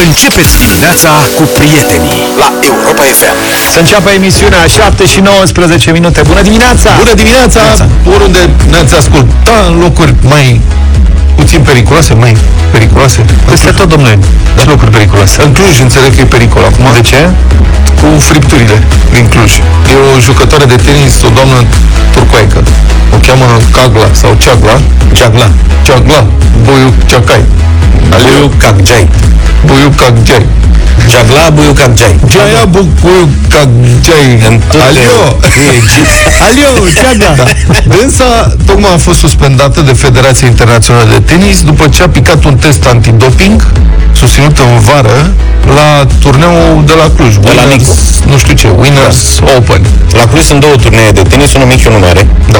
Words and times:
Începeți 0.00 0.58
dimineața 0.58 1.08
cu 1.36 1.42
prietenii 1.58 2.22
la 2.38 2.52
Europa 2.70 3.02
FM. 3.02 3.36
Să 3.72 3.78
înceapă 3.78 4.10
emisiunea 4.10 4.66
7 4.66 5.06
și 5.06 5.20
19 5.20 5.90
minute. 5.92 6.22
Bună 6.26 6.42
dimineața! 6.42 6.90
Bună 6.98 7.14
dimineața! 7.14 7.88
Oriunde 8.14 8.50
ne-ați 8.70 8.94
asculta 8.94 9.56
în 9.68 9.78
locuri 9.78 10.14
mai 10.22 10.60
puțin 11.34 11.60
periculoase, 11.60 12.14
mai 12.14 12.36
periculoase. 12.70 13.24
Peste 13.50 13.70
tot, 13.70 13.88
domnule. 13.88 14.18
Ce 14.58 14.64
locuri 14.68 14.90
periculoase? 14.90 15.42
În 15.42 15.52
Cluj 15.52 15.80
înțeleg 15.80 16.14
că 16.14 16.20
e 16.20 16.24
pericol 16.24 16.62
acum. 16.70 16.84
De 16.94 17.00
ce? 17.00 17.30
Cu 18.00 18.06
fripturile 18.18 18.82
din 19.14 19.26
Cluj. 19.32 19.52
E 19.92 19.94
o 20.16 20.20
jucătoare 20.20 20.64
de 20.64 20.76
tenis, 20.86 21.22
o 21.22 21.28
doamnă 21.36 21.58
turcoaică. 22.12 22.62
O 23.14 23.16
cheamă 23.26 23.46
Cagla 23.76 24.08
sau 24.20 24.30
Ceagla. 24.42 24.76
Ceagla. 25.12 25.48
Ceagla. 25.86 26.26
Boiu 26.64 26.94
Ceacai. 27.06 27.44
Buiu 28.08 28.50
Caggiai. 28.62 29.08
Boiu 29.66 29.90
Caggiai. 30.00 30.46
Ceagla 31.10 31.50
Buiu 31.50 31.72
Caggiai. 31.72 32.20
Geaia 32.26 32.64
Boiu 32.64 33.28
Caggiai. 33.48 34.40
Alio! 34.86 35.20
Alio, 36.46 36.70
Ceagla. 37.00 37.34
Da. 37.36 37.44
Dânsa 37.84 38.56
tocmai 38.66 38.92
a 38.94 38.96
fost 38.96 39.18
suspendată 39.18 39.80
de 39.80 39.92
Federația 39.92 40.48
Internațională 40.48 41.08
de 41.10 41.21
Tenis 41.24 41.62
după 41.62 41.88
ce 41.88 42.02
a 42.02 42.08
picat 42.08 42.44
un 42.44 42.56
test 42.56 42.84
antidoping 42.86 43.66
susținut 44.12 44.56
în 44.58 44.78
vară 44.88 45.32
la 45.78 46.06
turneul 46.22 46.82
de 46.86 46.92
la 47.00 47.06
Cluj. 47.16 47.34
De 47.36 47.52
la 47.56 47.62
Winners, 47.70 48.20
nu 48.30 48.36
știu 48.42 48.54
ce, 48.60 48.68
Winners 48.82 49.20
Open. 49.56 49.82
La 50.18 50.24
Cluj 50.30 50.42
sunt 50.50 50.60
două 50.60 50.76
turnee 50.82 51.10
de 51.18 51.22
tenis, 51.22 51.52
unul 51.54 51.66
mic 51.72 51.80
și 51.80 51.86
unul 51.86 52.00
mare. 52.06 52.22
Da. 52.52 52.58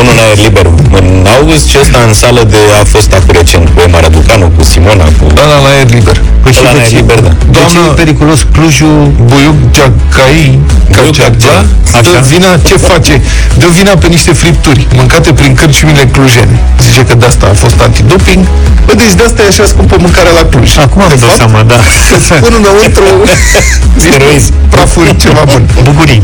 Unul 0.00 0.12
în 0.16 0.20
aer 0.26 0.38
liber 0.46 0.66
în 1.00 1.08
august 1.38 1.64
și 1.70 1.76
ăsta 1.82 1.98
în 2.08 2.14
sală 2.22 2.42
de 2.54 2.60
a 2.80 2.84
fost 2.94 3.10
acum 3.18 3.32
recent 3.40 3.66
cu 3.74 3.78
Emma 3.86 4.00
Raducanu, 4.04 4.46
cu 4.56 4.62
Simona, 4.70 5.06
cu... 5.18 5.24
Da, 5.38 5.44
da, 5.50 5.56
la 5.64 5.68
aer 5.74 5.88
liber. 5.98 6.16
Păi 6.42 6.52
și 6.52 6.60
Ăla 6.62 6.70
de 6.70 6.76
în 6.76 6.80
aer 6.82 6.90
ce? 6.92 6.96
liber, 7.00 7.18
da. 7.26 7.32
De 7.54 7.58
ce 7.70 7.74
Doamnă- 7.74 7.90
e 7.90 8.00
periculos 8.02 8.40
Clujul? 8.54 8.98
Buiuc 9.28 9.58
Ceacai, 9.76 10.40
Buiuc 10.94 11.16
Cacea, 11.20 11.56
Cacea, 11.92 12.10
dă 12.12 12.18
așa. 12.20 12.28
vina, 12.32 12.50
ce 12.68 12.76
face? 12.90 13.14
Dă 13.60 13.66
vina 13.78 13.92
pe 14.02 14.06
niște 14.16 14.32
fripturi 14.42 14.82
mâncate 14.98 15.30
prin 15.38 15.52
cărciumile 15.60 16.04
clujene. 16.14 16.56
Zice 16.86 17.00
că 17.08 17.14
de 17.20 17.26
asta 17.30 17.46
a 17.52 17.54
fost 17.64 17.78
antidoping. 17.90 18.42
Bă, 18.86 18.92
deci 19.02 19.14
de 19.18 19.22
asta 19.28 19.40
e 19.42 19.48
așa 19.54 19.64
scumpă 19.72 19.96
mâncarea 20.06 20.32
la 20.40 20.44
Cluj. 20.50 20.70
Acum 20.86 21.00
am 21.02 21.08
De 21.12 21.14
dat 21.20 21.28
fapt, 21.28 21.38
seama, 21.42 21.60
da. 21.72 21.78
Îți 22.16 22.32
pun 22.42 22.52
înăuntru 22.60 23.06
Steroizi. 24.04 24.50
prafuri 24.74 25.16
ceva 25.24 25.42
bun. 25.52 25.62
Bucurii. 25.88 26.22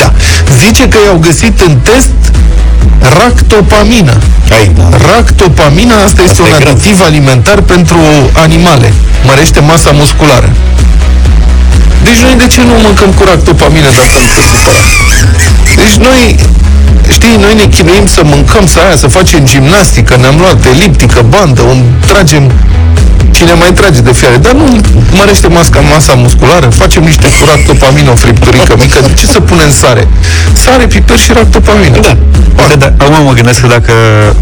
Da. 0.00 0.08
Zice 0.62 0.84
că 0.92 0.98
i-au 1.06 1.18
găsit 1.26 1.56
în 1.68 1.74
test 1.88 2.14
ractopamină. 3.20 4.16
Ai, 4.56 4.66
da. 4.78 4.86
Ractopamina, 5.12 5.94
asta 6.06 6.22
este 6.28 6.42
Asta 6.42 6.42
un 6.42 6.48
e 6.56 6.62
grav. 6.62 6.74
aditiv 6.74 6.96
alimentar 7.08 7.60
pentru 7.74 7.98
animale. 8.44 8.88
Mărește 9.28 9.60
masa 9.60 9.90
musculară. 10.00 10.48
Deci 12.06 12.20
noi 12.26 12.34
de 12.42 12.46
ce 12.54 12.60
nu 12.70 12.74
mâncăm 12.86 13.10
cu 13.18 13.22
ractopamină 13.30 13.88
de 13.96 14.00
asta 14.06 14.18
nu 14.24 14.28
te 14.36 14.42
supăra? 14.50 14.82
Deci 15.80 15.96
noi, 16.08 16.22
știi, 17.10 17.36
noi 17.40 17.54
ne 17.54 17.66
chinuim 17.66 18.06
să 18.06 18.20
mâncăm, 18.24 18.66
să 18.66 18.78
aia, 18.84 18.96
să 18.96 19.08
facem 19.08 19.44
gimnastică, 19.44 20.16
ne-am 20.16 20.36
luat 20.38 20.66
eliptică, 20.66 21.24
bandă, 21.28 21.62
un, 21.62 21.82
tragem 22.06 22.52
cine 23.36 23.52
mai 23.52 23.72
trage 23.72 24.00
de 24.00 24.12
fiare, 24.12 24.36
dar 24.36 24.52
nu 24.52 24.66
mărește 25.18 25.48
masca, 25.48 25.80
masa 25.80 26.12
musculară, 26.14 26.66
facem 26.82 27.02
niște 27.02 27.26
cu 27.26 27.42
ractopamină, 27.50 28.10
o 28.10 28.14
fripturică 28.14 28.74
mică, 28.82 28.98
de 29.06 29.12
ce 29.20 29.26
să 29.26 29.40
punem 29.40 29.70
sare? 29.80 30.08
Sare, 30.64 30.84
piper 30.86 31.18
și 31.18 31.32
ractopamină. 31.32 31.98
Da. 32.08 32.16
Uite, 32.62 32.76
da, 32.82 32.88
acum 33.04 33.24
mă 33.24 33.32
gândesc 33.32 33.60
că 33.60 33.66
dacă 33.66 33.92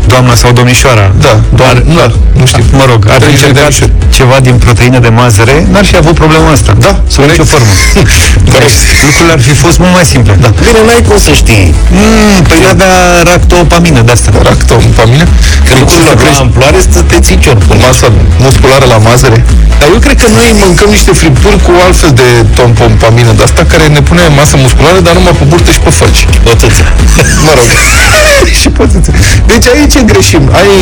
doamna 0.07 0.35
sau 0.35 0.53
domnișoara 0.53 1.07
Da, 1.27 1.35
doar, 1.61 1.75
nu, 1.95 2.01
nu 2.41 2.47
știu. 2.47 2.65
Mă 2.81 2.85
rog, 2.91 3.01
ar 3.09 3.13
fi 3.15 3.19
Trei 3.21 3.33
încercat 3.33 3.57
redemption. 3.57 3.91
ceva 4.19 4.37
din 4.47 4.57
proteină 4.65 4.99
de 5.07 5.11
mazăre, 5.21 5.57
n-ar 5.73 5.85
fi 5.91 5.97
avut 6.03 6.15
problema 6.23 6.49
asta. 6.57 6.73
Da, 6.87 6.93
Sub 7.13 7.23
nicio 7.25 7.45
corect. 7.45 7.51
formă. 7.53 7.71
Corect. 8.53 8.77
Lucrurile 9.07 9.33
ar 9.39 9.43
fi 9.49 9.53
fost 9.65 9.77
mult 9.83 9.93
mai 9.99 10.07
simple. 10.15 10.33
Da. 10.45 10.51
Bine, 10.67 10.81
n-ai 10.87 11.03
cum 11.09 11.19
să 11.29 11.33
știi. 11.43 11.67
Mm, 11.99 12.43
păi 12.49 12.61
avea 12.75 12.93
ractopamină 13.31 14.01
de 14.07 14.13
asta. 14.17 14.29
Ractopamină? 14.51 15.25
Că 15.67 15.73
lucrurile 15.81 16.13
la 16.27 16.33
amploare 16.45 16.79
să 16.95 17.01
te 17.11 17.17
ții 17.25 17.39
cior 17.45 17.57
până. 17.67 17.81
Masa 17.87 18.07
musculară 18.47 18.78
la 18.85 18.99
mazăre. 19.09 19.45
Dar 19.79 19.89
eu 19.95 19.99
cred 20.07 20.17
că 20.23 20.29
noi 20.39 20.51
mâncăm 20.65 20.91
niște 20.97 21.13
fripturi 21.21 21.59
cu 21.67 21.73
altfel 21.87 22.13
de 22.23 22.29
tompompamină 22.59 23.33
de 23.39 23.43
asta 23.43 23.63
care 23.73 23.87
ne 23.97 24.03
pune 24.09 24.23
masă 24.41 24.57
musculară, 24.65 25.01
dar 25.07 25.15
numai 25.19 25.35
pe 25.41 25.45
burtă 25.51 25.71
și 25.77 25.81
pe 25.87 25.91
făci. 26.01 26.21
O 26.51 26.53
țâță. 26.61 26.85
Mă 27.47 27.53
rog. 27.57 27.69
și 28.61 28.69
pe 28.77 28.85
țâțe. 28.93 29.11
Deci 29.51 29.67
aici 29.75 29.97
greșim. 30.11 30.43
Ai, 30.61 30.73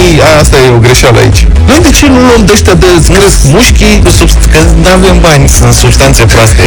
asta 0.40 0.56
e 0.64 0.68
o 0.78 0.80
greșeală 0.86 1.18
aici. 1.24 1.40
Noi 1.68 1.80
de 1.86 1.90
ce 1.98 2.06
nu 2.14 2.20
luăm 2.28 2.42
de 2.48 2.52
ăștia 2.56 2.74
de 2.82 2.86
îți 2.98 3.10
cresc 3.16 3.38
mușchii? 3.56 3.96
Cu 4.04 4.10
subst- 4.18 4.46
Că 4.52 4.60
nu 4.82 4.88
avem 4.96 5.16
bani, 5.26 5.44
sunt 5.58 5.72
substanțe 5.82 6.22
proaste. 6.32 6.62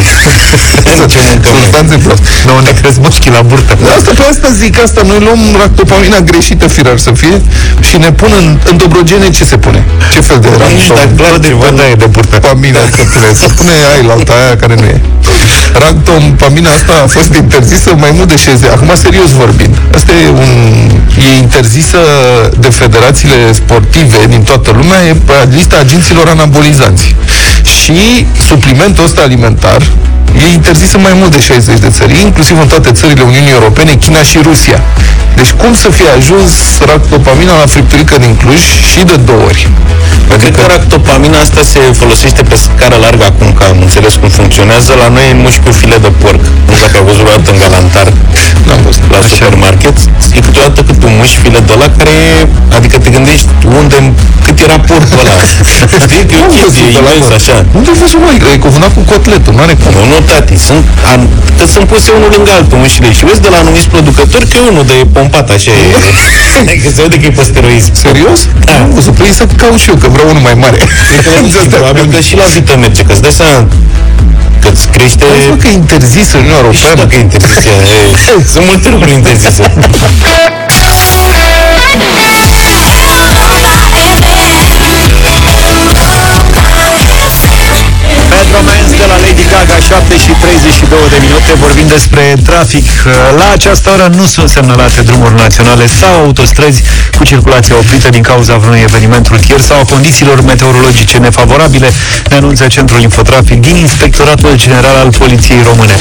Ce 1.14 1.20
mâncăm 1.30 1.54
noi? 1.58 1.64
Substanțe 1.64 1.96
proaste. 2.06 2.28
Nu, 2.48 2.54
ne 2.68 2.72
crezi 2.80 3.00
mușchii 3.06 3.32
la 3.38 3.42
burtă. 3.50 3.74
De 3.84 3.90
asta 3.98 4.12
pe 4.18 4.24
asta 4.32 4.48
zic, 4.62 4.74
asta 4.86 5.02
noi 5.10 5.20
luăm 5.26 5.42
ractopamina 5.62 6.20
greșită, 6.30 6.66
firar 6.68 6.98
să 7.08 7.12
fie, 7.22 7.36
și 7.88 7.96
ne 7.98 8.12
pun 8.12 8.32
în, 8.42 8.48
în 8.70 8.76
dobrogene 8.78 9.30
ce 9.30 9.44
se 9.52 9.58
pune? 9.58 9.82
Ce 10.14 10.20
fel 10.20 10.40
de 10.40 10.48
Nu 10.50 11.19
știu 11.20 11.32
dacă 11.32 11.40
clar 11.40 11.40
ceva 11.46 11.70
Bă, 11.70 11.76
da, 11.78 11.86
e 11.90 11.96
de 12.04 12.06
burtă. 12.06 12.36
Pamina 12.48 12.84
să 12.98 13.04
pune, 13.12 13.30
să 13.42 13.48
pune 13.58 13.74
ai 13.94 14.04
la 14.08 14.14
alta 14.14 14.34
aia 14.42 14.56
care 14.62 14.76
nu 14.82 14.86
e. 14.96 15.02
Ractopamina 15.84 16.70
asta 16.78 16.94
a 17.04 17.08
fost 17.08 17.32
interzisă 17.44 17.90
mai 18.04 18.12
mult 18.18 18.28
de 18.28 18.38
60 18.38 18.70
Acum, 18.76 18.92
serios 18.96 19.30
vorbind, 19.32 19.76
asta 19.98 20.12
e 20.24 20.30
un... 20.30 20.52
E 21.28 21.38
interzisă 21.38 21.98
de 22.60 22.70
federațiile 22.70 23.54
sportive 23.54 24.20
din 24.30 24.44
toată 24.44 24.70
lumea, 24.80 25.00
e 25.08 25.14
pe 25.14 25.34
lista 25.56 25.76
agenților 25.80 26.28
anabolizanți. 26.28 27.16
Și 27.64 28.26
suplimentul 28.48 29.04
ăsta 29.04 29.22
alimentar 29.22 29.82
e 30.38 30.54
interzisă 30.54 30.98
în 30.98 31.02
mai 31.02 31.14
mult 31.14 31.32
de 31.32 31.40
60 31.40 31.80
de 31.80 31.90
țări, 31.90 32.22
inclusiv 32.22 32.60
în 32.60 32.68
toate 32.68 32.92
țările 32.92 33.22
Uniunii 33.22 33.52
Europene, 33.52 33.94
China 33.94 34.22
și 34.22 34.38
Rusia. 34.42 34.80
Deci 35.36 35.52
cum 35.52 35.74
să 35.76 35.90
fie 35.90 36.10
ajuns 36.18 36.54
ractopamina 36.86 37.58
la 37.60 37.66
fripturică 37.66 38.18
din 38.18 38.36
Cluj 38.36 38.62
și 38.92 39.04
de 39.04 39.16
două 39.16 39.44
ori? 39.44 39.70
Cred 40.42 40.56
că 40.58 40.64
ractopamina 40.74 41.38
asta 41.46 41.62
se 41.74 41.80
folosește 42.02 42.42
pe 42.50 42.56
scară 42.66 42.98
largă 43.06 43.26
acum, 43.32 43.50
că 43.58 43.64
am 43.72 43.78
înțeles 43.86 44.14
cum 44.22 44.30
funcționează. 44.40 44.92
La 45.02 45.08
noi 45.16 45.28
în 45.34 45.40
mușchi 45.46 45.62
cu 45.66 45.72
file 45.80 45.98
de 46.06 46.12
porc. 46.22 46.42
Nu 46.68 46.74
știu 46.76 46.86
dacă 46.88 46.96
ai 47.00 47.06
văzut 47.10 47.24
vreodată 47.26 47.50
în 47.54 47.60
galantar 47.64 48.08
N-am 48.68 48.82
văzut. 48.88 49.04
la 49.16 49.20
supermarket. 49.30 49.96
E 50.38 50.40
câteodată 50.48 50.80
câte 50.88 51.06
un 51.12 51.16
mușchi 51.22 51.40
file 51.44 51.60
de 51.70 51.76
la 51.82 51.88
care 51.98 52.14
e, 52.30 52.34
adică 52.78 52.96
te 53.04 53.10
gândești 53.16 53.50
unde, 53.80 53.98
cât 54.46 54.58
era 54.66 54.78
porcul 54.90 55.20
ăla. 55.24 55.36
Știi 56.06 56.24
că 56.30 56.34
e 56.40 56.42
o 56.48 56.50
N-am 56.50 56.54
chestie 56.58 56.84
văzut 56.88 57.00
ăla, 57.02 57.12
imens 57.12 57.28
mă. 57.32 57.38
așa. 57.40 57.56
Unde 57.78 57.90
ai 57.94 57.98
văzut, 58.04 58.20
măi? 58.26 58.38
E 58.54 58.58
cuvântat 58.68 58.92
cu 58.98 59.02
cotletul, 59.12 59.54
nu 59.58 59.62
are 59.66 59.76
cum. 59.82 59.92
Nu, 59.98 60.04
nu, 60.12 60.18
tati, 60.30 60.56
sunt, 60.68 60.84
an, 61.14 61.20
că 61.58 61.64
sunt 61.74 61.86
puse 61.92 62.10
unul 62.18 62.30
lângă 62.36 62.52
altul 62.60 62.78
mușchile 62.84 63.10
și 63.18 63.24
vezi 63.30 63.42
de 63.46 63.50
la 63.54 63.58
anumiți 63.64 63.90
producători 63.96 64.46
că 64.52 64.56
e 64.60 64.62
unul 64.74 64.86
de 64.92 64.98
pompat 65.16 65.48
așa 65.56 65.72
e. 65.84 65.86
că 66.84 66.90
se 66.96 67.02
vede 67.06 67.18
că 67.22 67.26
e 67.30 67.34
pe 67.40 67.44
steroism. 67.52 67.92
Serios? 68.06 68.40
Da. 68.68 68.74
Nu 68.78 68.84
am 68.88 68.92
văzut. 68.98 69.14
Păi 69.20 69.32
să 69.40 69.44
caut 69.62 69.80
și 69.84 69.90
eu, 69.92 69.98
că 70.04 70.08
vreau 70.20 70.30
unul 70.34 70.46
mai 70.50 70.56
mare. 70.64 70.80
Probabil 71.76 72.06
că 72.14 72.20
și 72.28 72.36
la 72.36 72.46
vită 72.56 72.78
merge, 72.78 73.02
că 73.04 73.12
îți 73.12 73.22
dai 73.22 73.36
seama 73.42 73.68
că 74.62 74.68
îți 74.74 74.88
crește... 74.88 75.24
Ai 75.24 75.58
că 75.62 75.68
e 75.68 75.72
interzis 75.84 76.28
în 76.34 76.40
Uniunea 76.40 76.60
Și 76.60 76.86
Europeană. 76.86 76.96
dacă 77.02 77.16
e 77.16 77.20
interzise, 77.28 77.70
e, 78.32 78.44
sunt 78.54 78.66
multe 78.70 78.90
lucruri 78.90 79.14
interzise. 79.20 79.64
Bad 88.30 88.48
Romance 88.58 88.92
de 89.02 89.06
la 89.12 89.18
Lady 89.26 89.46
Gaga, 89.52 89.78
7 89.88 90.18
și 90.24 90.32
32 90.42 91.00
de 91.14 91.18
minute. 91.26 91.39
Vorbim 91.56 91.88
despre 91.88 92.36
trafic. 92.46 92.86
La 93.38 93.52
această 93.54 93.90
oră 93.90 94.12
nu 94.16 94.26
sunt 94.26 94.50
semnalate 94.50 95.02
drumuri 95.02 95.36
naționale 95.36 95.88
sau 95.88 96.14
autostrăzi 96.24 96.84
cu 97.18 97.24
circulație 97.24 97.74
oprită 97.74 98.10
din 98.10 98.22
cauza 98.22 98.58
vreunui 98.58 98.82
eveniment 98.82 99.28
rutier 99.28 99.60
sau 99.60 99.80
a 99.80 99.84
condițiilor 99.84 100.42
meteorologice 100.42 101.18
nefavorabile, 101.18 101.90
ne 102.30 102.36
anunță 102.36 102.68
Centrul 102.68 103.02
Infotrafic 103.02 103.62
din 103.62 103.76
Inspectoratul 103.76 104.56
General 104.56 104.96
al 104.96 105.12
Poliției 105.18 105.62
Române. 105.64 105.96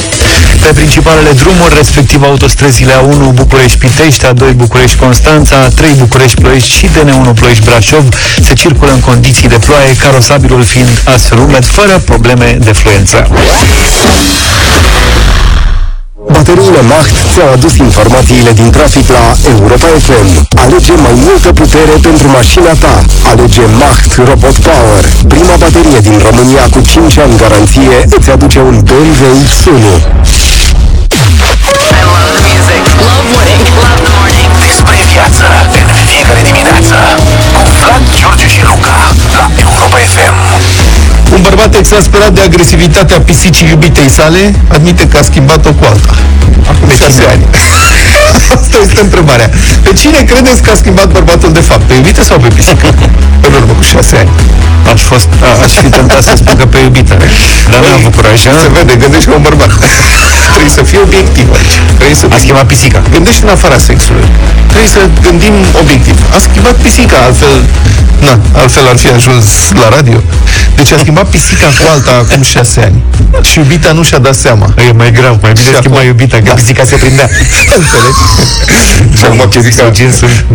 Pe 0.60 0.72
principalele 0.74 1.32
drumuri, 1.32 1.74
respectiv 1.76 2.22
autostrăzile 2.22 2.92
A1 2.92 3.34
București-Pitești, 3.34 4.24
A2 4.26 4.52
București-Constanța, 4.54 5.68
A3 5.68 5.98
București-Ploiești 5.98 6.76
și 6.76 6.86
DN1 6.86 7.34
Ploiești-Brașov, 7.34 8.08
se 8.42 8.54
circulă 8.54 8.90
în 8.92 9.00
condiții 9.00 9.48
de 9.48 9.58
ploaie, 9.66 9.96
carosabilul 10.02 10.64
fiind 10.64 11.02
astfel 11.04 11.38
umed, 11.38 11.64
fără 11.64 11.98
probleme 11.98 12.56
de 12.60 12.72
fluență. 12.72 13.28
Bateriile 16.38 16.82
Macht 16.94 17.14
ți-au 17.32 17.50
adus 17.52 17.74
informațiile 17.76 18.52
din 18.52 18.70
trafic 18.70 19.06
la 19.16 19.24
Europa 19.52 19.88
FM. 20.06 20.28
Alege 20.64 20.92
mai 21.06 21.14
multă 21.26 21.52
putere 21.52 21.94
pentru 22.08 22.26
mașina 22.38 22.72
ta. 22.84 22.94
Alege 23.30 23.64
Macht 23.82 24.10
Robot 24.28 24.56
Power. 24.68 25.02
Prima 25.34 25.54
baterie 25.64 26.00
din 26.08 26.18
România 26.28 26.64
cu 26.74 26.80
5 26.80 27.18
ani 27.18 27.36
garanție 27.42 27.96
îți 28.16 28.30
aduce 28.30 28.60
un 28.70 28.76
BMW 28.88 29.24
X1. 29.48 29.66
Love 33.08 33.28
winning. 33.36 33.64
Love 33.82 34.00
the 34.04 34.12
morning. 34.18 34.50
Despre 34.66 34.96
viață 35.12 35.46
în 35.78 35.86
fiecare 36.10 36.42
dimineață 36.50 36.96
cu 37.54 37.62
Vlad, 37.80 38.02
George 38.18 38.46
și 38.54 38.60
Luca 38.68 38.98
la 39.38 39.46
Europa 39.64 39.98
FM. 40.14 40.36
Un 41.38 41.44
bărbat 41.44 41.68
Bărbat 41.68 41.86
exasperat 41.86 42.32
de 42.38 42.42
agresivitatea 42.48 43.18
pisicii 43.28 43.66
iubitei 43.72 44.10
sale, 44.18 44.42
admite 44.76 45.04
că 45.10 45.16
a 45.18 45.24
schimbat-o 45.30 45.72
cu 45.78 45.84
alta. 45.92 46.14
Acum 46.70 46.88
șase 47.00 47.22
ani. 47.32 47.44
Asta 48.56 48.76
este 48.84 49.00
întrebarea. 49.06 49.48
Pe 49.84 49.92
cine 50.00 50.20
credeți 50.30 50.60
că 50.64 50.70
a 50.70 50.76
schimbat 50.82 51.08
bărbatul 51.16 51.52
de 51.58 51.64
fapt? 51.68 51.82
Pe 51.88 51.94
iubită 51.94 52.22
sau 52.28 52.36
pe 52.44 52.48
pisică? 52.56 52.88
În 53.46 53.52
urmă 53.58 53.72
cu 53.78 53.84
șase 53.92 54.14
ani. 54.22 54.30
Aș, 54.92 55.02
fost, 55.10 55.28
a, 55.48 55.50
aș 55.64 55.72
fi 55.82 55.88
tentat 55.96 56.22
să 56.28 56.32
spun 56.36 56.54
că 56.60 56.66
pe 56.72 56.78
iubită. 56.86 57.14
Dar 57.70 57.80
n-am 57.82 57.94
avut 57.98 58.14
curaj. 58.16 58.40
a? 58.46 58.52
Se 58.64 58.70
vede, 58.76 58.94
gândește 59.02 59.30
un 59.38 59.42
bărbat. 59.48 59.72
Trebuie 60.54 60.74
să 60.78 60.82
fie 60.90 61.00
obiectiv 61.06 61.46
aici. 61.58 61.76
Trebuie 61.98 62.16
să 62.22 62.26
A 62.36 62.38
schimbat 62.44 62.66
pisica. 62.72 62.98
Gândește 63.14 63.42
în 63.46 63.52
afara 63.56 63.78
sexului. 63.90 64.28
Trebuie 64.70 64.90
să 64.96 65.02
gândim 65.26 65.54
obiectiv. 65.80 66.16
A 66.36 66.38
schimbat 66.46 66.76
pisica, 66.84 67.16
altfel, 67.26 67.54
na, 68.26 68.34
altfel 68.60 68.84
ar 68.92 68.98
fi 69.02 69.08
ajuns 69.18 69.46
la 69.82 69.88
radio. 69.96 70.18
Deci 70.78 70.92
a 70.92 70.98
schimbat 70.98 71.27
pisica 71.30 71.66
cu 71.78 71.84
alta 71.92 72.10
acum 72.22 72.42
șase 72.42 72.80
ani. 72.80 73.02
Și 73.42 73.58
iubita 73.58 73.92
nu 73.92 74.02
și-a 74.02 74.18
dat 74.18 74.34
seama. 74.34 74.74
E 74.88 74.92
mai 74.92 75.12
grav, 75.12 75.36
mai 75.42 75.52
bine 75.52 75.70
Și 75.70 75.76
schimba 75.76 75.96
acum- 75.96 76.06
iubita, 76.06 76.36
că 76.36 76.42
Da. 76.46 76.52
pisica 76.54 76.84
se 76.84 76.96
prindea. 76.96 77.28
Înțelegi? 77.78 78.22
și 79.18 79.24
acum 79.24 79.48
pisica... 79.48 79.90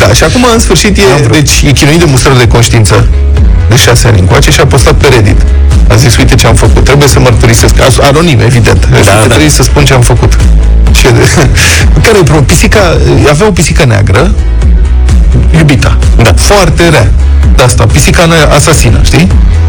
Da, 0.01 0.13
și 0.13 0.23
acum 0.23 0.45
în 0.53 0.59
sfârșit 0.59 0.97
e, 0.97 1.27
deci, 1.31 1.61
e 1.67 1.71
chinuit 1.71 1.99
de 1.99 2.05
mustrări 2.05 2.37
de 2.37 2.47
conștiință 2.47 3.07
de 3.69 3.75
șase 3.75 4.07
ani 4.07 4.19
încoace 4.19 4.51
și 4.51 4.59
a 4.59 4.65
postat 4.65 4.93
pe 4.93 5.07
Reddit. 5.07 5.41
A 5.89 5.95
zis, 5.95 6.17
uite 6.17 6.35
ce 6.35 6.47
am 6.47 6.55
făcut, 6.55 6.83
trebuie 6.83 7.07
să 7.07 7.19
mărturisesc. 7.19 7.73
As- 7.87 7.97
Anonim, 8.09 8.39
evident. 8.39 8.87
Da, 8.91 8.97
da. 9.05 9.27
Trebuie 9.27 9.49
să 9.49 9.63
spun 9.63 9.85
ce 9.85 9.93
am 9.93 10.01
făcut. 10.01 10.33
Și 10.97 11.03
care 12.05 12.17
e 12.19 12.23
problema? 12.23 12.41
Pisica, 12.45 12.97
avea 13.29 13.47
o 13.47 13.51
pisică 13.51 13.85
neagră, 13.85 14.31
iubita. 15.57 15.97
Da. 16.23 16.33
Foarte 16.35 16.89
rea. 16.89 17.11
De 17.55 17.63
asta, 17.63 17.85
pisica 17.85 18.25
ne- 18.25 18.55
asasină, 18.55 18.99
știi? 19.03 19.27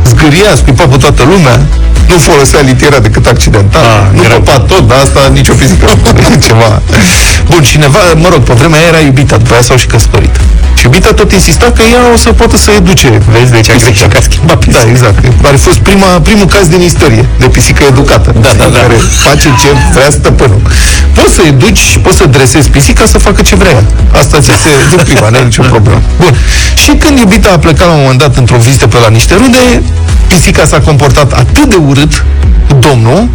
Zgâria, 0.09 0.51
scuipa 0.57 0.85
pe 0.87 0.97
toată 0.97 1.23
lumea, 1.23 1.57
nu 2.09 2.19
folosea 2.19 2.61
litiera 2.61 2.99
decât 2.99 3.27
accidental, 3.27 3.83
Ah, 3.85 4.17
nu 4.17 4.23
grav. 4.23 4.39
popa 4.39 4.59
tot, 4.61 4.89
dar 4.89 4.99
asta 4.99 5.21
nicio 5.33 5.53
pisică 5.53 5.87
nu 6.15 6.21
e 6.35 6.39
ceva. 6.39 6.83
Bun, 7.51 7.63
cineva, 7.63 7.99
mă 8.17 8.29
rog, 8.33 8.43
pe 8.43 8.53
vremea 8.53 8.79
aia 8.79 8.89
era 8.89 8.99
iubita, 8.99 9.37
după 9.37 9.53
aia 9.53 9.63
s-au 9.63 9.77
și 9.77 9.87
căsătorit. 9.87 10.35
Și 10.85 10.91
iubita 10.91 11.13
tot 11.13 11.33
insista 11.33 11.67
că 11.77 11.83
ea 11.95 12.03
o 12.15 12.17
să 12.17 12.33
poată 12.33 12.57
să 12.57 12.71
educe. 12.71 13.11
Vezi, 13.33 13.51
deci 13.53 13.71
a 13.71 13.77
greșit 13.85 14.09
că 14.13 14.17
a 14.17 14.21
schimbat 14.21 14.59
pisica. 14.65 14.85
Da, 14.85 14.91
exact. 14.91 15.19
Ar 15.49 15.55
fi 15.57 15.63
fost 15.69 15.79
prima, 15.79 16.07
primul 16.07 16.47
caz 16.47 16.67
din 16.69 16.81
istorie 16.81 17.25
de 17.39 17.47
pisică 17.49 17.83
educată. 17.89 18.31
Da, 18.41 18.49
da, 18.59 18.65
da. 18.73 18.79
Care 18.79 18.95
face 19.29 19.49
ce 19.61 19.69
vrea 19.95 20.11
stăpânul. 20.11 20.61
Poți 21.15 21.35
să 21.35 21.43
educi, 21.47 21.99
poți 22.03 22.17
să 22.17 22.27
dresezi 22.27 22.69
pisica 22.71 23.05
să 23.07 23.19
facă 23.19 23.43
ce 23.43 23.55
vrea. 23.55 23.71
ea. 23.71 23.85
Asta 24.21 24.39
ți 24.41 24.47
se 24.63 24.69
din 24.89 25.01
prima, 25.05 25.29
nu 25.29 25.37
e 25.37 25.43
nicio 25.43 25.63
problemă. 25.63 26.01
Bun. 26.21 26.35
Și 26.75 26.91
când 26.91 27.19
iubita 27.19 27.51
a 27.55 27.59
plecat 27.59 27.87
la 27.87 27.93
un 27.93 28.01
moment 28.01 28.19
dat 28.19 28.37
într-o 28.37 28.57
vizită 28.57 28.87
pe 28.87 28.99
la 28.99 29.09
niște 29.09 29.35
rude, 29.35 29.83
pisica 30.27 30.65
s-a 30.65 30.81
comportat 30.81 31.33
atât 31.33 31.65
de 31.71 31.77
urât 31.89 32.25
cu 32.69 32.75
domnul, 32.89 33.29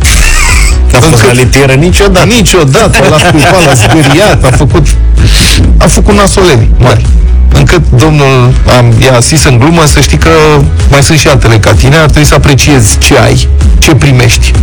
N-a 0.92 1.00
fost 1.00 1.12
Încât- 1.22 1.26
la 1.26 1.42
litieră 1.42 1.74
niciodată. 1.74 2.26
Niciodată 2.26 2.98
l-a 3.10 3.18
scuipat, 3.28 3.66
l-a 3.66 3.74
zgâriat, 3.74 4.44
a 4.44 4.52
făcut, 4.56 4.88
a 5.78 5.88
făcut 5.88 6.16
nasoleni 6.16 6.70
mari. 6.80 7.06
Încât 7.54 7.82
domnul 7.90 8.54
am, 8.78 8.94
i-a 9.00 9.20
zis 9.20 9.44
în 9.44 9.58
glumă 9.58 9.86
să 9.86 10.00
știi 10.00 10.18
că 10.18 10.30
mai 10.90 11.04
sunt 11.04 11.20
și 11.20 11.28
altele 11.28 11.58
ca 11.58 11.74
tine, 11.74 11.96
ar 11.96 12.06
trebui 12.06 12.26
să 12.26 12.34
apreciezi 12.34 12.98
ce 12.98 13.18
ai, 13.18 13.48
ce 13.80 13.96
primești. 13.96 14.54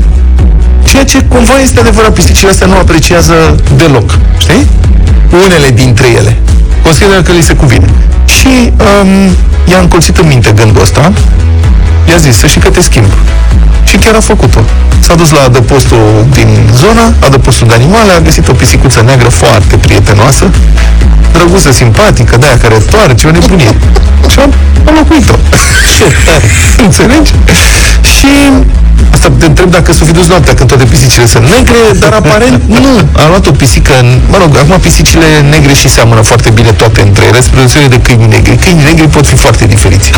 Ceea 0.84 1.04
ce 1.04 1.24
cumva 1.28 1.60
este 1.62 1.80
adevărat, 1.80 2.12
pisicile 2.12 2.50
astea 2.50 2.66
nu 2.66 2.76
apreciază 2.76 3.34
deloc, 3.76 4.18
știi? 4.38 4.66
Unele 5.30 5.70
dintre 5.74 6.06
ele. 6.08 6.36
Consideră 6.82 7.22
că 7.22 7.32
li 7.32 7.42
se 7.42 7.54
cuvine. 7.54 7.88
Și 8.26 8.72
um, 9.02 9.36
i-a 9.70 9.78
încolțit 9.78 10.16
în 10.16 10.26
minte 10.26 10.52
gândul 10.56 10.82
ăsta, 10.82 11.12
i-a 12.08 12.16
zis 12.16 12.36
să 12.36 12.46
știi 12.46 12.60
că 12.60 12.70
te 12.70 12.80
schimb. 12.82 13.06
Și 13.84 13.96
chiar 13.96 14.14
a 14.14 14.20
făcut-o. 14.20 14.60
S-a 15.00 15.14
dus 15.14 15.30
la 15.30 15.40
adăpostul 15.44 16.26
din 16.30 16.48
zonă, 16.76 17.14
adăpostul 17.24 17.66
de 17.66 17.74
animale, 17.74 18.12
a 18.12 18.20
găsit 18.20 18.48
o 18.48 18.52
pisicuță 18.52 19.02
neagră 19.04 19.28
foarte 19.28 19.76
prietenoasă, 19.76 20.50
drăguță, 21.32 21.72
simpatică, 21.72 22.36
de 22.36 22.46
aia 22.46 22.58
care 22.58 22.74
toarce, 22.74 23.26
o 23.26 23.30
nebunie. 23.30 23.72
Și 24.30 24.38
a, 24.38 24.42
a 24.88 24.90
locuit-o. 24.94 25.34
Înțelegi? 26.84 27.32
Și 28.14 28.26
asta 29.12 29.30
te 29.38 29.46
întreb 29.46 29.70
dacă 29.70 29.92
s-o 29.92 30.04
fi 30.04 30.12
dus 30.12 30.26
noaptea 30.26 30.54
când 30.54 30.68
toate 30.68 30.84
pisicile 30.84 31.26
sunt 31.26 31.44
negre, 31.56 31.78
dar 31.98 32.12
aparent 32.12 32.62
nu. 32.84 33.08
A 33.12 33.26
luat 33.28 33.46
o 33.46 33.50
pisică, 33.50 33.92
în- 34.00 34.20
mă 34.30 34.36
rog, 34.42 34.56
acum 34.56 34.78
pisicile 34.80 35.26
negre 35.50 35.74
și 35.74 35.88
seamănă 35.88 36.20
foarte 36.20 36.50
bine 36.50 36.70
toate 36.70 37.00
între 37.00 37.24
ele, 37.30 37.40
spre 37.40 37.56
deosebire 37.58 37.88
de 37.96 38.00
câini 38.00 38.26
negri. 38.26 38.56
Câinii 38.56 38.84
negri 38.84 39.06
pot 39.08 39.26
fi 39.26 39.36
foarte 39.36 39.66
diferiți. 39.66 40.10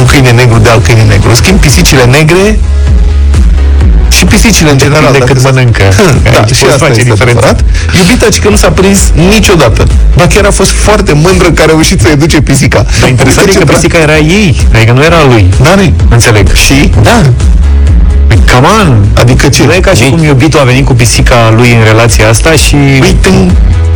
Un 0.00 0.06
câine 0.06 0.30
negru 0.30 0.58
de 0.58 0.68
alt 0.68 0.84
câine 0.86 1.02
negru. 1.02 1.31
În 1.32 1.38
schimb, 1.38 1.58
pisicile 1.60 2.04
negre 2.04 2.58
și 4.16 4.24
pisicile 4.24 4.70
în 4.70 4.78
general. 4.78 5.12
Depinde 5.12 5.18
dacă 5.18 5.32
cât 5.32 5.42
se- 5.42 5.48
mănâncă. 5.50 5.84
da, 6.32 6.38
Aici 6.38 6.54
și 6.56 6.62
poți 6.62 6.72
asta 6.74 6.86
face 6.86 6.98
este 7.00 7.10
diferența. 7.12 7.46
adevărat. 7.48 7.58
Iubita 7.98 8.26
ci 8.34 8.38
că 8.42 8.48
nu 8.48 8.56
s-a 8.56 8.70
prins 8.70 9.00
niciodată. 9.34 9.82
Ba 10.16 10.26
chiar 10.26 10.44
a 10.44 10.50
fost 10.50 10.70
foarte 10.70 11.12
mândră 11.12 11.48
că 11.50 11.62
a 11.62 11.66
reușit 11.74 12.00
să 12.00 12.08
educe 12.08 12.40
pisica. 12.40 12.86
Dar 13.00 13.08
interesant 13.08 13.48
e 13.48 13.52
că 13.58 13.64
pisica 13.64 13.98
era 13.98 14.16
ei, 14.18 14.60
adică 14.74 14.92
nu 14.92 15.02
era 15.02 15.16
a 15.16 15.26
lui. 15.32 15.44
Da, 15.62 15.74
nu 15.74 15.92
Înțeleg. 16.10 16.46
Și? 16.54 16.90
Da. 17.02 17.18
Come 18.52 18.66
on! 18.80 19.04
Adică 19.22 19.48
ce? 19.48 19.64
Nu 19.64 19.72
e 19.72 19.80
ca 19.80 19.92
și 19.94 20.02
cum 20.10 20.22
iubitul 20.24 20.60
a 20.60 20.62
venit 20.62 20.84
cu 20.86 20.94
pisica 20.94 21.52
lui 21.56 21.70
în 21.72 21.82
relația 21.84 22.28
asta 22.28 22.50
și... 22.52 22.74
Păi 22.74 23.16
te 23.20 23.28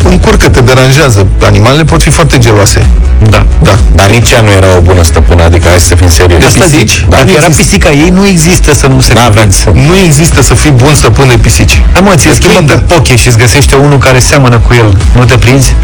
încurcă, 0.04 0.48
te 0.48 0.60
deranjează. 0.60 1.26
Animalele 1.46 1.84
pot 1.84 2.02
fi 2.02 2.10
foarte 2.10 2.38
geloase. 2.38 2.86
Da. 3.30 3.46
Da. 3.62 3.74
Dar 3.94 4.08
nici 4.10 4.30
ea 4.30 4.40
nu 4.40 4.50
era 4.50 4.66
o 4.76 4.80
bună 4.80 5.02
stăpână, 5.02 5.42
adică 5.42 5.68
hai 5.68 5.80
să 5.80 5.94
fim 5.94 6.08
serioși. 6.10 6.40
De 6.40 6.46
asta 6.46 6.64
pisici? 6.64 6.78
zici, 6.78 7.04
Da, 7.08 7.16
dacă 7.16 7.24
nu 7.24 7.30
era 7.30 7.46
există. 7.46 7.62
pisica 7.62 7.90
ei, 7.90 8.10
nu 8.18 8.26
există 8.26 8.74
să 8.74 8.86
nu 8.86 9.00
se 9.00 9.12
N-aveți. 9.14 9.58
Nu 9.72 9.94
există 10.06 10.42
să 10.42 10.54
fii 10.54 10.70
bun 10.70 10.94
stăpân 10.94 11.28
de 11.28 11.36
pisici. 11.36 11.80
Hai 11.92 12.00
mă, 12.04 12.12
ți-l 12.16 12.30
E 12.30 12.34
schimbă 12.34 12.56
prindă. 12.56 12.72
pe 12.72 12.94
poche 12.94 13.16
și 13.16 13.26
îți 13.26 13.38
găsește 13.38 13.74
unul 13.74 13.98
care 13.98 14.18
seamănă 14.18 14.58
cu 14.66 14.74
el. 14.74 14.96
Nu 15.16 15.24
te 15.24 15.36
prinzi? 15.36 15.74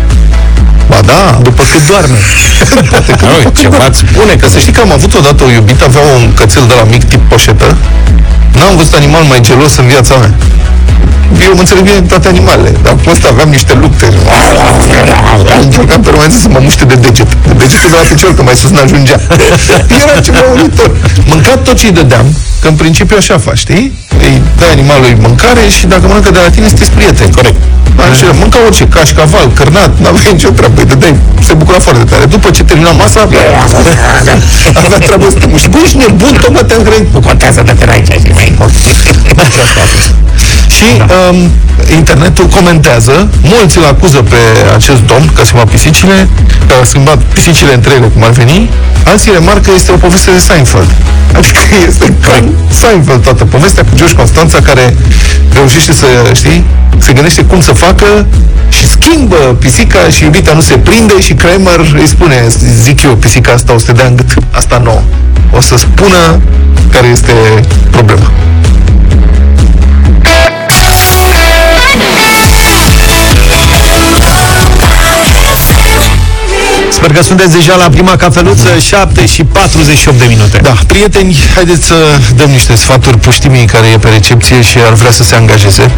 Ba 0.89 0.99
da, 1.07 1.39
După 1.43 1.63
cât 1.73 1.87
doarme. 1.89 2.17
poate 2.91 3.13
că 3.13 3.25
Nu, 3.45 3.51
ceva 3.61 3.85
îți 3.89 3.99
spune 3.99 4.35
Că 4.41 4.47
să 4.49 4.59
știi 4.59 4.73
că 4.73 4.81
am 4.81 4.93
avut 4.93 5.15
odată 5.15 5.45
o 5.45 5.51
iubită, 5.51 5.85
avea 5.85 6.01
un 6.17 6.33
cățel 6.35 6.65
de 6.69 6.75
la 6.81 6.85
mic 6.93 7.05
tip 7.05 7.21
poșetă. 7.29 7.77
N-am 8.63 8.77
văzut 8.77 8.95
animal 8.95 9.23
mai 9.33 9.41
gelos 9.41 9.77
în 9.77 9.87
viața 9.87 10.15
mea. 10.23 10.33
Eu 11.47 11.53
mă 11.55 11.63
înțeleg 11.65 11.83
bine 11.85 12.01
toate 12.13 12.29
animalele, 12.29 12.71
dar 12.83 12.95
cu 13.03 13.11
ăsta 13.15 13.29
aveam 13.31 13.49
niște 13.49 13.75
lupte. 13.83 14.07
Încercam 15.63 16.01
permanent 16.01 16.33
să 16.33 16.49
mă 16.49 16.61
muște 16.63 16.85
de 16.85 16.95
deget. 16.95 17.31
De 17.49 17.53
degetul 17.63 17.89
de 17.93 17.97
la 18.01 18.05
picior, 18.11 18.35
că 18.35 18.43
mai 18.43 18.57
sus 18.61 18.71
n-ajungea. 18.71 19.17
Era 20.03 20.21
ceva 20.27 20.43
uritor. 20.55 20.91
Mâncat 21.33 21.59
tot 21.63 21.77
ce 21.79 21.87
îi 21.87 21.93
dădeam, 21.93 22.27
că 22.61 22.69
în 22.69 22.75
principiu 22.75 23.17
așa 23.19 23.39
faci, 23.39 23.59
știi? 23.59 23.87
Îi 24.25 24.43
dai 24.59 24.71
animalului 24.77 25.17
mâncare 25.21 25.65
și 25.77 25.87
dacă 25.87 26.05
mănâncă 26.07 26.31
de 26.31 26.41
la 26.45 26.51
tine, 26.55 26.67
sunteți 26.69 26.91
prieteni. 26.91 27.33
Corect. 27.35 27.61
Așa, 28.11 28.27
mânca 28.41 28.59
orice, 28.67 28.85
cașcaval, 28.95 29.47
cărnat, 29.59 29.93
n-avea 30.03 30.31
nicio 30.33 30.51
treabă, 30.59 30.81
îi 30.81 30.87
dădeai, 30.87 31.17
se 31.47 31.53
bucura 31.55 31.79
foarte 31.79 32.05
tare. 32.05 32.25
După 32.25 32.51
ce 32.51 32.63
termina 32.65 32.91
masa, 32.91 33.21
avea 33.21 34.99
treabă 35.07 35.27
să 35.31 35.39
te 35.39 35.47
muști. 35.47 35.69
Băi, 35.69 35.81
ești 35.85 35.97
nebun, 35.97 36.35
tocmai 36.43 36.65
te-am 36.69 36.83
grăit. 36.83 37.07
Nu 37.13 37.21
contează, 37.21 37.63
dar 37.67 37.75
te 37.75 37.91
aici 37.91 38.07
și 38.07 38.33
mai 38.39 38.52
Și 40.77 40.89
um, 41.31 41.51
internetul 41.97 42.47
comentează, 42.47 43.29
mulți 43.43 43.79
îl 43.79 43.85
acuză 43.85 44.19
pe 44.33 44.41
acest 44.75 45.03
domn 45.11 45.31
că 45.35 45.41
a 45.41 45.45
schimbat 45.45 45.69
pisicile, 45.69 46.29
că 46.69 46.75
a 46.81 46.85
schimbat 46.85 47.19
pisicile 47.23 47.75
între 47.75 47.93
ele, 47.95 48.07
cum 48.07 48.23
ar 48.23 48.31
veni, 48.31 48.71
alții 49.05 49.33
remarcă 49.33 49.61
că 49.61 49.71
este 49.75 49.93
o 49.93 49.97
poveste 49.97 50.31
de 50.31 50.39
Seinfeld. 50.39 50.91
Adică 51.37 51.61
este 51.89 52.15
ca 52.27 52.45
Seinfeld 52.81 53.23
toată 53.23 53.45
povestea 53.45 53.83
cu 53.85 53.95
George 53.95 54.15
Constanța 54.15 54.59
care 54.59 54.97
reușește 55.53 55.93
să, 55.93 56.07
știi, 56.35 56.65
se 56.99 57.13
gândește 57.13 57.43
cum 57.45 57.61
să 57.61 57.73
facă 57.73 58.27
și 58.69 58.89
schimbă 58.89 59.57
pisica 59.59 59.99
și 60.09 60.25
iubita 60.25 60.53
nu 60.53 60.61
se 60.61 60.77
prinde 60.77 61.21
și 61.21 61.33
Kramer 61.35 61.81
îi 61.95 62.07
spune, 62.07 62.47
zic 62.83 63.03
eu, 63.03 63.15
pisica 63.15 63.53
asta 63.53 63.73
o 63.75 63.79
să 63.79 63.87
te 63.87 63.93
dea 63.93 64.07
în 64.07 64.17
gât, 64.17 64.31
asta 64.51 64.81
nouă. 64.85 65.03
O 65.51 65.61
să 65.61 65.77
spună 65.77 66.41
care 66.91 67.07
este 67.07 67.33
problema. 67.91 68.31
Sper 77.03 77.15
că 77.15 77.23
sunteți 77.23 77.53
deja 77.53 77.75
la 77.75 77.89
prima 77.89 78.17
cafeluță, 78.17 78.79
7 78.79 79.27
și 79.27 79.45
48 79.45 80.19
de 80.19 80.25
minute. 80.29 80.59
Da, 80.59 80.75
prieteni, 80.87 81.37
haideți 81.55 81.87
să 81.87 81.95
dăm 82.37 82.51
niște 82.51 82.75
sfaturi 82.75 83.19
puștimii 83.19 83.67
care 83.67 83.87
e 83.87 83.99
pe 83.99 84.09
recepție 84.09 84.61
și 84.61 84.79
ar 84.87 84.93
vrea 84.93 85.11
să 85.11 85.23
se 85.23 85.35
angajeze. 85.35 85.91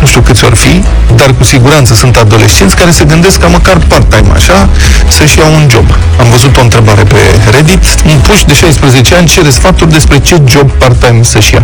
Nu 0.00 0.06
știu 0.06 0.20
câți 0.20 0.44
ori 0.44 0.56
fi, 0.56 0.82
dar 1.14 1.34
cu 1.38 1.44
siguranță 1.44 1.94
sunt 1.94 2.16
adolescenți 2.16 2.76
care 2.76 2.90
se 2.90 3.04
gândesc 3.04 3.38
ca 3.40 3.46
măcar 3.46 3.76
part-time 3.88 4.32
așa 4.34 4.68
să-și 5.16 5.38
iau 5.38 5.54
un 5.54 5.68
job. 5.70 5.86
Am 6.20 6.26
văzut 6.30 6.56
o 6.56 6.60
întrebare 6.60 7.02
pe 7.02 7.20
Reddit, 7.56 7.84
un 8.06 8.18
puș 8.18 8.40
de 8.42 8.54
16 8.54 9.14
ani 9.14 9.26
cere 9.26 9.50
sfaturi 9.50 9.90
despre 9.90 10.18
ce 10.18 10.36
job 10.48 10.70
part-time 10.70 11.22
să-și 11.22 11.54
ia. 11.54 11.62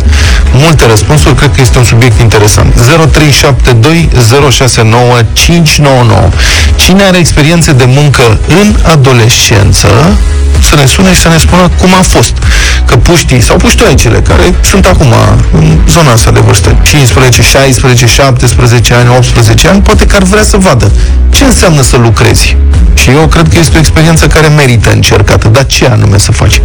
Multe 0.52 0.86
răspunsuri, 0.86 1.34
cred 1.34 1.50
că 1.54 1.60
este 1.60 1.78
un 1.78 1.84
subiect 1.84 2.20
interesant. 2.20 2.74
0372 2.74 4.08
069 4.50 5.18
599. 5.32 6.28
Cine 6.76 7.02
are 7.02 7.18
experiențe 7.18 7.72
de 7.72 7.84
muncă 7.86 8.40
în 8.48 8.76
adolescență, 8.92 9.88
să 10.60 10.74
ne 10.74 10.86
sune 10.86 11.12
și 11.14 11.20
să 11.20 11.28
ne 11.28 11.38
spună 11.38 11.70
cum 11.80 11.94
a 11.98 12.02
fost. 12.02 12.32
Că 12.84 12.96
puștii 12.96 13.40
sau 13.40 13.56
puștoaicele 13.56 14.20
care 14.20 14.54
sunt 14.60 14.86
acum 14.86 15.14
în 15.52 15.78
zona 15.88 16.12
asta 16.12 16.30
de 16.30 16.40
vârstă, 16.40 16.76
15, 16.82 17.42
16, 17.42 18.06
17 18.06 18.25
ani, 18.94 19.16
18 19.16 19.68
ani, 19.68 19.80
poate 19.80 20.06
că 20.06 20.16
ar 20.16 20.22
vrea 20.22 20.42
să 20.42 20.56
vadă 20.56 20.92
ce 21.30 21.44
înseamnă 21.44 21.82
să 21.82 21.96
lucrezi. 21.96 22.56
Și 22.94 23.10
eu 23.10 23.26
cred 23.26 23.48
că 23.48 23.58
este 23.58 23.76
o 23.76 23.78
experiență 23.78 24.26
care 24.26 24.46
merită 24.46 24.92
încercată. 24.92 25.48
Dar 25.48 25.66
ce 25.66 25.86
anume 25.86 26.18
să 26.18 26.32
faci? 26.32 26.60
0372069599. 26.60 26.62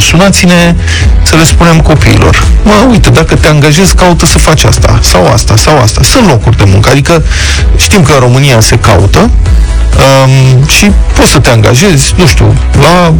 Sunați-ne 0.00 0.74
să 1.22 1.36
le 1.36 1.44
spunem 1.44 1.80
copiilor. 1.80 2.42
Mă, 2.62 2.86
uite, 2.90 3.10
dacă 3.10 3.34
te 3.34 3.48
angajezi, 3.48 3.94
caută 3.94 4.26
să 4.26 4.38
faci 4.38 4.64
asta, 4.64 4.98
sau 5.02 5.32
asta, 5.32 5.56
sau 5.56 5.78
asta. 5.78 6.02
Sunt 6.02 6.28
locuri 6.28 6.56
de 6.56 6.64
muncă. 6.66 6.90
Adică 6.90 7.22
știm 7.76 8.02
că 8.02 8.12
în 8.12 8.18
România 8.18 8.60
se 8.60 8.76
caută, 8.76 9.18
um, 9.20 9.30
și 10.66 10.90
poți 11.16 11.30
să 11.30 11.38
te 11.38 11.50
angajezi, 11.50 12.14
nu 12.16 12.26
știu, 12.26 12.54
la 12.80 13.14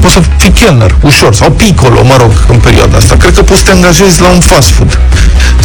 poți 0.00 0.14
să 0.14 0.20
fii 0.36 0.50
chelner, 0.50 0.94
ușor, 1.00 1.34
sau 1.34 1.50
piccolo, 1.50 2.04
mă 2.04 2.16
rog, 2.18 2.32
în 2.48 2.58
perioada 2.58 2.96
asta. 2.96 3.16
Cred 3.26 3.38
că 3.38 3.44
poți 3.44 3.60
să 3.60 3.66
te 3.66 3.72
angajezi 3.72 4.20
la 4.20 4.28
un 4.28 4.40
fast 4.40 4.70
food, 4.70 4.98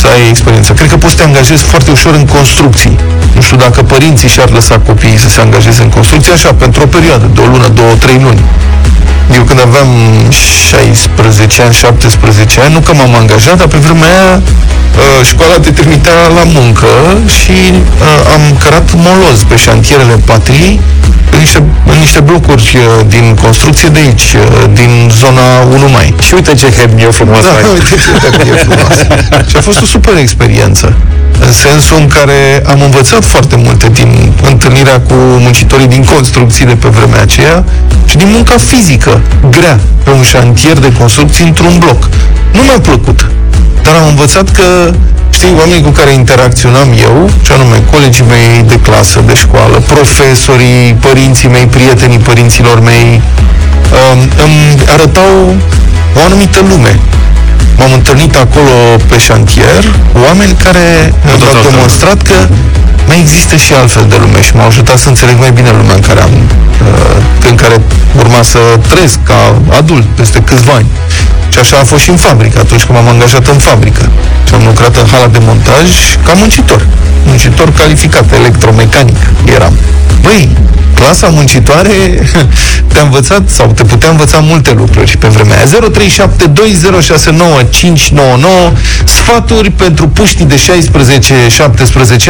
să 0.02 0.08
ai 0.08 0.30
experiență. 0.30 0.74
Cred 0.74 0.90
că 0.90 0.98
poți 0.98 1.14
să 1.14 1.20
te 1.20 1.24
angajezi 1.24 1.64
foarte 1.64 1.92
ușor 1.92 2.14
în 2.14 2.26
construcții. 2.26 2.96
Nu 3.36 3.42
știu 3.42 3.58
dacă 3.58 3.84
părinții 3.84 4.30
și-ar 4.30 4.50
lăsa 4.50 4.80
copiii 4.80 5.20
să 5.20 5.30
se 5.30 5.42
angajeze 5.42 5.82
în 5.82 5.90
construcții, 5.90 6.32
așa, 6.32 6.54
pentru 6.54 6.82
o 6.82 6.86
perioadă, 6.86 7.26
de 7.34 7.42
o 7.42 7.46
lună, 7.46 7.68
două, 7.68 7.94
trei 8.04 8.20
luni. 8.24 8.44
Eu 9.36 9.44
când 9.44 9.60
aveam 9.68 9.90
16 10.70 11.62
ani, 11.62 11.74
17 11.74 12.62
ani, 12.62 12.74
nu 12.74 12.80
că 12.80 12.94
m-am 12.94 13.16
angajat, 13.16 13.58
dar 13.58 13.68
pe 13.68 13.78
vremea 13.78 14.10
aia 14.10 14.36
uh, 14.36 14.71
școala 15.24 15.60
te 15.60 15.72
trimitea 15.72 16.14
la 16.36 16.44
muncă 16.44 16.88
și 17.28 17.52
uh, 17.52 18.34
am 18.34 18.58
cărat 18.64 18.88
moloz 18.96 19.44
pe 19.48 19.56
șantierele 19.56 20.16
patriei 20.26 20.80
în 21.32 21.40
niște, 21.40 21.64
în 21.86 21.98
niște 22.00 22.20
blocuri 22.20 22.78
uh, 22.78 23.06
din 23.08 23.38
construcție 23.42 23.90
de 23.90 24.00
aici, 24.00 24.34
uh, 24.34 24.70
din 24.74 25.12
zona 25.22 25.46
1 25.74 25.90
mai. 25.90 26.16
Și 26.22 26.34
uite 26.34 26.54
ce 26.54 26.68
hemnie 26.78 27.10
frumos 27.10 27.44
Da, 27.44 27.50
ai. 27.50 27.64
uite 27.74 27.96
ce 28.44 28.50
e 28.52 28.56
frumos. 28.56 28.96
Și 29.50 29.56
a 29.58 29.62
fost 29.62 29.82
o 29.82 29.86
super 29.86 30.16
experiență. 30.18 30.96
În 31.46 31.52
sensul 31.52 31.98
în 31.98 32.08
care 32.08 32.64
am 32.68 32.82
învățat 32.82 33.24
foarte 33.24 33.56
multe 33.56 33.90
din 33.90 34.34
întâlnirea 34.50 35.00
cu 35.00 35.14
muncitorii 35.14 35.88
din 35.88 36.04
construcții 36.04 36.66
de 36.66 36.76
pe 36.76 36.88
vremea 36.88 37.22
aceea 37.22 37.64
și 38.06 38.18
din 38.18 38.30
munca 38.32 38.56
fizică 38.58 39.22
grea 39.50 39.80
pe 40.04 40.10
un 40.10 40.24
șantier 40.24 40.80
de 40.80 40.92
construcții 41.00 41.46
într-un 41.46 41.78
bloc. 41.78 42.10
Nu 42.54 42.62
mi-a 42.62 42.80
plăcut, 42.80 43.30
dar 43.84 43.94
am 44.02 44.08
învățat 44.08 44.50
că 44.58 44.94
știi, 45.30 45.56
oamenii 45.60 45.84
cu 45.84 45.90
care 45.90 46.12
interacționam 46.14 46.90
eu, 47.08 47.30
ce 47.46 47.54
anume 47.54 47.84
colegii 47.92 48.26
mei 48.34 48.64
de 48.68 48.80
clasă, 48.80 49.20
de 49.26 49.36
școală, 49.36 49.78
profesorii, 49.94 50.94
părinții 50.94 51.50
mei, 51.50 51.66
prietenii 51.66 52.18
părinților 52.18 52.80
mei, 52.80 53.22
um, 54.00 54.20
îmi 54.46 54.82
arătau 54.94 55.56
o 56.18 56.20
anumită 56.26 56.60
lume. 56.70 57.00
M-am 57.78 57.94
întâlnit 57.94 58.36
acolo 58.36 58.76
pe 59.08 59.18
șantier 59.18 59.84
oameni 60.26 60.54
care 60.64 61.14
mi-au 61.26 61.38
tot 61.38 61.72
demonstrat 61.72 62.22
că 62.22 62.38
mai 63.08 63.20
există 63.20 63.56
și 63.56 63.74
altfel 63.74 64.06
de 64.10 64.18
lume 64.20 64.42
și 64.42 64.56
m-au 64.56 64.68
ajutat 64.68 64.98
să 64.98 65.10
înțeleg 65.10 65.38
mai 65.40 65.52
bine 65.52 65.72
lumea 65.78 65.96
în 65.96 66.02
care 66.08 66.22
am 66.22 66.32
uh, 66.32 66.71
în 67.50 67.56
care 67.56 67.82
urma 68.18 68.42
să 68.42 68.60
trăiesc 68.88 69.18
ca 69.24 69.62
adult 69.78 70.06
peste 70.06 70.40
câțiva 70.42 70.74
ani. 70.74 70.90
Și 71.50 71.60
așa 71.60 71.78
a 71.82 71.84
fost 71.84 72.04
și 72.04 72.10
în 72.10 72.16
fabrică, 72.16 72.60
atunci 72.60 72.84
când 72.84 72.98
m-am 72.98 73.08
angajat 73.08 73.48
în 73.48 73.58
fabrică. 73.58 74.10
Și 74.48 74.54
am 74.54 74.64
lucrat 74.66 74.96
în 74.96 75.08
hala 75.12 75.28
de 75.28 75.40
montaj 75.42 75.88
ca 76.26 76.34
muncitor. 76.34 76.88
Muncitor 77.26 77.72
calificat, 77.72 78.34
electromecanic 78.34 79.18
eram. 79.56 79.74
Băi, 80.22 80.50
clasa 80.94 81.28
muncitoare 81.28 81.92
te-a 82.94 83.02
învățat 83.02 83.50
sau 83.50 83.72
te 83.76 83.84
putea 83.84 84.10
învăța 84.10 84.38
multe 84.40 84.72
lucruri 84.78 85.18
pe 85.18 85.28
vremea 85.28 85.58
aia. 85.58 85.66
0372069599 88.74 88.78
sfaturi 89.06 89.70
pentru 89.70 90.08
puștii 90.08 90.46
de 90.46 90.56
16-17 90.56 90.60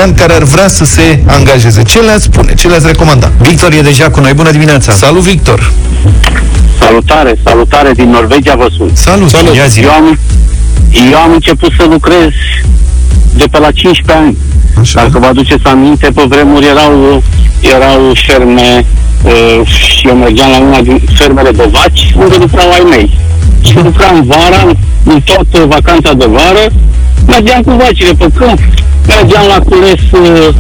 ani 0.01 0.13
care 0.15 0.34
ar 0.34 0.43
vrea 0.43 0.67
să 0.67 0.86
se 0.86 1.20
angajeze. 1.25 1.84
Ce 1.84 2.00
le-ați 2.00 2.24
spune? 2.24 2.53
Ce 2.53 2.67
le-ați 2.67 2.86
recomanda? 2.86 3.31
Victor 3.38 3.74
e 3.74 3.81
deja 3.81 4.10
cu 4.10 4.20
noi. 4.20 4.34
Bună 4.41 4.53
dimineața! 4.53 4.91
Salut, 4.91 5.21
Victor! 5.21 5.71
Salutare, 6.79 7.33
salutare 7.45 7.91
din 7.91 8.10
Norvegia 8.10 8.55
vă 8.55 8.67
sun. 8.77 8.89
Salut! 8.93 9.29
Salut. 9.29 9.55
Ia 9.55 9.65
zi. 9.67 9.81
Eu 9.81 9.89
am, 9.89 10.19
eu 11.12 11.17
am 11.17 11.31
început 11.31 11.71
să 11.77 11.86
lucrez 11.89 12.29
de 13.36 13.45
pe 13.51 13.60
la 13.60 13.71
15 13.71 14.25
ani. 14.25 14.38
Așa. 14.79 15.01
Dacă 15.01 15.19
vă 15.19 15.25
aduceți 15.25 15.65
aminte, 15.65 16.07
pe 16.15 16.24
vremuri 16.27 16.65
erau, 16.65 17.24
erau 17.75 18.13
ferme 18.25 18.86
uh, 19.24 19.67
și 19.67 20.07
eu 20.07 20.15
mergeam 20.15 20.50
la 20.50 20.60
una 20.60 20.81
din 20.81 21.01
fermele 21.13 21.51
de 21.51 21.69
vaci 21.71 22.13
unde 22.15 22.36
lucrau 22.39 22.71
ai 22.71 22.86
mei. 22.89 23.17
Și 23.62 23.75
lucram 23.75 24.24
vara, 24.27 24.71
în 25.03 25.21
toată 25.21 25.65
vacanța 25.65 26.13
de 26.13 26.25
vară, 26.25 26.65
mergeam 27.27 27.62
cu 27.62 27.71
vacile 27.71 28.13
pe 28.17 28.27
câmp, 28.38 28.60
mergeam 29.07 29.45
la 29.48 29.60
cules 29.60 30.01
uh, 30.12 30.53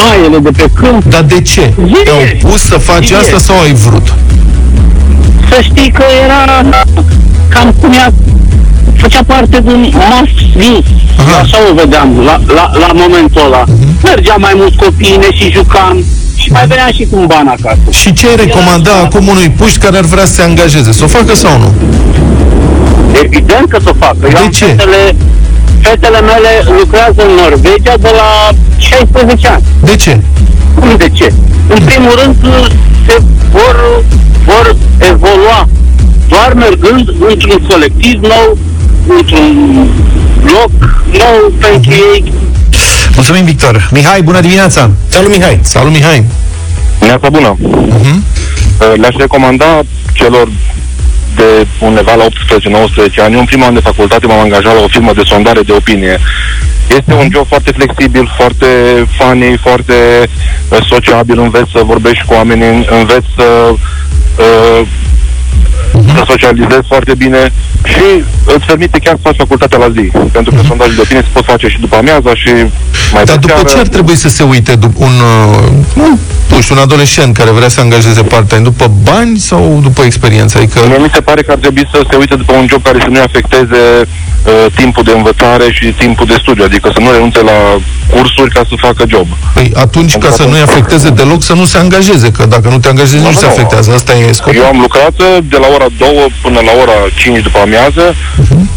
paiele 0.00 0.38
de 0.38 0.50
pe 0.56 0.64
câmp, 0.74 1.04
Dar 1.04 1.22
de 1.22 1.40
ce? 1.42 1.72
Zile. 1.86 2.02
Te-au 2.04 2.50
pus 2.50 2.60
să 2.62 2.78
faci 2.78 3.04
Zile. 3.06 3.18
asta 3.18 3.38
sau 3.38 3.60
ai 3.60 3.72
vrut? 3.72 4.14
să 5.50 5.60
știi 5.62 5.90
că 5.90 6.02
era 6.24 6.62
cam 7.48 7.74
cum 7.80 7.92
ea 7.92 8.12
făcea 8.96 9.20
parte 9.26 9.60
din 9.64 9.92
must 10.10 10.38
view. 10.56 10.82
Eu 11.28 11.38
Așa 11.42 11.58
o 11.70 11.74
vedeam 11.74 12.20
la, 12.24 12.40
la, 12.54 12.70
la 12.78 12.88
momentul 12.92 13.42
ăla. 13.44 13.64
Mergeam 14.02 14.40
mai 14.40 14.52
mulți 14.56 14.76
copii, 14.76 15.16
ne 15.20 15.36
și 15.36 15.50
jucam 15.52 16.04
și 16.36 16.50
mai 16.50 16.66
veneam 16.66 16.92
și 16.92 17.06
cu 17.10 17.18
un 17.18 17.26
ban 17.26 17.46
acasă. 17.46 17.78
Și 17.90 18.12
ce 18.12 18.26
ai 18.28 18.36
recomanda 18.36 18.90
așa. 18.90 19.00
acum 19.04 19.26
unui 19.28 19.48
puști 19.50 19.78
care 19.78 19.96
ar 19.96 20.04
vrea 20.04 20.24
să 20.24 20.32
se 20.32 20.42
angajeze? 20.42 20.92
Să 20.92 21.04
o 21.04 21.06
facă 21.06 21.34
sau 21.34 21.58
nu? 21.58 21.74
Evident 23.24 23.68
că 23.68 23.78
să 23.82 23.90
o 23.90 23.96
facă. 23.98 24.16
Eu 24.22 24.30
De 24.30 24.36
am 24.38 24.50
ce? 24.50 24.64
Fetele, 24.64 25.16
fetele 25.82 26.20
mele 26.20 26.50
lucrează 26.78 27.22
în 27.28 27.34
Norvegia 27.42 27.96
de 27.96 28.12
la 28.20 28.48
16 28.78 29.48
ani. 29.48 29.62
De 29.84 29.96
ce? 29.96 30.20
Cum 30.74 30.96
de 30.96 31.08
ce? 31.12 31.32
În 31.68 31.84
primul 31.84 32.12
rând 32.22 32.36
se 33.06 33.16
vor, 33.52 34.04
vor 34.44 34.76
evolua 35.12 35.68
doar 36.28 36.52
mergând 36.54 37.08
într-un 37.28 37.66
colectiv 37.68 38.20
nou, 38.20 38.58
într-un 39.18 39.88
loc 40.44 40.72
nou 41.18 41.52
pentru 41.58 41.90
ei. 41.90 42.32
Mulțumim, 43.14 43.44
Victor. 43.44 43.88
Mihai, 43.92 44.22
bună 44.22 44.40
dimineața! 44.40 44.90
Salut, 45.08 45.30
Mihai! 45.30 45.58
Salut, 45.62 45.92
Mihai! 45.92 46.24
Neața 47.00 47.28
bună. 47.28 47.56
Uh, 47.60 48.92
Le-aș 49.00 49.14
recomanda 49.18 49.80
celor 50.12 50.48
de 51.40 51.66
undeva 51.80 52.14
la 52.14 52.26
18-19 52.26 53.24
ani. 53.24 53.34
Eu 53.34 53.38
în 53.40 53.50
primul 53.50 53.66
an 53.66 53.74
de 53.74 53.88
facultate 53.90 54.26
m-am 54.26 54.40
angajat 54.40 54.74
la 54.74 54.82
o 54.82 54.88
firmă 54.94 55.12
de 55.12 55.22
sondare 55.24 55.62
de 55.62 55.72
opinie. 55.72 56.18
Este 56.98 57.12
un 57.14 57.28
job 57.32 57.46
foarte 57.46 57.72
flexibil, 57.72 58.32
foarte 58.36 58.66
funny, 59.16 59.58
foarte 59.66 60.28
uh, 60.68 60.78
sociabil, 60.88 61.38
înveți 61.38 61.70
să 61.74 61.80
vorbești 61.84 62.24
cu 62.24 62.34
oamenii, 62.34 62.86
înveți 63.00 63.26
să 63.36 63.46
uh, 63.70 64.80
să 66.14 66.22
socializezi 66.26 66.86
foarte 66.86 67.14
bine 67.14 67.52
și 67.84 68.24
îți 68.44 68.64
permite 68.66 68.98
chiar 68.98 69.14
să 69.14 69.20
faci 69.22 69.36
facultatea 69.36 69.78
la 69.78 69.90
zi. 69.90 70.04
Pentru 70.32 70.54
că 70.54 70.60
sondajul 70.66 70.94
de 70.94 71.00
opinie 71.00 71.22
se 71.22 71.28
pot 71.32 71.44
face 71.44 71.66
și 71.68 71.78
după 71.80 71.96
amiaza 71.96 72.34
și 72.34 72.50
mai 73.12 73.24
Dar 73.24 73.34
pe 73.38 73.40
după 73.46 73.52
seară. 73.54 73.68
ce 73.68 73.78
ar 73.78 73.86
trebui 73.86 74.16
să 74.16 74.28
se 74.28 74.42
uite 74.42 74.72
dup- 74.76 74.96
un, 74.96 75.14
uh, 75.32 75.68
un, 75.96 76.18
nu 76.50 76.60
știu, 76.60 76.74
un 76.74 76.80
adolescent 76.80 77.36
care 77.36 77.50
vrea 77.50 77.68
să 77.68 77.74
se 77.74 77.80
angajeze 77.80 78.22
part-time? 78.22 78.60
După 78.60 78.90
bani 79.02 79.38
sau 79.38 79.80
după 79.82 80.02
experiență? 80.02 80.58
Adică, 80.58 80.78
Mie 80.88 80.98
mi 80.98 81.10
se 81.14 81.20
pare 81.20 81.42
că 81.42 81.50
ar 81.52 81.58
trebui 81.58 81.88
să 81.92 82.04
se 82.10 82.16
uite 82.16 82.34
după 82.34 82.52
un 82.52 82.66
job 82.70 82.82
care 82.82 82.98
să 83.00 83.08
nu 83.10 83.20
afecteze 83.22 83.80
uh, 84.00 84.66
timpul 84.74 85.02
de 85.02 85.12
învățare 85.16 85.64
și 85.72 85.86
timpul 85.86 86.26
de 86.26 86.36
studiu, 86.40 86.64
adică 86.64 86.90
să 86.94 87.00
nu 87.00 87.10
renunțe 87.10 87.40
la 87.42 87.58
cursuri 88.14 88.50
ca 88.50 88.62
să 88.68 88.74
facă 88.76 89.04
job. 89.08 89.26
păi, 89.54 89.72
atunci, 89.74 90.16
ca 90.16 90.30
să 90.30 90.42
nu-i 90.50 90.60
afecteze 90.60 91.08
deloc, 91.10 91.42
să 91.42 91.52
nu 91.54 91.64
se 91.64 91.78
angajeze, 91.78 92.30
că 92.30 92.46
dacă 92.46 92.68
nu 92.68 92.78
te 92.78 92.88
angajezi, 92.88 93.22
nu 93.22 93.28
Nu, 93.30 93.32
se 93.32 93.44
nu. 93.44 93.50
afectează. 93.50 93.92
Asta 93.94 94.12
e 94.14 94.32
scopul. 94.32 94.56
Eu 94.60 94.64
am 94.66 94.78
lucrat 94.80 95.14
uh, 95.20 95.26
de 95.48 95.56
la 95.56 95.66
ora 95.74 95.86
2 95.98 96.32
până 96.42 96.60
la 96.68 96.72
ora 96.82 96.92
5 97.16 97.42
după 97.42 97.58
amiază, 97.70 98.14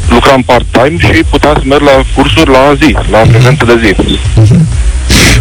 lucram 0.09 0.41
part-time 0.41 0.97
și 0.97 1.23
puteam 1.29 1.53
să 1.53 1.61
merg 1.65 1.81
la 1.81 2.03
cursuri 2.15 2.49
la 2.49 2.73
zi, 2.81 2.95
la 3.11 3.17
prezență 3.17 3.65
de 3.65 3.75
zi. 3.83 4.19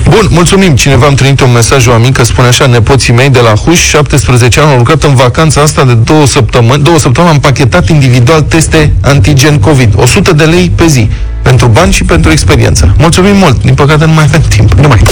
Bun, 0.08 0.26
mulțumim. 0.30 0.76
Cineva 0.76 1.06
îmi 1.06 1.16
trimite 1.16 1.44
un 1.44 1.52
mesaj, 1.52 1.86
o 1.86 1.92
amică, 1.92 2.24
spune 2.24 2.48
așa, 2.48 2.66
nepoții 2.66 3.12
mei 3.12 3.30
de 3.30 3.38
la 3.38 3.54
Huș, 3.54 3.78
17 3.78 4.60
ani, 4.60 4.70
au 4.70 4.76
lucrat 4.76 5.02
în 5.02 5.14
vacanța 5.14 5.60
asta 5.60 5.84
de 5.84 5.94
două 5.94 6.26
săptămâni, 6.26 6.82
două 6.82 6.98
săptămâni 6.98 7.32
am 7.32 7.40
pachetat 7.40 7.88
individual 7.88 8.40
teste 8.40 8.92
antigen 9.00 9.58
COVID. 9.58 9.92
100 9.96 10.32
de 10.32 10.44
lei 10.44 10.72
pe 10.74 10.86
zi. 10.86 11.08
Pentru 11.42 11.66
bani 11.66 11.92
și 11.92 12.04
pentru 12.04 12.30
experiență. 12.30 12.94
Mulțumim 12.98 13.36
mult. 13.36 13.62
Din 13.62 13.74
păcate 13.74 14.04
nu 14.04 14.12
mai 14.12 14.24
avem 14.24 14.42
timp. 14.48 14.72
Nu 14.72 14.88
mai. 14.88 14.98
I 14.98 15.04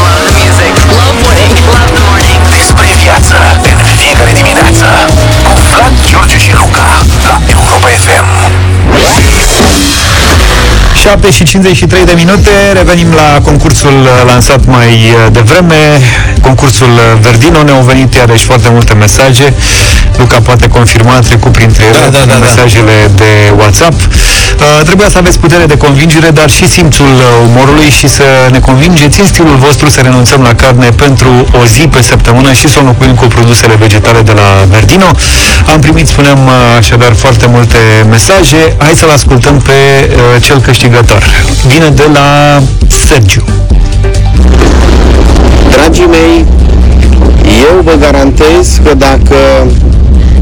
love 0.00 0.20
the 0.26 0.32
music. 0.42 0.74
Love 0.98 1.18
winning. 1.26 1.56
Love 1.72 1.90
the 1.96 2.02
morning. 2.08 2.40
Despre 2.56 2.86
viață 3.02 3.34
în 3.70 3.85
fiecare 4.06 4.32
dimineață 4.32 4.86
cu 5.46 5.52
Vlad, 5.70 5.94
George 6.10 6.38
și 6.38 6.52
Luca 6.52 6.88
la 7.28 7.36
Europa 7.56 7.88
FM. 8.04 8.26
7 10.96 11.30
și 11.30 11.44
53 11.44 12.04
de 12.04 12.12
minute, 12.16 12.50
revenim 12.72 13.12
la 13.12 13.40
concursul 13.40 14.00
uh, 14.02 14.08
lansat 14.26 14.64
mai 14.66 14.88
uh, 14.88 15.32
devreme, 15.32 15.74
concursul 16.40 16.92
uh, 16.92 17.20
Verdino, 17.20 17.62
ne-au 17.62 17.82
venit 17.82 18.14
iarăși 18.14 18.44
foarte 18.44 18.68
multe 18.72 18.94
mesaje, 18.94 19.54
Luca 20.16 20.40
poate 20.40 20.68
confirma, 20.68 21.14
a 21.14 21.20
trecut 21.20 21.52
printre 21.52 21.84
ele 21.84 21.92
Da, 21.92 22.18
da, 22.18 22.24
da, 22.26 22.32
da. 22.32 22.38
mesajele 22.38 23.10
de 23.14 23.52
WhatsApp. 23.58 23.94
Uh, 24.00 24.84
trebuia 24.84 25.08
să 25.08 25.18
aveți 25.18 25.38
putere 25.38 25.66
de 25.66 25.76
convingere, 25.76 26.30
dar 26.30 26.50
și 26.50 26.68
simțul 26.68 27.12
uh, 27.14 27.48
umorului 27.48 27.90
și 27.90 28.08
să 28.08 28.24
ne 28.50 28.58
convingeți 28.58 29.20
în 29.20 29.26
stilul 29.26 29.56
vostru 29.56 29.88
să 29.88 30.00
renunțăm 30.00 30.40
la 30.42 30.54
carne 30.54 30.88
pentru 30.88 31.46
o 31.60 31.64
zi 31.64 31.88
pe 31.88 32.02
săptămână 32.02 32.52
și 32.52 32.68
să 32.68 32.74
o 32.76 32.80
înlocuim 32.80 33.14
cu 33.14 33.26
produsele 33.26 33.74
vegetale 33.74 34.20
de 34.22 34.32
la 34.32 34.48
Verdino. 34.70 35.10
Am 35.72 35.80
primit, 35.80 36.06
spuneam, 36.06 36.46
uh, 36.46 36.52
așadar 36.78 37.12
foarte 37.14 37.46
multe 37.46 37.78
mesaje. 38.10 38.76
Hai 38.78 38.92
să-l 38.94 39.10
ascultăm 39.10 39.60
pe 39.60 39.72
uh, 39.72 40.42
cel 40.42 40.60
câștigător. 40.90 41.22
Vine 41.68 41.88
de 41.88 42.10
la 42.12 42.62
Sergiu. 43.06 43.44
Dragii 45.70 46.06
mei, 46.06 46.44
eu 47.70 47.80
vă 47.84 47.92
garantez 48.00 48.80
că 48.84 48.94
dacă 48.94 49.36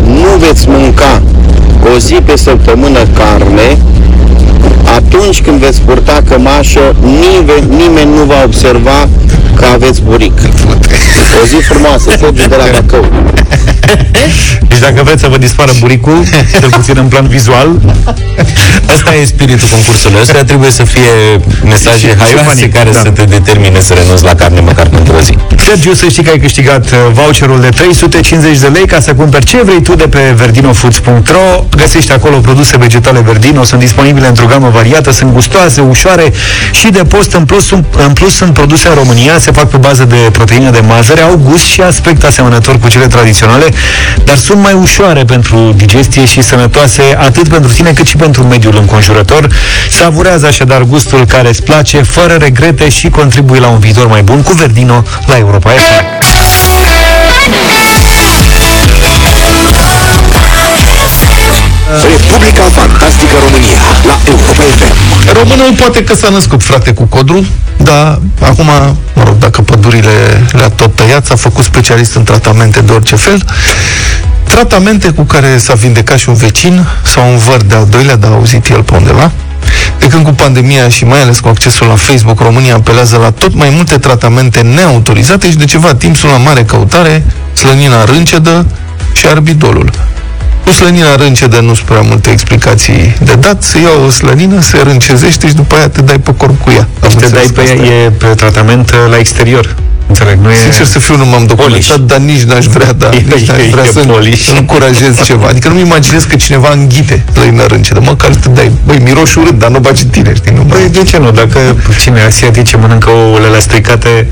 nu 0.07 0.47
veți 0.47 0.69
mânca 0.69 1.23
o 1.95 1.99
zi 1.99 2.15
pe 2.15 2.37
săptămână 2.37 2.99
carne, 3.19 3.79
atunci 4.97 5.43
când 5.43 5.59
veți 5.59 5.81
purta 5.81 6.23
cămașă, 6.29 6.95
nimeni, 7.01 7.77
nimeni 7.77 8.11
nu 8.17 8.25
va 8.25 8.43
observa 8.45 9.09
că 9.55 9.65
aveți 9.75 10.03
buric. 10.03 10.33
O 11.43 11.47
zi 11.47 11.57
frumoasă, 11.69 12.11
Sergiu 12.19 12.49
de 12.49 12.57
la 12.57 12.65
Bacău. 12.73 13.05
Deci 14.69 14.79
dacă 14.79 15.03
vreți 15.03 15.21
să 15.21 15.29
vă 15.29 15.39
dispară 15.39 15.73
buricul, 15.81 16.25
cel 16.61 16.71
puțin 16.71 16.95
în 16.97 17.09
plan 17.09 17.27
vizual, 17.27 17.81
Asta 18.87 19.15
e 19.15 19.25
spiritul 19.25 19.69
concursului 19.71 20.19
ăsta, 20.21 20.45
trebuie 20.45 20.71
să 20.71 20.85
fie 20.85 21.41
mesaje 21.65 22.17
haioase 22.19 22.45
funny, 22.49 22.69
care 22.69 22.91
da. 22.91 22.99
să 22.99 23.09
te 23.11 23.25
determine 23.25 23.81
să 23.81 23.95
renunți 23.95 24.25
la 24.25 24.35
carne 24.35 24.61
măcar 24.61 24.89
pentru 24.89 25.15
o 25.19 25.21
zi. 25.21 25.35
Sergiu, 25.67 25.95
să 25.95 26.07
știi 26.09 26.23
că 26.23 26.31
ai 26.31 26.39
câștigat 26.39 26.85
uh, 26.85 26.99
voucherul 27.13 27.61
de 27.61 27.69
350 27.69 28.59
de 28.59 28.67
lei 28.67 28.87
ca 28.87 29.01
să 29.01 29.15
cumperi 29.15 29.45
ce 29.45 29.63
vrei 29.63 29.83
tu 29.83 29.95
de 29.95 30.09
pe 30.09 30.35
verdinofoods.ro. 30.37 31.65
Găsești 31.77 32.13
acolo 32.13 32.37
produse 32.37 32.77
vegetale 32.77 33.21
Verdino, 33.21 33.65
sunt 33.65 33.81
disponibile 33.81 34.27
într-o 34.27 34.47
gamă 34.47 34.69
variată, 34.69 35.13
sunt 35.13 35.33
gustoase, 35.33 35.81
ușoare 35.81 36.33
și 36.73 36.89
de 36.91 37.03
post. 37.05 37.33
În 37.33 37.45
plus, 37.45 37.67
sunt, 37.67 37.87
în 38.07 38.13
plus 38.13 38.35
sunt 38.35 38.53
produse 38.53 38.89
în 38.89 38.95
România, 38.95 39.39
se 39.45 39.53
fac 39.53 39.69
pe 39.71 39.77
bază 39.77 40.05
de 40.05 40.17
proteină 40.33 40.71
de 40.71 40.81
mazăre, 40.81 41.21
au 41.21 41.37
gust 41.37 41.65
și 41.65 41.81
aspect 41.81 42.25
asemănător 42.25 42.79
cu 42.79 42.89
cele 42.89 43.07
tradiționale, 43.07 43.69
dar 44.25 44.37
sunt 44.37 44.59
mai 44.63 44.73
ușoare 44.73 45.25
pentru 45.25 45.75
digestie 45.77 46.25
și 46.25 46.43
sănătoase 46.43 47.03
atât 47.19 47.49
pentru 47.49 47.73
tine 47.73 47.93
cât 47.93 48.07
și 48.07 48.17
pentru 48.17 48.43
mediul 48.43 48.77
înconjurător. 48.77 49.49
Savurează 49.91 50.47
așadar 50.47 50.83
gustul 50.83 51.25
care 51.27 51.49
îți 51.49 51.63
place, 51.63 52.03
fără 52.03 52.35
regrete 52.35 52.89
și 52.89 53.09
contribui 53.09 53.59
la 53.59 53.69
un 53.69 53.79
viitor 53.79 54.07
mai 54.07 54.23
bun 54.23 54.43
cu 54.43 54.53
Verdino 54.53 55.05
la 55.27 55.37
Europa 55.37 55.71
FM. 55.71 56.25
Republica 62.03 62.65
Fantastică 62.81 63.37
România 63.45 63.83
la 64.07 64.17
Europa 64.33 64.65
FM. 64.79 64.97
Românul 65.39 65.75
poate 65.75 66.05
că 66.05 66.15
s-a 66.15 66.29
născut 66.29 66.63
frate 66.63 66.93
cu 66.93 67.05
codru, 67.05 67.47
dar 67.77 68.21
acum, 68.41 68.71
mă 69.15 69.23
rog, 69.25 69.39
dacă 69.39 69.63
pădurile 69.63 70.47
le-a 70.53 70.69
tot 70.69 70.95
tăiat, 70.95 71.27
s-a 71.27 71.37
făcut 71.37 71.65
specialist 71.65 72.15
în 72.15 72.23
tratamente 72.23 72.81
de 72.81 72.93
orice 72.93 73.17
fel. 73.17 73.45
Tratamente 74.43 75.09
cu 75.09 75.23
care 75.23 75.59
s-a 75.59 75.75
vindecat 75.75 76.19
și 76.19 76.29
un 76.29 76.35
vecin 76.35 76.87
sau 77.15 77.31
un 77.31 77.37
văr 77.37 77.63
de 77.63 77.75
al 77.75 77.87
doilea, 77.91 78.17
dar 78.17 78.31
a 78.31 78.35
auzit 78.35 78.69
el 78.69 78.83
pe 78.83 78.95
undeva. 78.95 79.31
De 79.99 80.07
când 80.07 80.25
cu 80.25 80.31
pandemia 80.33 80.89
și 80.89 81.05
mai 81.05 81.23
ales 81.23 81.41
cu 81.41 81.49
accesul 81.49 81.87
la 81.87 81.95
Facebook, 81.95 82.41
România 82.41 82.75
apelează 82.75 83.17
la 83.17 83.31
tot 83.31 83.55
mai 83.55 83.71
multe 83.71 83.99
tratamente 83.99 84.61
neautorizate 84.61 85.51
și 85.51 85.57
de 85.57 85.65
ceva 85.65 85.95
timp 85.95 86.17
sunt 86.17 86.33
la 86.33 86.39
mare 86.39 86.65
căutare 86.65 87.25
slănina 87.53 88.05
râncedă 88.05 88.67
și 89.13 89.27
arbidolul. 89.27 89.91
Cu 90.65 90.71
slănina 90.73 91.15
râncedă 91.17 91.61
nu 91.61 91.75
sunt 91.75 91.87
prea 91.87 92.01
multe 92.01 92.31
explicații 92.31 93.15
de 93.25 93.35
dat, 93.35 93.63
se 93.63 93.79
ia 93.81 93.89
o 94.07 94.11
slănină, 94.11 94.61
se 94.61 94.79
râncezește 94.83 95.47
și 95.49 95.55
după 95.55 95.75
aia 95.75 95.89
te 95.89 96.01
dai 96.03 96.19
pe 96.19 96.35
corp 96.37 96.61
cu 96.63 96.71
ea. 96.71 96.89
Am 97.01 97.11
Și 97.11 97.17
te 97.17 97.27
dai 97.29 97.43
înțeles 97.45 97.51
pe 97.51 97.55
că 97.55 97.81
asta 97.83 97.93
ea, 97.93 98.03
e 98.05 98.11
pe 98.11 98.27
tratament 98.27 98.91
uh, 98.91 98.97
la 99.11 99.17
exterior. 99.19 99.75
Înțeleg, 100.07 100.39
nu 100.43 100.51
e... 100.51 100.55
Sincer 100.63 100.87
să 100.87 100.99
fiu, 100.99 101.17
nu 101.17 101.27
m-am 101.27 101.45
documentat, 101.47 102.01
dar 102.01 102.19
nici 102.19 102.43
n-aș 102.43 102.65
vrea, 102.67 102.93
da, 102.93 103.09
E- 103.15 103.25
nici 103.35 103.49
n-aș 103.49 103.59
e- 103.59 103.69
vrea 103.71 103.85
e 103.85 103.91
să 103.93 104.01
polish. 104.01 104.51
încurajez 104.59 105.23
ceva. 105.29 105.47
Adică 105.47 105.69
nu-mi 105.69 105.81
imaginez 105.81 106.23
că 106.25 106.37
cineva 106.37 106.71
înghite 106.73 107.25
slănină 107.33 107.67
râncedă. 107.67 108.01
Măcar 108.05 108.33
să 108.33 108.39
te 108.39 108.49
dai, 108.49 108.71
băi, 108.87 108.99
miroși 109.05 109.39
urât, 109.39 109.59
dar 109.59 109.71
nu 109.71 109.79
bagi 109.79 110.03
în 110.05 110.09
tine, 110.09 110.33
știi? 110.35 110.53
Nu 110.57 110.63
Păi 110.63 110.81
mai... 110.81 110.89
de 110.91 111.03
ce 111.03 111.19
nu? 111.19 111.31
Dacă 111.31 111.59
cine 112.01 112.21
asiatice 112.23 112.77
mănâncă 112.77 113.11
ouăle 113.11 113.47
la 113.47 113.59
stricate, 113.59 114.27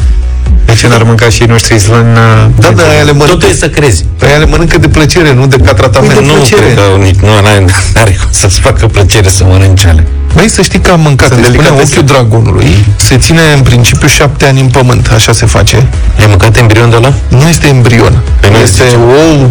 de 0.73 0.79
ce 0.81 0.89
n-ar 0.89 1.03
mânca 1.03 1.29
și 1.29 1.41
ei 1.43 1.47
noștri 1.49 1.79
slăni? 1.79 2.15
Da, 2.15 2.71
da, 2.77 2.83
aia 2.83 3.03
le 3.03 3.13
mănâncă, 3.13 3.33
Totul 3.33 3.49
e 3.49 3.55
să 3.55 3.69
crezi. 3.69 4.05
aia 4.27 4.37
le 4.37 4.47
mănâncă 4.47 4.79
de 4.79 4.89
plăcere, 4.89 5.33
nu 5.33 5.47
de 5.47 5.57
ca 5.57 5.75
tratament. 5.75 6.13
Păi 6.13 6.23
de 6.23 6.27
Nu 6.27 6.33
plăcere. 6.39 6.61
cred 6.61 6.75
că 6.75 6.83
nici- 7.05 7.21
nu 7.21 7.29
are, 7.37 7.65
are 8.03 8.11
cum 8.21 8.29
să-ți 8.31 8.61
facă 8.61 8.87
plăcere 8.87 9.29
să 9.29 9.45
mănânci 9.45 9.85
ale. 9.87 10.07
Băi, 10.35 10.49
să 10.49 10.63
știi 10.63 10.81
că 10.81 10.91
am 10.91 11.01
mâncat, 11.01 11.29
Sunt 11.29 11.39
îi 11.39 11.45
spunea 11.45 11.63
delicatese. 11.69 11.93
ochiul 11.99 12.07
dragonului, 12.15 12.85
se 12.97 13.17
ține 13.19 13.41
în 13.57 13.63
principiu 13.63 14.09
șapte 14.09 14.45
ani 14.47 14.61
în 14.61 14.67
pământ, 14.69 15.11
așa 15.15 15.33
se 15.33 15.47
face. 15.47 15.77
Ai 16.19 16.27
mâncat 16.29 16.57
embrion 16.57 16.91
de 16.91 16.97
la? 16.97 17.13
Nu 17.29 17.49
este 17.49 17.67
embrion, 17.67 18.21
Păi 18.41 18.51
nu 18.51 18.57
este 18.59 18.83
zice. 18.85 18.97
ou 18.97 19.51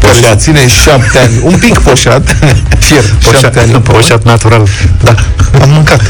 care 0.00 0.14
se 0.14 0.20
Poșat. 0.20 0.40
ține 0.40 0.68
șapte 0.84 1.18
ani, 1.18 1.32
un 1.42 1.56
pic 1.58 1.78
poșat, 1.78 2.36
fier, 2.86 3.04
șapte 3.40 3.58
ani 3.58 3.72
în 3.72 3.80
pământ. 3.80 4.02
poșat 4.02 4.24
natural. 4.24 4.66
Da, 5.02 5.14
am 5.62 5.68
mâncat. 5.70 6.00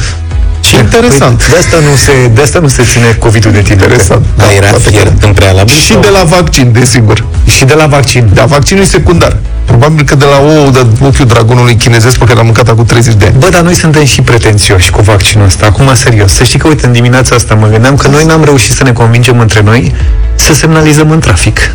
Și 0.73 0.79
interesant. 0.79 1.37
Păi, 1.43 1.49
de, 1.51 1.59
asta 1.59 1.77
nu 1.89 1.95
se, 1.97 2.13
de 2.35 2.43
asta 2.43 2.59
nu 2.59 2.69
se 2.69 2.83
ține 2.91 3.17
COVID-ul 3.19 3.53
de 3.53 3.61
tine. 3.61 3.83
Interesant. 3.83 4.25
Da, 4.37 4.45
era 4.57 4.67
poate 4.67 4.85
că 4.85 4.91
fiert 4.91 5.21
da. 5.21 5.27
în 5.27 5.33
prealabil? 5.33 5.75
Și 5.75 5.93
sau- 5.93 6.01
de 6.01 6.09
la 6.09 6.23
vaccin, 6.37 6.73
desigur. 6.73 7.25
Și 7.47 7.65
de 7.65 7.75
la 7.75 7.87
vaccin. 7.87 8.31
Da, 8.35 8.45
vaccinul 8.45 8.83
e 8.83 8.87
secundar. 8.87 9.37
Probabil 9.65 10.05
că 10.05 10.15
de 10.15 10.25
la 10.25 10.39
ou 10.39 10.71
de 10.71 10.87
ochiul 11.01 11.27
dragonului 11.27 11.77
chinezesc 11.77 12.17
pe 12.19 12.25
care 12.25 12.37
l-am 12.37 12.45
mâncat 12.45 12.69
acum 12.69 12.85
30 12.85 13.15
de 13.15 13.25
ani. 13.25 13.35
Bă, 13.39 13.49
dar 13.51 13.61
noi 13.61 13.75
suntem 13.75 14.05
și 14.05 14.21
pretențioși 14.23 14.91
cu 14.91 15.03
vaccinul 15.03 15.47
ăsta. 15.47 15.67
Acum, 15.67 15.95
serios. 15.95 16.33
Să 16.33 16.45
știi 16.45 16.59
că, 16.59 16.69
uite, 16.69 16.87
în 16.87 16.93
dimineața 16.93 17.35
asta 17.35 17.55
mă 17.55 17.67
gândeam 17.67 17.97
că 17.97 18.09
noi 18.09 18.25
n-am 18.25 18.45
reușit 18.45 18.73
să 18.75 18.83
ne 18.85 18.93
convingem 18.93 19.39
între 19.41 19.61
noi 19.65 19.95
să 20.35 20.55
semnalizăm 20.55 21.11
în 21.11 21.19
trafic. 21.19 21.75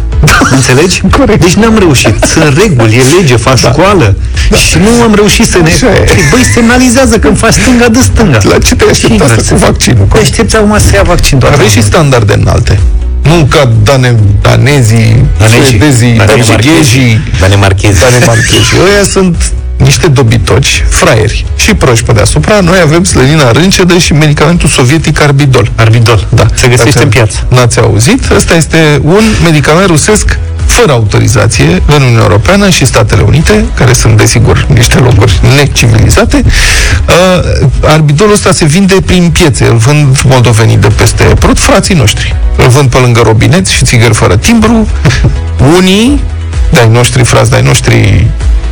Înțelegi? 0.52 1.02
Corect. 1.18 1.42
Deci 1.42 1.54
n-am 1.54 1.78
reușit. 1.78 2.16
Sunt 2.24 2.58
reguli, 2.58 2.96
e 2.96 3.02
lege, 3.20 3.36
faci 3.36 3.62
da. 3.62 3.72
școală. 3.72 4.16
Da. 4.50 4.58
Și 4.58 4.78
nu 4.78 5.02
am 5.04 5.14
reușit 5.16 5.46
să 5.48 5.58
ne... 5.58 5.68
Așa 5.70 5.88
e. 5.92 5.92
Păi, 6.00 6.24
Băi, 6.32 6.44
semnalizează 6.54 7.18
când 7.20 7.38
faci 7.38 7.54
stânga 7.54 7.88
de 7.88 8.00
stânga. 8.02 8.38
La 8.44 8.58
ce 8.58 8.76
te-ai 8.76 8.90
așteptat 8.90 9.20
Invers. 9.20 9.40
asta 9.42 9.54
cu 9.56 9.60
vaccinul? 9.60 10.06
Te 10.12 10.18
aștepți 10.18 10.56
acum 10.56 10.78
să 10.80 10.92
ia 10.96 11.02
vaccin 11.02 11.40
doar. 11.40 11.54
Aveți 11.54 11.74
și 11.74 11.84
standarde 11.84 12.34
înalte. 12.34 12.80
Nu 13.22 13.48
ca 13.50 13.72
dane, 13.84 14.16
danezii, 14.42 15.26
Danezii. 15.38 15.64
suedezii, 15.70 16.14
Danemarchezii. 16.18 16.52
portughezii, 16.54 17.22
Danemarchezi. 17.40 18.00
danemarchezii. 18.00 18.78
Ăia 18.94 19.04
sunt 19.12 19.36
niște 19.78 20.08
dobitoci, 20.08 20.84
fraieri 20.90 21.46
și 21.56 21.74
proști 21.74 22.06
pe 22.06 22.12
deasupra. 22.12 22.60
Noi 22.60 22.80
avem 22.84 23.04
slănina 23.04 23.52
râncedă 23.52 23.98
și 23.98 24.14
medicamentul 24.14 24.70
sovietic 24.70 25.22
Arbidol. 25.22 25.72
Arbidol. 25.76 26.28
Da. 26.30 26.46
Se 26.54 26.68
găsește 26.68 26.90
Dacă 26.90 27.04
în 27.04 27.10
piață. 27.10 27.48
N-ați 27.50 27.80
auzit? 27.80 28.32
Ăsta 28.36 28.56
este 28.56 29.00
un 29.04 29.24
medicament 29.44 29.88
rusesc 29.88 30.40
fără 30.66 30.92
autorizație 30.92 31.82
în 31.86 32.02
Uniunea 32.02 32.22
Europeană 32.22 32.70
și 32.70 32.86
Statele 32.86 33.22
Unite, 33.22 33.66
care 33.74 33.94
sunt, 33.94 34.18
desigur, 34.18 34.66
niște 34.74 35.00
locuri 35.00 35.40
necivilizate. 35.56 36.44
Uh, 36.44 37.68
arbidolul 37.82 38.34
ăsta 38.34 38.52
se 38.52 38.66
vinde 38.66 38.96
prin 39.06 39.30
piețe. 39.30 39.66
Îl 39.66 39.78
vând 39.78 40.22
moldovenii 40.26 40.78
de 40.78 40.88
peste 40.88 41.24
Prut, 41.24 41.60
frații 41.60 41.96
noștri. 41.96 42.36
Îl 42.56 42.68
vând 42.68 42.90
pe 42.90 42.98
lângă 42.98 43.22
robineți 43.24 43.74
și 43.74 43.86
țigări 43.86 44.14
fără 44.14 44.38
timbru. 44.38 44.88
Unii, 45.78 46.24
de-ai 46.72 46.90
noștri 46.90 47.24
frați, 47.24 47.50
de-ai 47.50 47.64
noștri 47.64 48.28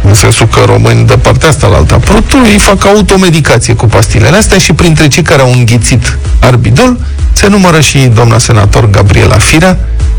în 0.08 0.14
sensul 0.14 0.48
că 0.48 0.60
români 0.66 1.08
de 1.08 1.18
partea 1.22 1.50
asta 1.50 1.68
la 1.68 1.78
alta 1.78 1.98
prutului, 1.98 2.52
îi 2.52 2.60
fac 2.60 2.86
automedicație 2.86 3.74
cu 3.74 3.86
pastilele 3.86 4.38
astea 4.38 4.58
și 4.58 4.74
printre 4.74 5.08
cei 5.08 5.24
care 5.24 5.42
au 5.42 5.52
înghițit 5.52 6.18
arbidol 6.40 6.98
se 7.40 7.48
numără 7.48 7.80
și 7.80 8.00
doamna 8.18 8.38
senator 8.38 8.90
Gabriela 8.90 9.38
Firea. 9.38 9.78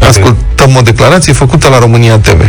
Ascultăm 0.08 0.70
o 0.80 0.82
declarație 0.90 1.32
făcută 1.32 1.66
la 1.74 1.78
România 1.78 2.16
TV. 2.18 2.40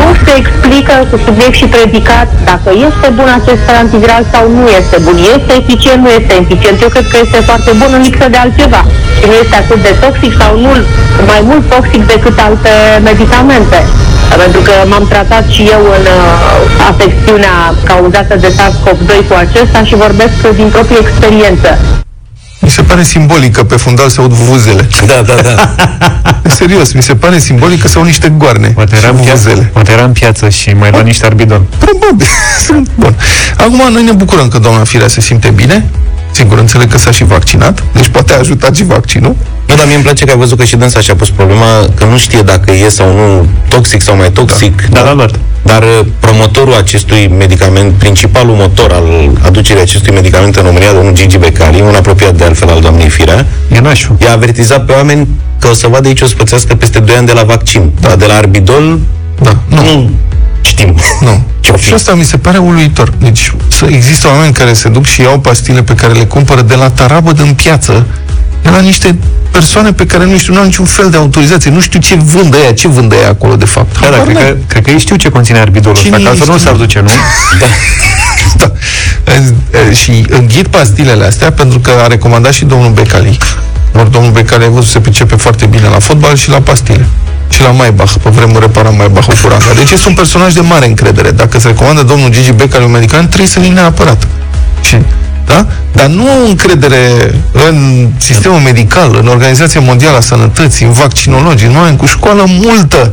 nu 0.00 0.08
se 0.24 0.32
explică 0.42 0.94
cu 1.10 1.16
subiect 1.26 1.56
și 1.60 1.66
predicat 1.76 2.28
dacă 2.50 2.70
este 2.88 3.06
bun 3.18 3.28
acest 3.40 3.64
antiviral 3.82 4.22
sau 4.32 4.44
nu 4.56 4.64
este 4.80 4.96
bun. 5.04 5.16
Este 5.36 5.52
eficient, 5.60 6.00
nu 6.04 6.10
este 6.20 6.32
eficient. 6.42 6.76
Eu 6.84 6.90
cred 6.94 7.06
că 7.12 7.16
este 7.24 7.38
foarte 7.48 7.70
bun 7.80 7.90
în 7.96 8.02
lipsă 8.06 8.26
de 8.34 8.38
altceva. 8.44 8.82
Și 9.18 9.24
nu 9.30 9.34
este 9.42 9.56
atât 9.62 9.80
de 9.86 9.92
toxic 10.04 10.32
sau 10.40 10.52
nu 10.64 10.72
mai 11.30 11.40
mult 11.50 11.64
toxic 11.74 12.02
decât 12.14 12.36
alte 12.48 12.72
medicamente. 13.08 13.78
Pentru 14.36 14.60
că 14.60 14.70
m-am 14.88 15.06
tratat 15.08 15.48
și 15.48 15.62
eu 15.62 15.80
în 15.98 16.04
uh, 16.18 16.88
afecțiunea 16.90 17.74
cauzată 17.84 18.36
de 18.36 18.52
SARS-CoV-2 18.56 19.28
cu 19.28 19.34
acesta 19.34 19.84
și 19.84 19.94
vorbesc 19.94 20.34
din 20.56 20.68
proprie 20.68 20.98
experiență. 21.00 21.78
Mi 22.60 22.70
se 22.70 22.82
pare 22.82 23.02
simbolic 23.02 23.54
că 23.54 23.64
pe 23.64 23.76
fundal 23.76 24.08
se 24.08 24.20
aud 24.20 24.30
vuvuzele. 24.30 24.88
Da, 25.06 25.22
da, 25.22 25.34
da. 25.42 25.74
Serios, 26.60 26.92
mi 26.92 27.02
se 27.02 27.14
pare 27.14 27.38
simbolic 27.38 27.80
că 27.80 27.88
se 27.88 27.96
aud 27.96 28.06
niște 28.06 28.32
goarne 28.36 28.68
Poate 28.68 28.96
era, 28.96 29.06
și 29.06 29.12
în 29.12 29.20
piață, 29.20 29.38
vuvuzele. 29.42 29.70
poate 29.72 29.92
era 29.92 30.02
în 30.02 30.12
piață 30.12 30.48
și 30.48 30.70
mai 30.70 30.90
lua 30.90 31.00
niște 31.00 31.26
arbidon. 31.26 31.62
Probabil. 31.78 32.26
Sunt 32.66 32.88
bun. 32.94 33.14
Acum, 33.56 33.92
noi 33.92 34.02
ne 34.02 34.12
bucurăm 34.12 34.48
că 34.48 34.58
doamna 34.58 34.84
Firea 34.84 35.08
se 35.08 35.20
simte 35.20 35.50
bine. 35.50 35.84
Sigur, 36.30 36.58
înțeleg 36.58 36.90
că 36.90 36.98
s-a 36.98 37.10
și 37.10 37.24
vaccinat, 37.24 37.82
deci 37.92 38.08
poate 38.08 38.32
a 38.32 38.38
ajutat 38.38 38.74
și 38.74 38.84
vaccinul. 38.84 39.36
Nu, 39.68 39.74
dar 39.74 39.86
mie 39.86 39.94
îmi 39.94 40.04
place 40.04 40.24
că 40.24 40.30
ai 40.30 40.36
văzut 40.38 40.58
că 40.58 40.64
și 40.64 40.76
dânsa 40.76 41.00
și-a 41.00 41.14
pus 41.14 41.30
problema 41.30 41.88
că 41.94 42.04
nu 42.04 42.18
știe 42.18 42.40
dacă 42.40 42.72
e 42.72 42.88
sau 42.88 43.12
nu 43.14 43.46
toxic 43.68 44.02
sau 44.02 44.16
mai 44.16 44.30
toxic. 44.32 44.82
Da, 44.90 45.00
l-a 45.02 45.12
luat. 45.12 45.30
Dar 45.62 45.82
uh, 45.82 46.06
promotorul 46.20 46.74
acestui 46.74 47.26
medicament, 47.38 47.92
principalul 47.92 48.54
motor 48.54 48.92
al 48.92 49.30
aducerii 49.44 49.82
acestui 49.82 50.12
medicament 50.12 50.56
în 50.56 50.62
România, 50.64 50.92
domnul 50.92 51.14
Gigi 51.14 51.38
Becali, 51.38 51.80
un 51.80 51.94
apropiat 51.94 52.34
de 52.34 52.44
altfel 52.44 52.68
al 52.68 52.80
doamnei 52.80 53.08
Firea, 53.08 53.46
E 53.72 53.80
nașul. 53.80 54.16
i-a 54.22 54.32
avertizat 54.32 54.84
pe 54.84 54.92
oameni 54.92 55.28
că 55.58 55.68
o 55.68 55.72
să 55.72 55.86
vadă 55.88 56.08
aici 56.08 56.20
o 56.20 56.26
spățească 56.26 56.74
peste 56.74 56.98
2 56.98 57.14
ani 57.16 57.26
de 57.26 57.32
la 57.32 57.42
vaccin. 57.42 57.90
Dar 58.00 58.16
de 58.16 58.26
la 58.26 58.34
Arbidol, 58.34 58.98
Da, 59.42 59.56
nu. 59.68 59.82
nu 59.82 60.10
știm. 60.60 60.94
Nu. 61.20 61.42
Ce-o 61.60 61.76
fi? 61.76 61.86
Și 61.86 61.94
asta 61.94 62.14
mi 62.14 62.24
se 62.24 62.36
pare 62.36 62.58
uluitor. 62.58 63.12
Deci 63.18 63.52
să 63.72 63.86
există 63.88 64.28
oameni 64.28 64.52
care 64.52 64.72
se 64.72 64.88
duc 64.88 65.06
și 65.06 65.20
iau 65.20 65.38
pastile 65.38 65.82
pe 65.82 65.94
care 65.94 66.12
le 66.12 66.24
cumpără 66.24 66.60
de 66.62 66.74
la 66.74 66.90
tarabă 66.90 67.32
din 67.32 67.54
piață, 67.54 68.06
de 68.70 68.76
la 68.76 68.80
niște 68.80 69.18
persoane 69.50 69.92
pe 69.92 70.06
care 70.06 70.24
nu 70.24 70.36
știu, 70.38 70.52
nu 70.52 70.58
au 70.58 70.64
niciun 70.64 70.84
fel 70.84 71.10
de 71.10 71.16
autorizație, 71.16 71.70
nu 71.70 71.80
știu 71.80 72.00
ce 72.00 72.14
vând 72.14 72.54
ăia, 72.54 72.72
ce 72.72 72.88
vând 72.88 73.12
ăia 73.12 73.28
acolo 73.28 73.56
de 73.56 73.64
fapt. 73.64 74.00
Da, 74.00 74.08
da, 74.16 74.22
cred 74.22 74.36
că, 74.36 74.56
cred 74.66 74.84
că 74.84 74.90
ei 74.90 74.98
știu 74.98 75.16
ce 75.16 75.28
conține 75.28 75.58
arbidolul 75.58 75.96
Cine 75.98 76.16
ăsta, 76.16 76.22
că 76.22 76.28
altfel 76.28 76.46
nu 76.46 76.58
știe? 76.58 76.66
s-ar 76.66 76.76
duce, 76.76 77.00
nu? 77.00 77.10
da. 78.60 78.72
E, 79.88 79.92
Și 79.94 80.26
înghit 80.28 80.66
pastilele 80.66 81.24
astea 81.24 81.52
pentru 81.52 81.78
că 81.78 81.90
a 82.04 82.06
recomandat 82.06 82.52
și 82.52 82.64
domnul 82.64 82.90
Becali. 82.90 83.38
Ori 83.94 84.10
domnul 84.10 84.30
Becali 84.32 84.64
a 84.64 84.68
văzut 84.68 84.88
se 84.88 85.00
pricepe 85.00 85.36
foarte 85.36 85.66
bine 85.66 85.88
la 85.88 85.98
fotbal 85.98 86.36
și 86.36 86.48
la 86.50 86.60
pastile. 86.60 87.06
Și 87.50 87.62
la 87.62 87.68
Maybach, 87.70 88.12
pe 88.22 88.30
vremuri 88.30 88.60
repara 88.60 88.90
Maybach 88.90 89.26
cu 89.26 89.48
ranga. 89.48 89.64
Deci 89.74 89.90
este 89.90 90.08
un 90.08 90.14
personaj 90.14 90.52
de 90.52 90.60
mare 90.60 90.86
încredere. 90.86 91.30
Dacă 91.30 91.58
se 91.58 91.66
recomandă 91.68 92.02
domnul 92.02 92.30
Gigi 92.30 92.52
Becali 92.52 92.84
un 92.84 92.90
medicament, 92.90 93.26
trebuie 93.28 93.48
să-l 93.48 93.62
iei 93.62 93.72
neapărat. 93.72 94.26
Și, 94.80 94.96
da? 95.48 95.66
Dar 95.92 96.06
nu 96.06 96.28
au 96.28 96.46
încredere 96.46 97.34
în 97.68 98.08
sistemul 98.16 98.58
medical, 98.58 99.16
în 99.20 99.26
Organizația 99.26 99.80
Mondială 99.80 100.16
a 100.16 100.20
Sănătății, 100.20 100.86
în 100.86 100.92
vaccinologi, 100.92 101.64
în 101.64 101.76
oameni 101.76 101.96
cu 101.96 102.06
școală 102.06 102.44
multă. 102.46 103.12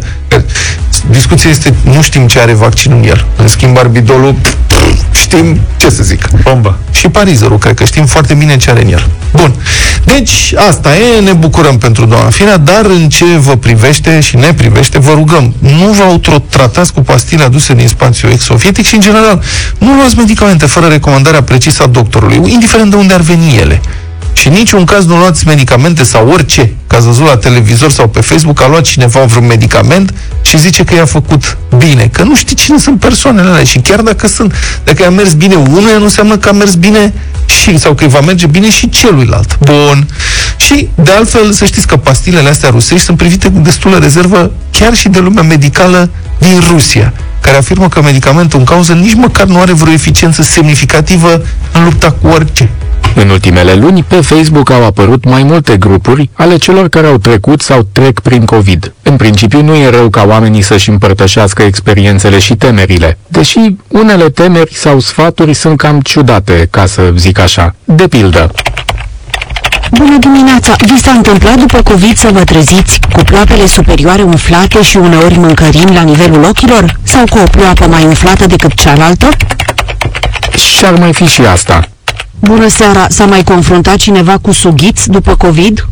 Discuția 1.10 1.50
este, 1.50 1.74
nu 1.84 2.02
știm 2.02 2.28
ce 2.28 2.40
are 2.40 2.54
vaccinul 2.54 2.98
în 2.98 3.04
el. 3.04 3.26
În 3.38 3.48
schimb, 3.48 3.78
arbidolul, 3.78 4.34
pf, 4.34 4.54
pf, 4.68 5.22
știm 5.22 5.60
ce 5.78 5.90
să 5.90 6.04
zic. 6.04 6.28
Bombă. 6.44 6.78
Și 6.92 7.10
parizerul, 7.10 7.58
cred 7.58 7.74
că 7.74 7.84
știm 7.84 8.06
foarte 8.06 8.34
bine 8.34 8.58
ce 8.58 8.70
are 8.70 8.82
în 8.82 8.92
el. 8.92 9.10
Bun. 9.32 9.54
Deci, 10.04 10.54
asta 10.70 10.90
e, 10.98 11.20
ne 11.20 11.34
bucurăm 11.34 11.78
pentru 11.78 12.06
doamna 12.06 12.30
Firea, 12.30 12.58
dar 12.58 12.86
în 12.86 13.10
ce 13.10 13.26
vă 13.26 13.56
privește 13.56 14.20
și 14.20 14.36
ne 14.36 14.54
privește, 14.54 15.00
vă 15.00 15.14
rugăm, 15.14 15.54
nu 15.60 15.92
vă 15.92 16.04
autotratați 16.04 16.94
cu 16.94 17.02
pastile 17.02 17.44
aduse 17.44 17.74
din 17.74 17.88
spațiu 17.88 18.30
ex-sovietic 18.30 18.86
și, 18.86 18.96
în 18.96 19.02
general, 19.02 19.42
nu 19.78 19.96
luați 19.96 20.18
medicamente 20.18 20.66
fără 20.66 20.88
recomandarea 20.88 21.44
precisă 21.44 21.84
a 21.84 21.88
doctorului, 21.88 22.52
indiferent 22.52 22.90
de 22.90 22.96
unde 22.96 23.14
ar 23.14 23.22
veni 23.22 23.58
ele. 23.58 23.82
Și 24.34 24.48
în 24.48 24.54
niciun 24.54 24.86
caz 24.86 25.06
nu 25.06 25.18
luați 25.18 25.48
medicamente 25.48 26.04
sau 26.04 26.30
orice, 26.30 26.74
că 26.96 27.02
ați 27.02 27.10
văzut 27.10 27.26
la 27.26 27.38
televizor 27.38 27.92
sau 27.92 28.08
pe 28.08 28.22
Facebook, 28.22 28.62
a 28.62 28.68
luat 28.68 28.82
cineva 28.82 29.20
vreun 29.20 29.46
medicament 29.46 30.14
și 30.42 30.60
zice 30.60 30.84
că 30.84 30.96
i-a 30.96 31.06
făcut 31.06 31.58
bine. 31.78 32.10
Că 32.12 32.24
nu 32.24 32.36
știi 32.36 32.56
cine 32.56 32.78
sunt 32.78 33.00
persoanele 33.00 33.50
alea 33.50 33.64
și 33.64 33.80
chiar 33.80 34.02
dacă 34.02 34.28
sunt, 34.28 34.54
dacă 34.84 35.04
i-a 35.04 35.10
mers 35.10 35.34
bine 35.34 35.56
unuia, 35.56 35.98
nu 35.98 36.04
înseamnă 36.04 36.38
că 36.38 36.50
a 36.50 36.52
mers 36.52 36.74
bine 36.74 37.14
și, 37.46 37.78
sau 37.78 37.94
că 37.94 38.04
îi 38.04 38.10
va 38.10 38.20
merge 38.20 38.48
bine 38.48 38.70
și 38.70 38.90
celuilalt. 38.90 39.58
Bun. 39.60 40.08
Și, 40.58 40.90
de 40.96 41.12
altfel, 41.12 41.52
să 41.52 41.66
știți 41.66 41.88
că 41.88 41.98
pastilele 41.98 42.50
astea 42.50 42.70
rusești 42.70 43.06
sunt 43.06 43.18
privite 43.18 43.50
cu 43.50 43.60
destulă 43.60 43.98
rezervă 43.98 44.52
chiar 44.72 44.94
și 44.94 45.10
de 45.10 45.20
lumea 45.20 45.44
medicală 45.44 46.10
din 46.38 46.64
Rusia, 46.72 47.14
care 47.42 47.58
afirmă 47.58 47.90
că 47.90 48.02
medicamentul 48.02 48.60
în 48.60 48.66
cauză 48.66 48.94
nici 48.94 49.14
măcar 49.14 49.46
nu 49.46 49.60
are 49.60 49.74
vreo 49.74 49.94
eficiență 49.94 50.42
semnificativă 50.42 51.42
în 51.74 51.84
lupta 51.84 52.12
cu 52.12 52.28
orice. 52.28 52.70
În 53.16 53.30
ultimele 53.30 53.74
luni, 53.74 54.04
pe 54.04 54.16
Facebook 54.16 54.72
au 54.72 54.86
apărut 54.86 55.24
mai 55.24 55.44
multe 55.44 55.78
grupuri 55.78 56.30
ale 56.34 56.58
celor 56.58 56.88
care 56.88 57.08
au 57.08 57.18
trecut 57.18 57.62
sau 57.62 57.88
trec 57.92 58.20
prin 58.20 58.46
COVID. 58.46 58.94
În 59.02 59.16
principiu, 59.16 59.62
nu 59.62 59.76
e 59.76 59.90
rău 59.90 60.10
ca 60.10 60.26
oamenii 60.28 60.62
să-și 60.62 60.90
împărtășească 60.90 61.64
experiențele 61.64 62.40
și 62.40 62.56
temerile, 62.56 63.18
deși 63.28 63.60
unele 63.88 64.30
temeri 64.30 64.74
sau 64.74 65.00
sfaturi 65.00 65.54
sunt 65.54 65.78
cam 65.78 66.00
ciudate, 66.02 66.68
ca 66.70 66.86
să 66.86 67.02
zic 67.16 67.40
așa. 67.40 67.76
De 67.84 68.08
pildă, 68.08 68.52
Bună 69.92 70.18
dimineața! 70.18 70.76
Vi 70.86 71.02
s-a 71.02 71.12
întâmplat 71.12 71.56
după 71.56 71.82
COVID 71.82 72.18
să 72.18 72.30
vă 72.34 72.44
treziți 72.44 73.00
cu 73.14 73.22
ploapele 73.24 73.66
superioare 73.66 74.22
umflate 74.22 74.84
și 74.84 74.98
uneori 74.98 75.38
mâncărimi 75.38 75.94
la 75.94 76.02
nivelul 76.02 76.44
ochilor? 76.44 77.00
Sau 77.04 77.24
cu 77.30 77.38
o 77.38 77.48
ploapă 77.48 77.88
mai 77.88 78.04
umflată 78.04 78.46
decât 78.46 78.74
cealaltă? 78.74 79.30
și 80.58 80.86
ar 80.86 80.94
mai 81.00 81.14
fi 81.14 81.26
și 81.26 81.42
asta. 81.42 81.90
Bună 82.40 82.68
seara! 82.68 83.06
S-a 83.10 83.26
mai 83.26 83.44
confruntat 83.44 83.96
cineva 83.96 84.38
cu 84.38 84.52
sughiți 84.52 85.10
după 85.10 85.36
COVID? 85.36 85.88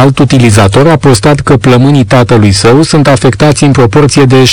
Alt 0.00 0.18
utilizator 0.18 0.88
a 0.88 0.96
postat 0.96 1.40
că 1.40 1.56
plămânii 1.56 2.04
tatălui 2.04 2.52
său 2.52 2.82
sunt 2.82 3.06
afectați 3.08 3.64
în 3.64 3.70
proporție 3.70 4.24
de 4.24 4.52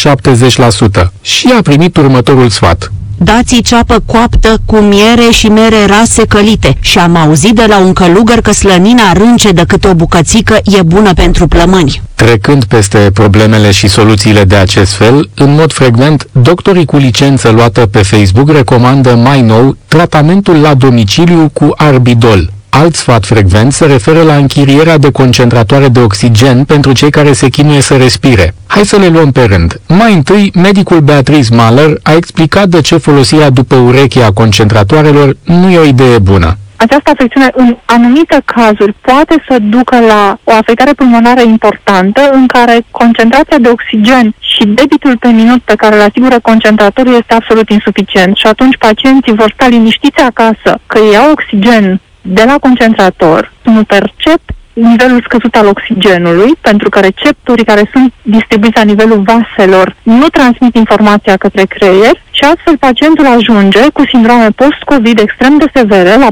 70% 1.02 1.06
și 1.22 1.54
a 1.58 1.62
primit 1.62 1.98
următorul 1.98 2.50
sfat. 2.50 2.92
Dați-i 3.18 3.62
ceapă 3.62 4.04
coaptă 4.06 4.58
cu 4.66 4.76
miere 4.76 5.32
și 5.32 5.48
mere 5.48 5.86
rase 5.86 6.26
călite 6.26 6.78
și 6.80 6.98
am 6.98 7.16
auzit 7.16 7.56
de 7.56 7.66
la 7.68 7.78
un 7.78 7.94
călugăr 7.94 8.42
că 8.42 8.52
slănina 8.52 9.14
rânce 9.14 9.52
de 9.52 9.64
câte 9.68 9.88
o 9.88 9.94
bucățică 9.94 10.58
e 10.64 10.82
bună 10.82 11.14
pentru 11.14 11.48
plămâni. 11.48 12.02
Trecând 12.16 12.64
peste 12.64 12.98
problemele 13.14 13.72
și 13.72 13.88
soluțiile 13.88 14.44
de 14.44 14.56
acest 14.56 14.94
fel, 14.94 15.30
în 15.36 15.54
mod 15.54 15.72
frecvent, 15.72 16.28
doctorii 16.32 16.86
cu 16.86 16.98
licență 16.98 17.50
luată 17.50 17.86
pe 17.86 18.04
Facebook 18.04 18.52
recomandă 18.52 19.16
mai 19.16 19.42
nou 19.42 19.78
tratamentul 19.88 20.56
la 20.56 20.74
domiciliu 20.74 21.50
cu 21.54 21.70
Arbidol. 21.76 22.52
Alt 22.70 22.96
sfat 22.96 23.26
frecvent 23.26 23.74
se 23.74 23.86
referă 23.86 24.22
la 24.22 24.36
închirierea 24.36 24.98
de 24.98 25.12
concentratoare 25.12 25.88
de 25.88 26.00
oxigen 26.00 26.64
pentru 26.64 26.92
cei 26.94 27.10
care 27.10 27.34
se 27.34 27.50
chinuie 27.50 27.82
să 27.82 27.98
respire. 27.98 28.54
Hai 28.68 28.86
să 28.86 28.98
le 28.98 29.08
luăm 29.08 29.32
pe 29.32 29.44
rând. 29.44 29.82
Mai 29.88 30.14
întâi, 30.14 30.52
medicul 30.56 31.00
Beatrice 31.00 31.56
Mahler 31.56 31.98
a 32.04 32.14
explicat 32.14 32.68
de 32.68 32.82
ce 32.82 32.98
folosirea 32.98 33.50
după 33.50 33.76
ureche 33.76 34.24
a 34.24 34.32
concentratoarelor 34.32 35.38
nu 35.44 35.70
e 35.70 35.78
o 35.78 35.84
idee 35.84 36.20
bună. 36.20 36.58
Această 36.76 37.10
afecțiune 37.14 37.50
în 37.54 37.78
anumite 37.86 38.42
cazuri 38.46 38.94
poate 39.02 39.44
să 39.50 39.58
ducă 39.60 40.00
la 40.00 40.38
o 40.44 40.52
afectare 40.52 40.94
pulmonară 40.94 41.42
importantă 41.42 42.22
în 42.32 42.48
care 42.48 42.86
concentrația 42.92 43.58
de 43.58 43.70
oxigen 43.70 44.36
și 44.40 44.66
debitul 44.66 45.18
pe 45.18 45.28
minut 45.28 45.62
pe 45.62 45.76
care 45.76 45.96
îl 45.96 46.02
asigură 46.02 46.40
concentratorul 46.42 47.14
este 47.14 47.34
absolut 47.34 47.70
insuficient 47.70 48.36
și 48.36 48.48
atunci 48.48 48.78
pacienții 48.78 49.36
vor 49.36 49.52
sta 49.56 49.68
liniștiți 49.68 50.22
acasă 50.22 50.80
că 50.88 51.00
iau 51.14 51.32
oxigen 51.32 52.02
de 52.22 52.44
la 52.44 52.58
concentrator, 52.60 53.52
nu 53.64 53.84
percep 53.84 54.42
nivelul 54.82 55.22
scăzut 55.28 55.56
al 55.56 55.68
oxigenului, 55.68 56.52
pentru 56.62 56.90
că 56.90 57.00
receptorii 57.00 57.70
care 57.72 57.90
sunt 57.94 58.14
distribuiți 58.22 58.78
la 58.78 58.90
nivelul 58.92 59.24
vaselor 59.32 59.96
nu 60.04 60.28
transmit 60.28 60.76
informația 60.76 61.36
către 61.38 61.64
creier 61.64 62.16
și 62.38 62.44
astfel 62.54 62.78
pacientul 62.78 63.28
ajunge 63.38 63.84
cu 63.94 64.04
sindrome 64.12 64.50
post-COVID 64.62 65.20
extrem 65.20 65.58
de 65.58 65.68
severe 65.74 66.14
la 66.24 66.30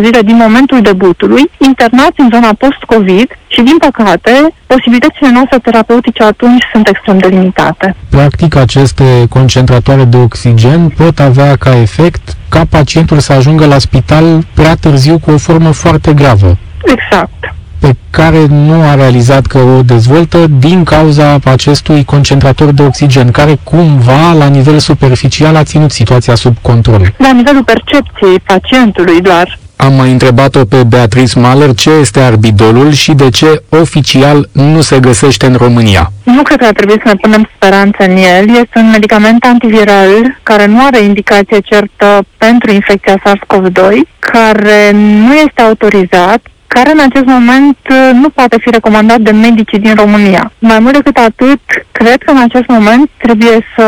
14-18 0.00 0.04
zile 0.04 0.20
din 0.30 0.36
momentul 0.36 0.80
debutului, 0.80 1.44
internați 1.58 2.20
în 2.20 2.28
zona 2.32 2.52
post-COVID 2.58 3.28
și, 3.46 3.60
din 3.62 3.76
păcate, 3.86 4.32
posibilitățile 4.66 5.30
noastre 5.30 5.58
terapeutice 5.58 6.22
atunci 6.22 6.64
sunt 6.72 6.88
extrem 6.88 7.18
de 7.18 7.26
limitate. 7.26 7.94
Practic, 8.10 8.56
aceste 8.56 9.26
concentratoare 9.28 10.04
de 10.04 10.16
oxigen 10.16 10.88
pot 10.88 11.18
avea 11.18 11.56
ca 11.56 11.80
efect 11.80 12.36
ca 12.48 12.62
pacientul 12.70 13.18
să 13.18 13.32
ajungă 13.32 13.66
la 13.66 13.78
spital 13.78 14.44
prea 14.54 14.74
târziu 14.74 15.18
cu 15.18 15.30
o 15.30 15.38
formă 15.38 15.70
foarte 15.70 16.12
gravă, 16.12 16.56
Exact. 16.84 17.54
pe 17.78 17.92
care 18.10 18.46
nu 18.46 18.82
a 18.82 18.94
realizat 18.94 19.46
că 19.46 19.58
o 19.58 19.82
dezvoltă 19.82 20.46
din 20.58 20.84
cauza 20.84 21.38
acestui 21.44 22.04
concentrator 22.04 22.70
de 22.70 22.82
oxigen, 22.82 23.30
care 23.30 23.58
cumva, 23.62 24.32
la 24.32 24.46
nivel 24.46 24.78
superficial, 24.78 25.56
a 25.56 25.64
ținut 25.64 25.90
situația 25.90 26.34
sub 26.34 26.56
control. 26.62 27.12
La 27.16 27.32
nivelul 27.32 27.64
percepției 27.64 28.38
pacientului 28.46 29.20
doar 29.20 29.58
am 29.80 29.92
mai 29.92 30.10
întrebat-o 30.10 30.64
pe 30.64 30.84
Beatrice 30.84 31.38
Mahler 31.38 31.74
ce 31.74 31.90
este 31.90 32.20
arbidolul 32.20 32.92
și 32.92 33.12
de 33.12 33.30
ce 33.30 33.62
oficial 33.68 34.48
nu 34.52 34.80
se 34.80 35.00
găsește 35.00 35.46
în 35.46 35.54
România. 35.54 36.12
Nu 36.22 36.42
cred 36.42 36.58
că 36.58 36.64
ar 36.64 36.72
trebui 36.72 37.00
să 37.04 37.08
ne 37.08 37.14
punem 37.14 37.48
speranță 37.54 37.96
în 37.98 38.16
el. 38.16 38.48
Este 38.48 38.78
un 38.78 38.90
medicament 38.90 39.44
antiviral 39.44 40.38
care 40.42 40.66
nu 40.66 40.84
are 40.84 41.00
indicație 41.02 41.58
certă 41.58 42.24
pentru 42.36 42.72
infecția 42.72 43.22
SARS-CoV-2, 43.24 43.80
care 44.18 44.90
nu 44.92 45.34
este 45.34 45.62
autorizat, 45.62 46.40
care 46.74 46.90
în 46.92 47.00
acest 47.08 47.24
moment 47.24 47.78
uh, 47.90 48.10
nu 48.12 48.28
poate 48.28 48.56
fi 48.60 48.70
recomandat 48.70 49.20
de 49.20 49.30
medicii 49.30 49.78
din 49.78 49.94
România. 49.94 50.52
Mai 50.58 50.78
mult 50.78 50.94
decât 50.94 51.16
atât, 51.16 51.60
cred 51.92 52.18
că 52.22 52.30
în 52.30 52.42
acest 52.48 52.66
moment 52.66 53.10
trebuie 53.16 53.66
să 53.76 53.86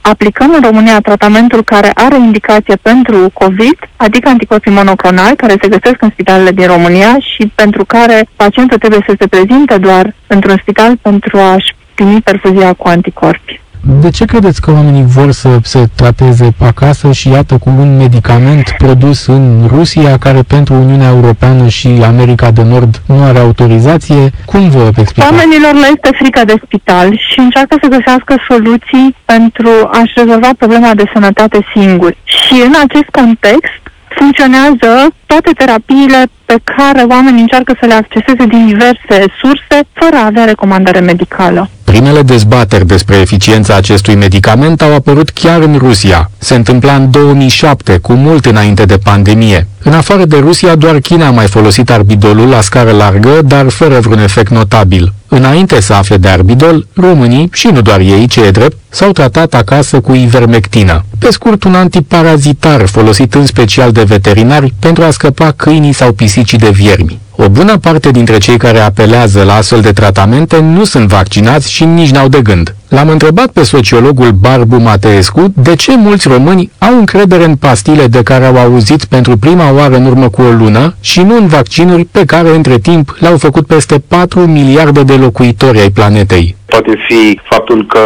aplicăm 0.00 0.50
în 0.54 0.62
România 0.62 0.98
tratamentul 1.00 1.62
care 1.64 1.90
are 1.94 2.16
indicație 2.16 2.76
pentru 2.82 3.30
COVID, 3.32 3.78
adică 3.96 4.28
anticorpii 4.28 4.72
monoclonali, 4.72 5.36
care 5.36 5.54
se 5.60 5.68
găsesc 5.68 6.02
în 6.02 6.10
spitalele 6.12 6.50
din 6.50 6.66
România 6.66 7.18
și 7.18 7.52
pentru 7.54 7.84
care 7.84 8.28
pacientul 8.36 8.78
trebuie 8.78 9.04
să 9.06 9.14
se 9.18 9.26
prezinte 9.26 9.76
doar 9.78 10.14
într-un 10.26 10.56
spital 10.60 10.96
pentru 10.96 11.38
a-și 11.38 11.74
primi 11.94 12.20
perfuzia 12.20 12.72
cu 12.72 12.88
anticorpi. 12.88 13.60
De 13.84 14.10
ce 14.10 14.24
credeți 14.24 14.60
că 14.60 14.70
oamenii 14.70 15.04
vor 15.06 15.32
să 15.32 15.58
se 15.62 15.88
trateze 15.94 16.54
acasă 16.58 17.12
și 17.12 17.28
iată 17.28 17.58
cu 17.58 17.68
un 17.78 17.96
medicament 17.96 18.74
produs 18.78 19.26
în 19.26 19.66
Rusia, 19.66 20.18
care 20.18 20.42
pentru 20.42 20.74
Uniunea 20.74 21.08
Europeană 21.08 21.68
și 21.68 21.88
America 22.06 22.50
de 22.50 22.62
Nord 22.62 23.02
nu 23.06 23.22
are 23.22 23.38
autorizație? 23.38 24.30
Cum 24.44 24.68
vă 24.68 24.90
explicați? 24.96 25.34
Oamenilor 25.34 25.72
le 25.72 25.86
este 25.94 26.10
frică 26.12 26.44
de 26.44 26.54
spital 26.64 27.08
și 27.30 27.38
încearcă 27.38 27.76
să 27.82 27.88
găsească 27.88 28.34
soluții 28.48 29.16
pentru 29.24 29.70
a-și 29.92 30.12
rezolva 30.16 30.48
problema 30.58 30.94
de 30.94 31.10
sănătate 31.12 31.66
singuri. 31.74 32.16
Și 32.24 32.54
în 32.66 32.74
acest 32.84 33.08
context 33.10 33.82
funcționează 34.18 34.90
toate 35.26 35.50
terapiile 35.56 36.20
pe 36.44 36.56
care 36.64 37.02
oamenii 37.02 37.40
încearcă 37.40 37.76
să 37.80 37.86
le 37.86 37.94
acceseze 37.94 38.44
din 38.46 38.66
diverse 38.66 39.18
surse, 39.40 39.76
fără 39.92 40.16
a 40.16 40.26
avea 40.26 40.44
recomandare 40.44 41.00
medicală. 41.00 41.68
Primele 41.92 42.22
dezbateri 42.22 42.86
despre 42.86 43.16
eficiența 43.16 43.74
acestui 43.74 44.14
medicament 44.14 44.82
au 44.82 44.94
apărut 44.94 45.30
chiar 45.30 45.60
în 45.60 45.76
Rusia. 45.78 46.30
Se 46.38 46.54
întâmpla 46.54 46.94
în 46.94 47.10
2007, 47.10 47.98
cu 47.98 48.12
mult 48.12 48.46
înainte 48.46 48.84
de 48.84 48.96
pandemie. 48.96 49.66
În 49.82 49.92
afară 49.92 50.24
de 50.24 50.38
Rusia, 50.38 50.74
doar 50.74 50.98
China 50.98 51.26
a 51.26 51.30
mai 51.30 51.46
folosit 51.46 51.90
arbidolul 51.90 52.48
la 52.48 52.60
scară 52.60 52.90
largă, 52.90 53.42
dar 53.44 53.68
fără 53.68 54.00
vreun 54.00 54.18
efect 54.18 54.50
notabil. 54.50 55.12
Înainte 55.28 55.80
să 55.80 55.92
afle 55.92 56.16
de 56.16 56.28
arbidol, 56.28 56.86
românii, 56.94 57.48
și 57.52 57.66
nu 57.66 57.80
doar 57.80 58.00
ei, 58.00 58.26
ce 58.26 58.40
e 58.40 58.50
drept, 58.50 58.76
s-au 58.88 59.10
tratat 59.10 59.54
acasă 59.54 60.00
cu 60.00 60.14
ivermectină. 60.14 61.04
Pe 61.18 61.30
scurt, 61.30 61.64
un 61.64 61.74
antiparazitar 61.74 62.86
folosit 62.86 63.34
în 63.34 63.46
special 63.46 63.92
de 63.92 64.02
veterinari 64.02 64.74
pentru 64.78 65.04
a 65.04 65.10
scăpa 65.10 65.52
câinii 65.56 65.92
sau 65.92 66.12
pisicii 66.12 66.58
de 66.58 66.70
viermi. 66.70 67.20
O 67.36 67.48
bună 67.48 67.76
parte 67.76 68.10
dintre 68.10 68.38
cei 68.38 68.56
care 68.56 68.78
apelează 68.78 69.42
la 69.44 69.54
astfel 69.54 69.80
de 69.80 69.92
tratamente 69.92 70.60
nu 70.60 70.84
sunt 70.84 71.08
vaccinați 71.08 71.72
și 71.72 71.84
nici 71.84 72.10
n-au 72.10 72.28
de 72.28 72.40
gând. 72.42 72.74
L-am 72.88 73.08
întrebat 73.08 73.46
pe 73.46 73.62
sociologul 73.62 74.30
Barbu 74.30 74.76
Mateescu 74.76 75.52
de 75.56 75.74
ce 75.74 75.96
mulți 75.96 76.28
români 76.28 76.70
au 76.78 76.98
încredere 76.98 77.44
în 77.44 77.56
pastile 77.56 78.06
de 78.06 78.22
care 78.22 78.44
au 78.44 78.56
auzit 78.56 79.04
pentru 79.04 79.36
prima 79.36 79.72
oară 79.72 79.94
în 79.94 80.06
urmă 80.06 80.28
cu 80.28 80.42
o 80.42 80.50
lună 80.50 80.94
și 81.00 81.20
nu 81.20 81.36
în 81.36 81.46
vaccinuri 81.46 82.04
pe 82.04 82.24
care 82.24 82.48
între 82.48 82.78
timp 82.78 83.16
le-au 83.18 83.36
făcut 83.38 83.66
peste 83.66 84.02
4 84.08 84.40
miliarde 84.40 85.02
de 85.02 85.14
locuitori 85.14 85.80
ai 85.80 85.90
planetei. 85.90 86.56
Poate 86.74 87.04
fi 87.08 87.40
faptul 87.50 87.86
că 87.86 88.00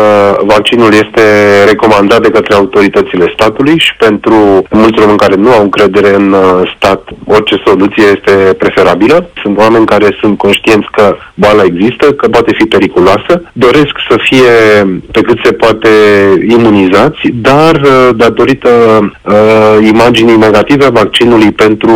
vaccinul 0.46 0.92
este 0.92 1.24
recomandat 1.68 2.22
de 2.22 2.30
către 2.30 2.54
autoritățile 2.54 3.32
statului 3.34 3.78
și 3.78 3.96
pentru 3.98 4.36
mulți 4.70 5.00
români 5.00 5.18
care 5.18 5.34
nu 5.34 5.50
au 5.50 5.62
încredere 5.62 6.14
în 6.14 6.32
uh, 6.32 6.72
stat, 6.76 7.08
orice 7.26 7.56
soluție 7.64 8.04
este 8.16 8.32
preferabilă. 8.58 9.15
Sunt 9.42 9.58
oameni 9.58 9.86
care 9.86 10.16
sunt 10.20 10.38
conștienți 10.38 10.88
că 10.92 11.16
boala 11.34 11.62
există, 11.64 12.12
că 12.12 12.28
poate 12.28 12.52
fi 12.58 12.64
periculoasă, 12.64 13.42
doresc 13.52 13.94
să 14.08 14.16
fie 14.28 14.52
pe 15.12 15.20
cât 15.20 15.38
se 15.44 15.52
poate 15.52 15.88
imunizați, 16.48 17.20
dar 17.34 17.74
uh, 17.74 18.08
datorită 18.16 18.68
uh, 19.22 19.88
imaginii 19.92 20.36
negative 20.36 20.84
a 20.84 20.90
vaccinului 20.90 21.52
pentru 21.52 21.90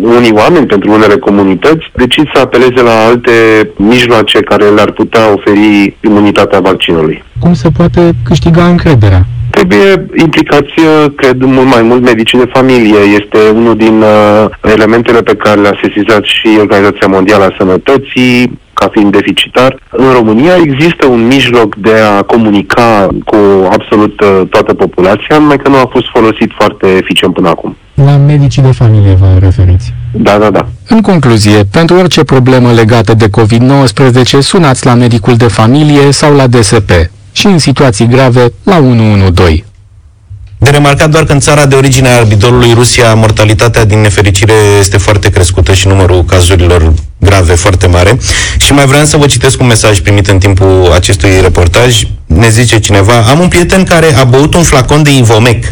unii 0.00 0.32
oameni, 0.32 0.66
pentru 0.66 0.92
unele 0.92 1.16
comunități, 1.16 1.84
decid 1.94 2.26
să 2.34 2.40
apeleze 2.40 2.82
la 2.82 3.04
alte 3.06 3.32
mijloace 3.76 4.38
care 4.40 4.64
le-ar 4.64 4.90
putea 4.90 5.32
oferi 5.32 5.96
imunitatea 6.00 6.60
vaccinului. 6.60 7.24
Cum 7.38 7.54
se 7.54 7.68
poate 7.76 8.12
câștiga 8.24 8.64
încrederea? 8.64 9.24
Trebuie 9.56 10.06
implicați, 10.16 10.74
uh, 10.78 11.04
cred, 11.16 11.36
mult 11.42 11.68
mai 11.74 11.82
mult 11.82 12.02
medicii 12.02 12.38
de 12.38 12.50
familie. 12.52 12.98
Este 13.20 13.38
unul 13.54 13.76
din 13.76 13.96
uh, 14.02 14.72
elementele 14.74 15.20
pe 15.22 15.34
care 15.34 15.60
le-a 15.60 15.78
sesizat 15.82 16.24
și 16.24 16.48
Organizația 16.58 17.06
Mondială 17.06 17.44
a 17.44 17.54
Sănătății, 17.58 18.58
ca 18.72 18.88
fiind 18.92 19.12
deficitar. 19.12 19.78
În 19.90 20.12
România 20.12 20.54
există 20.64 21.06
un 21.06 21.26
mijloc 21.26 21.74
de 21.74 21.94
a 22.18 22.22
comunica 22.22 23.08
cu 23.24 23.36
absolut 23.72 24.20
uh, 24.20 24.42
toată 24.50 24.74
populația, 24.74 25.38
numai 25.38 25.56
că 25.56 25.68
nu 25.68 25.76
a 25.76 25.88
fost 25.92 26.06
folosit 26.12 26.50
foarte 26.58 26.86
eficient 26.86 27.34
până 27.34 27.48
acum. 27.48 27.76
La 27.94 28.16
medicii 28.16 28.62
de 28.62 28.72
familie 28.72 29.14
vă 29.20 29.26
referiți? 29.40 29.92
Da, 30.12 30.38
da, 30.38 30.50
da. 30.50 30.66
În 30.88 31.00
concluzie, 31.00 31.64
pentru 31.72 31.96
orice 31.96 32.24
problemă 32.24 32.72
legată 32.72 33.14
de 33.14 33.28
COVID-19, 33.38 34.38
sunați 34.38 34.86
la 34.86 34.94
medicul 34.94 35.34
de 35.36 35.48
familie 35.48 36.10
sau 36.10 36.34
la 36.34 36.46
DSP 36.46 36.90
și 37.36 37.46
în 37.46 37.58
situații 37.58 38.06
grave 38.06 38.52
la 38.62 38.76
112. 38.76 39.64
De 40.58 40.70
remarcat 40.70 41.10
doar 41.10 41.24
că 41.24 41.32
în 41.32 41.40
țara 41.40 41.66
de 41.66 41.74
origine 41.74 42.08
a 42.08 42.16
arbidolului 42.16 42.72
Rusia, 42.72 43.14
mortalitatea 43.14 43.84
din 43.84 44.00
nefericire 44.00 44.52
este 44.78 44.96
foarte 44.96 45.30
crescută 45.30 45.74
și 45.74 45.86
numărul 45.86 46.24
cazurilor 46.24 46.92
grave 47.18 47.54
foarte 47.54 47.86
mare. 47.86 48.18
Și 48.56 48.72
mai 48.72 48.86
vreau 48.86 49.04
să 49.04 49.16
vă 49.16 49.26
citesc 49.26 49.60
un 49.60 49.66
mesaj 49.66 50.00
primit 50.00 50.26
în 50.26 50.38
timpul 50.38 50.92
acestui 50.94 51.40
reportaj. 51.40 52.02
Ne 52.26 52.48
zice 52.48 52.78
cineva, 52.78 53.12
am 53.12 53.40
un 53.40 53.48
prieten 53.48 53.84
care 53.84 54.14
a 54.14 54.24
băut 54.24 54.54
un 54.54 54.62
flacon 54.62 55.02
de 55.02 55.16
Ivomec 55.16 55.64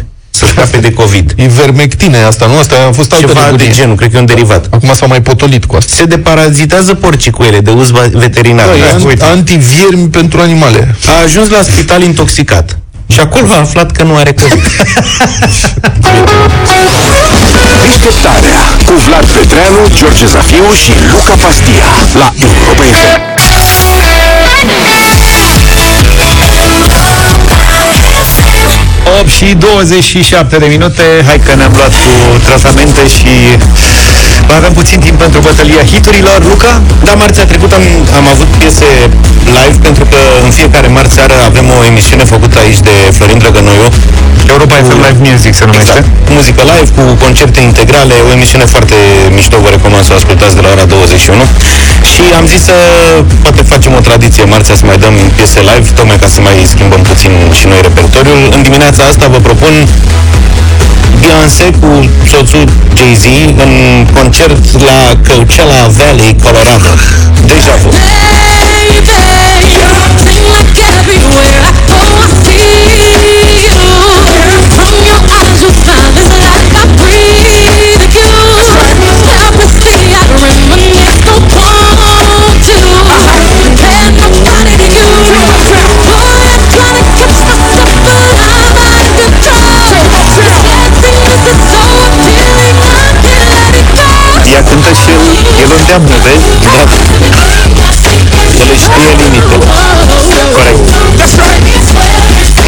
să 0.45 0.51
scape 0.51 0.77
de 0.77 0.91
COVID. 0.93 1.33
Ivermectine 1.35 2.17
asta, 2.23 2.45
nu? 2.45 2.57
Asta 2.57 2.75
a 2.89 2.91
fost 2.91 3.13
altă 3.13 3.25
Ceva 3.27 3.45
nebunie. 3.45 3.67
de 3.67 3.73
genul, 3.73 3.95
cred 3.95 4.09
că 4.09 4.15
e 4.15 4.19
un 4.19 4.25
derivat. 4.25 4.67
Acum 4.69 4.93
s-au 4.93 5.07
mai 5.07 5.21
potolit 5.21 5.65
cu 5.65 5.75
asta. 5.75 5.93
Se 5.95 6.05
deparazitează 6.05 6.93
porcii 6.93 7.31
cu 7.31 7.43
ele, 7.43 7.59
de 7.59 7.71
uz 7.71 7.89
va- 7.89 8.09
veterinar. 8.13 8.65
Da, 8.65 8.71
e 8.75 9.03
Uite. 9.05 9.23
an- 9.23 9.29
antiviermi 9.31 10.07
pentru 10.09 10.39
animale. 10.41 10.95
A 11.07 11.11
ajuns 11.23 11.49
la 11.49 11.61
spital 11.61 12.01
intoxicat. 12.03 12.77
Și 13.07 13.19
acolo 13.19 13.53
a 13.53 13.59
aflat 13.59 13.91
că 13.91 14.03
nu 14.03 14.15
are 14.15 14.33
COVID. 14.33 14.63
Deșteptarea 17.85 18.59
cu 18.85 18.93
Vlad 19.05 19.25
Petreanu, 19.25 19.81
George 19.99 20.25
Zafiu 20.25 20.73
și 20.83 20.91
Luca 21.11 21.33
Pastia 21.43 21.87
la 22.19 22.33
Europa 22.47 22.83
FM. 22.99 23.34
8 29.05 29.29
și 29.29 29.45
27 29.45 30.57
de 30.57 30.67
minute 30.75 31.03
Hai 31.27 31.39
că 31.45 31.51
ne-am 31.55 31.73
luat 31.79 31.93
cu 32.03 32.11
tratamente 32.47 33.01
și 33.17 33.33
mai 34.47 34.57
avem 34.61 34.73
puțin 34.73 34.99
timp 34.99 35.17
pentru 35.25 35.39
bătălia 35.39 35.83
hiturilor 35.91 36.39
Luca? 36.51 36.81
Da, 37.03 37.13
marțea 37.13 37.45
trecută 37.45 37.75
am, 37.75 37.85
am 38.19 38.25
avut 38.33 38.49
piese 38.61 38.89
live 39.57 39.77
pentru 39.87 40.05
că 40.11 40.19
în 40.45 40.51
fiecare 40.59 40.87
marți 40.87 41.13
seară 41.17 41.35
avem 41.49 41.65
o 41.77 41.79
emisiune 41.91 42.23
făcută 42.33 42.55
aici 42.63 42.81
de 42.89 42.95
Florin 43.15 43.37
Drăgănoiu. 43.37 43.87
Europa 44.53 44.75
FM 44.87 44.99
Live 45.05 45.19
Music 45.29 45.53
se 45.59 45.65
numește. 45.69 45.99
Exact. 45.99 46.07
Cu 46.25 46.31
muzică 46.37 46.61
live, 46.71 46.89
cu 46.97 47.03
concerte 47.23 47.59
integrale, 47.69 48.15
o 48.27 48.29
emisiune 48.37 48.65
foarte 48.73 48.97
mișto, 49.37 49.57
vă 49.65 49.69
recomand 49.75 50.03
să 50.07 50.11
o 50.13 50.15
ascultați 50.21 50.55
de 50.57 50.61
la 50.65 50.69
ora 50.75 50.85
21. 50.85 51.43
Și 52.11 52.23
am 52.39 52.45
zis 52.53 52.61
să 52.69 52.75
poate 53.43 53.61
facem 53.73 53.91
o 53.99 54.01
tradiție 54.07 54.43
marțea 54.53 54.75
să 54.79 54.85
mai 54.91 54.97
dăm 55.03 55.15
piese 55.37 55.59
live, 55.69 55.87
tocmai 55.97 56.17
ca 56.23 56.27
să 56.35 56.39
mai 56.47 56.55
schimbăm 56.73 57.01
puțin 57.11 57.31
și 57.59 57.65
noi 57.71 57.79
repertoriul. 57.87 58.41
În 58.55 58.61
dimineața 58.67 58.94
asta 59.03 59.27
vă 59.27 59.37
propun 59.37 59.87
Beyoncé 61.19 61.63
cu 61.79 62.09
soțul 62.31 62.69
Jay-Z 62.97 63.23
în 63.63 64.05
concert 64.13 64.81
la 64.81 65.17
Coachella 65.27 65.87
Valley, 65.97 66.35
Colorado. 66.43 66.89
Deja 67.45 67.75
vu. 67.81 67.89
Ea 94.55 94.63
cântă 94.63 94.91
și 95.01 95.09
el, 95.15 95.23
el 95.63 95.69
o 95.73 95.77
îndeamnă, 95.79 96.15
vezi? 96.23 96.47
Da. 96.63 96.71
El 98.61 98.67
își 98.73 98.83
știe 98.85 99.11
limitele. 99.19 99.65
Corect. 100.55 101.84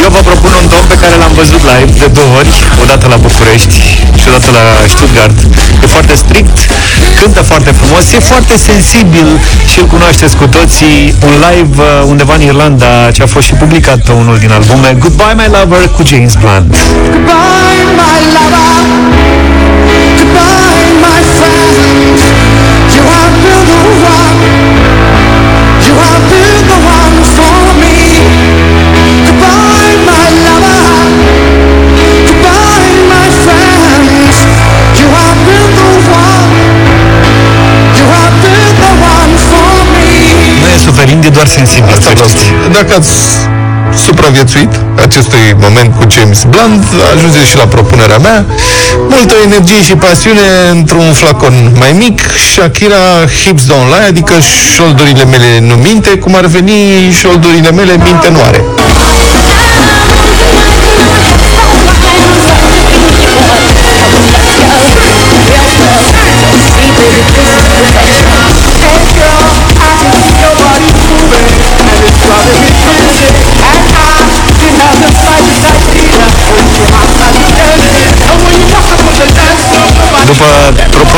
Eu 0.03 0.09
vă 0.15 0.21
propun 0.29 0.51
un 0.61 0.67
domn 0.73 0.85
pe 0.91 0.97
pe 0.97 1.03
care 1.03 1.15
l-am 1.21 1.33
văzut 1.41 1.61
live 1.71 1.93
de 2.01 2.07
două 2.19 2.33
ori, 2.41 2.51
odată 2.83 3.05
la 3.13 3.17
București 3.27 3.77
și 4.19 4.25
odată 4.29 4.49
la 4.57 4.63
Stuttgart. 4.93 5.37
E 5.83 5.85
foarte 5.95 6.15
strict, 6.23 6.57
cântă 7.19 7.41
foarte 7.51 7.71
frumos, 7.79 8.03
e 8.17 8.19
foarte 8.19 8.55
sensibil 8.69 9.27
și 9.71 9.77
îl 9.81 9.85
cunoașteți 9.85 10.35
cu 10.41 10.47
toții. 10.57 10.97
Un 11.27 11.33
live 11.47 11.75
uh, 11.81 11.87
undeva 12.11 12.33
în 12.39 12.43
Irlanda 12.51 12.91
ce 13.15 13.21
a 13.23 13.29
fost 13.35 13.45
și 13.49 13.53
publicat 13.53 13.99
pe 14.07 14.11
unul 14.11 14.37
din 14.43 14.51
albume 14.57 14.89
Goodbye 15.03 15.35
My 15.39 15.47
Lover 15.55 15.83
cu 15.95 16.01
James 16.11 16.33
Blunt. 16.41 16.71
Goodbye, 17.13 17.83
my 17.99 18.17
lover. 18.35 18.67
Goodbye, 20.17 20.89
my 21.05 21.19
friend. 21.37 22.17
You 22.95 23.03
have 23.17 23.35
been 23.43 23.61
the 23.69 23.79
one. 24.15 24.39
You 25.85 25.95
have 26.05 26.23
been 26.31 26.66
Nu 40.97 41.03
e 41.03 41.05
suferind, 41.05 41.25
e 41.25 41.29
doar 41.29 41.47
sensibil. 41.47 41.93
Asta 41.97 42.11
vreau 42.17 42.27
să 42.27 42.37
Dacă 42.71 42.93
ați 42.99 43.13
supraviețuit 44.05 44.73
acestui 45.05 45.45
moment 45.65 45.89
cu 45.97 46.03
James 46.15 46.41
Blunt, 46.51 46.83
ajunge 47.13 47.41
și 47.49 47.55
la 47.57 47.67
propunerea 47.75 48.17
mea. 48.17 48.45
Multă 49.09 49.33
energie 49.47 49.81
și 49.87 49.95
pasiune 49.95 50.47
într-un 50.71 51.13
flacon 51.13 51.55
mai 51.81 51.91
mic, 52.03 52.19
Shakira 52.51 53.03
Hips 53.43 53.63
Don't 53.69 53.87
Lie, 53.93 54.07
adică 54.07 54.33
șoldurile 54.75 55.25
mele 55.25 55.59
nu 55.59 55.75
minte, 55.75 56.09
cum 56.09 56.35
ar 56.35 56.45
veni 56.45 56.77
șoldurile 57.21 57.71
mele 57.71 57.93
minte 58.07 58.27
nu 58.35 58.39
are. 58.47 58.61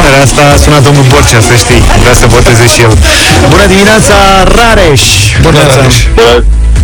Propunerea 0.09 0.27
asta 0.29 0.43
a 0.55 0.57
sunat 0.65 0.83
domnul 0.87 1.05
Borcea, 1.11 1.41
să 1.49 1.55
știi. 1.63 1.81
Vrea 2.03 2.15
să 2.21 2.25
voteze 2.35 2.65
și 2.73 2.79
el. 2.85 2.93
Bună 3.53 3.65
dimineața, 3.73 4.15
Rareș! 4.57 5.03
Bună, 5.45 5.61
Rareș! 5.69 5.95
Bună, 6.19 6.33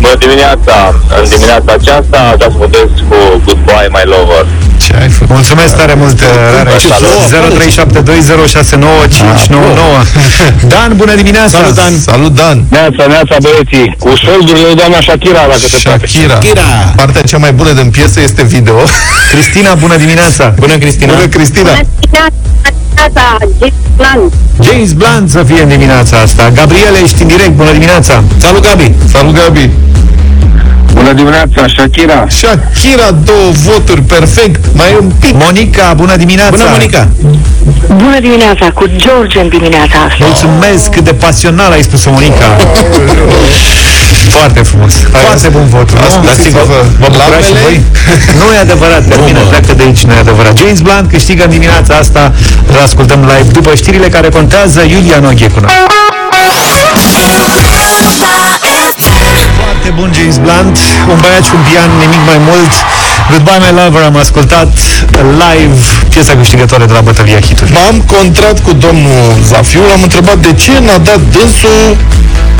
bună 0.02 0.16
dimineața! 0.24 0.76
În 1.20 1.24
dimineața 1.34 1.70
aceasta 1.80 2.18
aș 2.30 2.34
vrea 2.38 2.50
să 2.54 2.58
votez 2.64 2.88
cu 3.08 3.18
Goodbye 3.44 3.88
My 3.96 4.04
Lover. 4.12 4.44
Ce 4.84 4.92
ai 5.02 5.10
făcut? 5.18 5.34
Mulțumesc 5.38 5.72
tare 5.80 5.94
mult, 6.02 6.16
Rareș. 6.56 6.84
0372069599. 6.84 6.88
Dan, 10.72 10.90
bună 11.02 11.14
dimineața! 11.22 11.56
Salut, 11.58 11.74
Dan! 11.80 11.94
Salut, 12.10 12.32
Dan! 12.40 12.56
Neața, 12.76 13.02
neața, 13.14 13.36
băieții! 13.46 13.86
Cu 14.02 14.10
soldurile 14.24 14.66
lui 14.68 14.76
doamna 14.80 15.00
Shakira, 15.06 15.42
dacă 15.52 15.66
se 15.72 15.78
poate. 15.84 16.06
Shakira. 16.06 16.68
Partea 17.00 17.22
cea 17.30 17.40
mai 17.44 17.52
bună 17.60 17.72
din 17.80 17.88
piesă 17.96 18.18
este 18.28 18.42
video. 18.54 18.78
Cristina, 19.32 19.70
bună 19.84 19.96
dimineața! 20.04 20.44
Bună, 20.64 20.76
Cristina! 20.82 21.12
Bună, 21.14 21.26
Cristina! 21.36 21.72
James 24.62 24.92
Blunt 24.92 25.30
să 25.30 25.42
fie 25.42 25.62
în 25.62 25.68
dimineața 25.68 26.16
asta. 26.16 26.50
Gabriele, 26.54 26.98
ești 27.02 27.22
în 27.22 27.28
direct, 27.28 27.50
bună 27.50 27.72
dimineața! 27.72 28.22
Salut, 28.36 28.62
Gabi! 28.68 28.92
Salut, 29.12 29.34
Gabi! 29.34 29.70
Bună 30.92 31.12
dimineața, 31.12 31.64
Shakira! 31.76 32.26
Shakira, 32.28 33.10
două 33.24 33.50
voturi, 33.50 34.02
perfect! 34.02 34.64
Mai 34.72 34.92
e 34.92 34.96
un 35.00 35.12
pic! 35.20 35.34
Monica, 35.34 35.92
bună 35.96 36.16
dimineața! 36.16 36.56
Bună, 36.56 36.70
Monica! 36.70 37.08
Bună 37.86 38.20
dimineața, 38.20 38.70
cu 38.70 38.84
George 38.96 39.40
în 39.40 39.48
dimineața 39.48 39.98
asta. 40.08 40.16
Mulțumesc, 40.20 40.90
cât 40.90 41.04
de 41.04 41.12
pasional 41.12 41.72
ai 41.72 41.82
spus 41.82 42.04
Monica. 42.04 42.56
Foarte 44.30 44.60
frumos. 44.62 44.92
Foarte 45.24 45.48
bun 45.48 45.66
vot. 45.68 45.92
nu? 45.92 45.98
Ascultați-vă 46.06 46.62
Vă- 46.66 46.84
Vă 46.98 47.06
bucurați 47.12 47.46
și 47.46 47.52
lamele. 47.52 47.60
voi? 47.64 47.76
Nu 48.40 48.46
e 48.54 48.58
adevărat, 48.58 49.02
termină, 49.08 49.38
pleacă 49.50 49.72
de 49.74 49.82
aici, 49.82 50.02
nu 50.08 50.12
e 50.12 50.18
adevărat. 50.18 50.56
James 50.58 50.80
Blunt 50.80 51.10
câștigă 51.10 51.42
în 51.44 51.50
dimineața 51.50 51.94
asta, 51.94 52.32
îl 52.66 52.78
ascultăm 52.84 53.20
live 53.20 53.50
după 53.58 53.74
știrile 53.74 54.08
care 54.08 54.28
contează, 54.28 54.80
Iulia 54.82 55.18
Noghe 55.18 55.46
cu 55.54 55.60
noi. 55.60 55.72
Foarte 59.60 59.90
bun 59.98 60.10
James 60.16 60.36
Blunt, 60.44 60.78
un 61.12 61.18
băiat 61.22 61.44
și 61.48 61.52
un 61.58 61.62
pian, 61.70 61.90
nimic 62.04 62.22
mai 62.30 62.38
mult. 62.48 62.72
Goodbye 63.30 63.58
My 63.64 63.72
Lover 63.78 64.02
am 64.02 64.16
ascultat 64.16 64.72
live 65.42 65.80
piesa 66.08 66.32
câștigătoare 66.36 66.84
de 66.84 66.92
la 66.92 67.00
Bătălia 67.00 67.40
Hitului. 67.40 67.72
M-am 67.72 68.00
contrat 68.00 68.60
cu 68.60 68.72
domnul 68.72 69.24
Zafiu, 69.48 69.80
l-am 69.90 70.02
întrebat 70.02 70.38
de 70.38 70.52
ce 70.52 70.72
n-a 70.86 70.98
dat 70.98 71.20
dânsul 71.34 71.96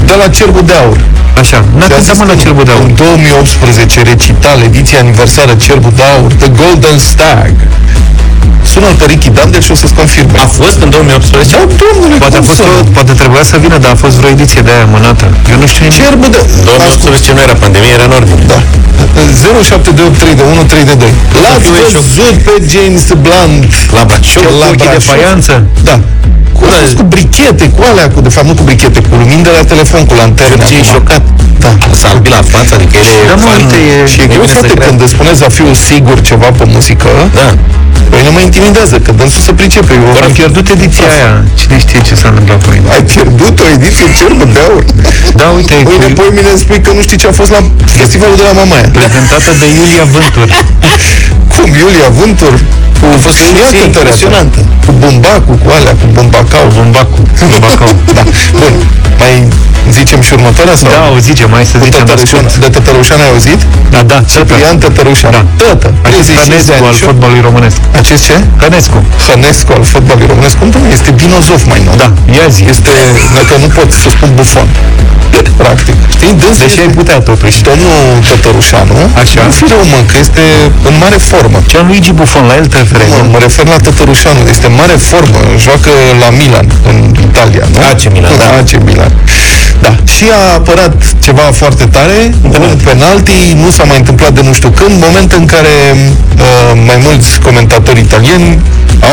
de 0.05 0.15
la 0.21 0.29
Cerbul 0.29 0.65
de 0.65 0.73
Aur. 0.73 1.01
Așa, 1.39 1.65
n-a 1.77 1.87
Și 1.87 1.93
a 1.93 1.95
cântat 1.95 2.03
zis 2.07 2.19
mă 2.19 2.25
la 2.25 2.35
că 2.35 2.35
Cerbul 2.35 2.65
de 2.65 2.71
Aur. 2.71 2.83
În 2.83 2.95
2018, 2.95 4.03
recital, 4.03 4.59
ediția 4.63 4.99
aniversară 4.99 5.55
Cerbul 5.55 5.93
de 5.97 6.03
Aur, 6.17 6.33
The 6.33 6.49
Golden 6.49 6.99
Stag. 6.99 7.55
Sună-l 8.77 8.97
pe 9.01 9.07
Ricky 9.13 9.31
Dandel 9.37 9.63
și 9.67 9.73
o 9.75 9.79
să-ți 9.83 9.95
confirme. 10.01 10.37
A 10.47 10.49
fost 10.61 10.79
în 10.85 10.91
2018? 10.91 11.57
Da, 11.57 11.63
domnule, 11.83 12.17
Poate, 12.25 12.37
a 12.39 12.43
cum 12.43 12.49
fost 12.51 12.59
să 12.61 12.65
o, 12.69 12.73
nu? 12.77 12.91
poate 12.97 13.13
trebuia 13.23 13.45
să 13.53 13.57
vină, 13.65 13.77
dar 13.85 13.91
a 13.97 13.99
fost 14.05 14.15
vreo 14.21 14.31
ediție 14.37 14.61
de 14.67 14.71
aia 14.75 14.85
amânată. 14.89 15.25
Eu 15.53 15.57
nu 15.63 15.67
știu 15.73 15.83
nimic. 15.85 15.99
Cerbul 16.05 16.31
de... 16.37 16.41
2018 16.65 17.37
nu 17.37 17.41
era 17.47 17.57
pandemie, 17.65 17.93
era 17.99 18.07
în 18.11 18.15
ordine. 18.21 18.43
Da. 18.53 18.59
07283132. 19.69 21.13
L-ați 21.45 21.69
văzut 21.79 22.37
pe 22.47 22.55
James 22.73 23.05
Blunt 23.25 23.71
La 23.97 24.03
Brașov. 24.09 24.45
Cu 24.45 24.55
ochii 24.71 24.91
de 24.97 25.03
faianță? 25.11 25.53
Da. 25.89 25.97
Cu, 26.57 26.63
a 26.69 26.73
fost 26.83 26.95
cu 27.01 27.05
brichete, 27.15 27.65
cu 27.77 27.81
alea, 27.91 28.07
cu, 28.15 28.19
de 28.27 28.33
fapt 28.35 28.47
nu 28.51 28.55
cu 28.59 28.63
brichete, 28.69 29.01
cu 29.09 29.15
lumini 29.23 29.43
de 29.49 29.53
la 29.59 29.63
telefon, 29.73 30.03
cu 30.11 30.15
lanterne. 30.21 30.65
Ce 30.69 30.75
e 30.75 30.79
acum. 30.83 30.93
șocat. 30.95 31.23
Da. 31.65 31.73
S-a 32.01 32.09
albit 32.15 32.33
la 32.39 32.43
față, 32.55 32.71
adică 32.79 32.95
el 33.01 33.07
e 33.23 33.27
Da, 33.31 33.35
mă, 33.35 33.41
fan 33.49 33.57
uite, 33.61 33.79
e- 33.93 34.07
Și 34.13 34.19
e 34.25 34.27
greu, 34.33 34.41
bine 34.41 34.53
să 34.53 34.59
frate, 34.59 34.75
cred. 34.75 34.87
când 34.89 34.99
îți 35.05 35.13
spune 35.17 35.33
Zafiu 35.43 35.69
sigur 35.91 36.17
ceva 36.31 36.49
pe 36.59 36.65
muzică, 36.75 37.11
Da. 37.41 37.49
Păi 38.11 38.21
nu 38.27 38.31
mă 38.37 38.41
intimidează, 38.49 38.95
că 39.05 39.11
dânsul 39.19 39.41
se 39.49 39.53
pricepe. 39.61 39.93
Eu 40.01 40.05
Am 40.27 40.33
pierdut 40.41 40.67
ediția 40.77 41.09
aia. 41.17 41.33
Cine 41.61 41.77
știe 41.85 42.01
ce 42.09 42.15
s-a 42.21 42.29
întâmplat 42.33 42.59
cu 42.65 42.69
mine? 42.75 42.87
Ai 42.95 43.03
pierdut 43.13 43.57
o 43.65 43.67
ediție 43.77 44.07
cerbă 44.19 44.45
de 44.55 44.61
aur. 44.69 44.85
Da, 45.41 45.47
uite, 45.59 45.75
Mâine, 45.89 46.07
cu- 46.09 46.13
poi 46.21 46.31
mine 46.39 46.49
îmi 46.55 46.63
spui 46.65 46.81
că 46.85 46.91
nu 46.97 47.03
știi 47.07 47.19
ce 47.23 47.27
a 47.33 47.35
fost 47.41 47.51
la 47.57 47.61
festivalul 48.01 48.37
de 48.41 48.45
la 48.49 48.55
Mamaia. 48.61 48.89
prezentată 48.99 49.51
de 49.61 49.67
Iulia 49.79 50.05
Vântur. 50.15 50.49
Cum, 51.53 51.67
Iulia 51.83 52.09
Vântur? 52.19 52.55
Cu 53.01 53.05
A 53.17 53.19
fost 53.27 53.39
o 53.41 53.45
Ia 53.45 53.51
ediție 53.53 53.79
cântăreața. 53.85 53.99
impresionantă. 53.99 54.59
Cu 54.87 54.93
bumbacul, 55.03 55.57
cu 55.63 55.69
alea, 55.77 55.95
cu 56.01 56.07
bumbacau. 56.17 56.67
Bumbacu. 56.77 57.19
Bumbacu. 57.51 57.87
Da. 58.17 58.23
Bun. 58.61 58.75
Mai 59.23 59.35
zicem 59.99 60.21
și 60.27 60.33
următoarea 60.39 60.77
sau? 60.83 60.91
Da, 60.97 61.03
o 61.17 61.19
zicem, 61.29 61.49
mai 61.57 61.65
să 61.71 61.77
Cu 61.79 61.85
zicem 61.87 62.05
la 62.05 62.07
Tătărușan, 62.11 62.45
scurt. 62.49 62.63
de 62.65 62.69
Tătărușan 62.77 63.19
ai 63.25 63.31
auzit? 63.35 63.61
Da, 63.95 64.01
da, 64.13 64.19
tătă. 64.21 64.31
Ciprian 64.33 64.77
Tătărușan. 64.85 65.31
Da. 65.37 65.43
Tătă. 65.61 65.89
Acest 66.09 66.29
35 66.31 66.47
de 66.47 66.53
Hănescu 66.53 66.73
ani. 66.77 66.87
al 66.91 66.95
Și- 66.99 67.07
fotbalului 67.09 67.43
românesc. 67.49 67.79
Acest 68.01 68.23
ce? 68.27 68.37
Hănescu. 68.63 68.99
Hănescu 69.29 69.73
al 69.77 69.83
fotbalului 69.93 70.27
românesc. 70.33 70.57
Cum 70.59 70.71
domnule? 70.71 70.93
Este 70.93 71.11
Dinozov 71.21 71.63
mai 71.73 71.81
nou. 71.87 71.95
Da, 72.03 72.09
ia 72.39 72.47
zi. 72.57 72.63
Este, 72.73 72.91
dacă 73.39 73.53
nu 73.63 73.69
pot 73.77 73.89
să 74.03 74.09
spun 74.11 74.31
bufon. 74.35 74.69
Practic. 75.57 75.97
Știi? 76.15 76.33
Dânsul 76.41 76.67
Deși 76.67 76.81
ai 76.81 76.91
putea 77.01 77.19
totuși. 77.31 77.59
Domnul 77.69 77.99
Tătărușanu, 78.29 78.97
Așa. 79.23 79.41
nu 79.47 79.51
fi 79.59 79.65
rău, 79.73 79.83
mă, 79.93 80.01
că 80.11 80.17
este 80.25 80.43
în 80.89 80.95
mare 81.03 81.19
formă. 81.31 81.59
Gianluigi 81.71 82.13
Buffon, 82.19 82.45
la 82.51 82.55
el 82.61 82.67
te 82.73 82.77
referi, 82.83 83.05
Mă, 83.11 83.17
nu? 83.23 83.31
mă 83.35 83.39
refer 83.47 83.67
la 83.75 83.79
Tătărușanu, 83.87 84.41
este 84.55 84.67
în 84.67 84.75
mare 84.83 84.97
formă, 85.11 85.39
joacă 85.65 85.91
la 86.23 86.29
Milan, 86.41 86.67
în 86.91 86.97
Italia, 87.29 87.65
nu? 87.73 87.79
AC 87.93 88.03
Milan, 88.15 88.33
da. 88.39 88.47
AC 88.61 88.71
Milan. 88.89 89.13
Da, 89.81 89.93
și 90.05 90.25
a 90.33 90.55
apărat 90.55 90.95
ceva 91.19 91.43
foarte 91.53 91.87
tare, 91.87 92.35
un 92.43 92.79
penalti, 92.85 93.57
nu 93.63 93.71
s-a 93.71 93.85
mai 93.85 93.97
întâmplat 93.97 94.33
de 94.33 94.43
nu 94.43 94.53
știu 94.53 94.71
când, 94.71 95.03
moment 95.05 95.33
în 95.33 95.47
care 95.47 95.75
uh, 95.95 96.73
mai 96.87 96.99
mulți 97.03 97.41
comentatori 97.41 98.01
italieni 98.01 98.63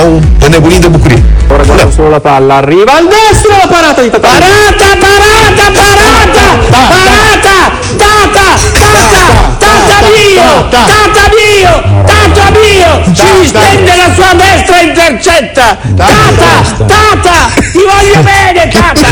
au 0.01 0.21
înnebunit 0.45 0.81
de 0.81 0.87
bucurie. 0.87 1.23
Da. 1.47 1.87
Solo 1.95 2.09
la 2.09 2.17
palla, 2.17 2.55
arriva 2.55 2.91
al 2.99 3.05
destro 3.13 3.53
la 3.61 3.67
parata 3.73 4.01
di 4.01 4.09
Tata. 4.09 4.27
Parata, 4.27 4.89
parata, 5.03 5.65
parata! 5.77 6.45
Parata! 6.73 7.57
Tata! 8.01 8.47
Tata! 8.79 9.25
Tata 9.63 9.97
mio! 10.15 10.49
Tata 10.91 11.25
mio! 11.39 11.73
Tata 12.11 12.45
mio! 12.63 12.91
Si 13.19 13.47
stende 13.47 13.93
la 14.01 14.09
sua 14.15 14.31
destra 14.41 14.75
e 14.79 14.83
intercetta! 14.89 15.77
Tata! 15.95 16.51
Tata! 16.93 17.62
Ti 17.73 17.79
voglio 17.91 18.19
bene, 18.29 18.63
Tata! 18.77 19.09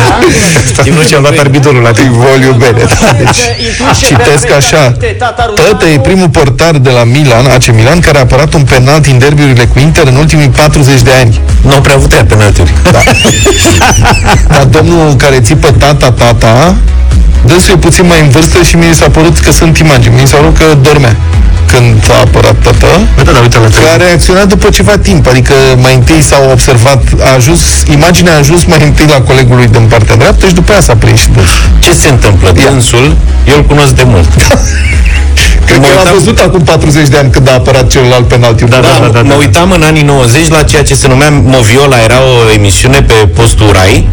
Știi 0.80 0.92
nu 0.92 1.04
ce 1.10 1.16
a 1.16 1.20
luat 1.20 1.38
arbitrul 1.38 1.76
la 1.82 1.92
Ti 1.92 2.08
voglio 2.10 2.54
bene. 2.54 2.84
Da, 2.84 3.12
deci, 3.18 3.42
citesc 4.08 4.52
așa. 4.52 4.94
Tătă 5.56 5.86
e 5.94 6.00
primul 6.00 6.30
portar 6.30 6.76
de 6.78 6.90
la 6.90 7.04
Milan, 7.04 7.46
AC 7.46 7.66
Milan, 7.74 8.00
care 8.00 8.18
a 8.18 8.22
apărat 8.22 8.54
un 8.54 8.64
penalti 8.64 9.10
în 9.10 9.18
derbiurile 9.18 9.66
cu 9.66 9.80
Inter 9.80 10.08
în 10.08 10.16
ultimii 10.16 10.50
40 10.50 11.02
de 11.02 11.12
ani. 11.22 11.42
Nu 11.62 11.72
au 11.72 11.82
prea 11.82 11.96
avut 11.96 12.12
ea 12.14 12.26
penaltiuri. 12.26 12.74
Da. 12.92 13.00
Dar 14.56 14.64
domnul 14.64 15.16
care 15.16 15.40
țipă 15.40 15.72
tata, 15.72 16.12
tata, 16.12 16.76
dânsul 17.46 17.74
e 17.74 17.78
puțin 17.78 18.06
mai 18.08 18.22
în 18.22 18.30
vârstă 18.30 18.58
și 18.64 18.76
mi 18.76 18.86
s-a 18.94 19.10
părut 19.10 19.40
că 19.40 19.52
sunt 19.52 19.78
imagini. 19.78 20.16
Mi 20.22 20.28
s-a 20.28 20.38
părut 20.38 20.58
că 20.58 20.66
dormea. 20.82 21.16
când 21.66 22.04
a 22.12 22.20
apărat 22.26 22.56
tata, 22.64 22.94
da, 23.16 23.32
da, 23.32 23.40
uite, 23.40 23.58
că 23.58 23.84
a 23.94 23.96
reacționat 23.96 24.48
după 24.48 24.70
ceva 24.70 24.98
timp, 24.98 25.28
adică 25.28 25.54
mai 25.76 25.94
întâi 25.96 26.22
s-au 26.22 26.52
observat, 26.52 27.04
a 27.20 27.34
ajuns, 27.34 27.62
imaginea 27.98 28.34
a 28.34 28.38
ajuns 28.38 28.64
mai 28.64 28.80
întâi 28.84 29.06
la 29.08 29.22
colegul 29.22 29.56
lui 29.56 29.68
din 29.68 29.86
partea 29.90 30.16
dreaptă 30.16 30.48
și 30.48 30.54
după 30.54 30.72
aia 30.72 30.82
s-a 30.82 30.96
prins 30.96 31.20
și 31.20 31.30
dânsul. 31.30 31.70
Ce 31.80 31.94
se 31.94 32.10
întâmplă? 32.10 32.52
Dânsul, 32.52 33.18
eu 33.48 33.56
îl 33.58 33.66
cunosc 33.66 33.94
de 33.94 34.04
mult. 34.06 34.30
Cred 35.66 35.80
că 35.80 35.88
l-am 35.96 36.14
văzut 36.14 36.40
acum 36.40 36.62
40 36.62 37.08
de 37.08 37.18
ani 37.18 37.32
când 37.32 37.50
a 37.50 37.54
apărat 37.54 37.88
celălalt 37.88 38.28
penalti. 38.28 38.64
Da, 38.64 38.80
da, 38.80 39.00
da, 39.02 39.08
da, 39.08 39.22
mă 39.22 39.34
uitam 39.34 39.72
în 39.72 39.82
anii 39.82 40.04
90 40.04 40.48
la 40.48 40.64
ceea 40.64 40.84
ce 40.84 40.96
se 40.96 41.08
numea 41.08 41.30
Moviola, 41.30 41.98
era 42.04 42.20
o 42.22 42.52
emisiune 42.58 43.02
pe 43.02 43.14
postul 43.14 43.70
Rai, 43.72 44.08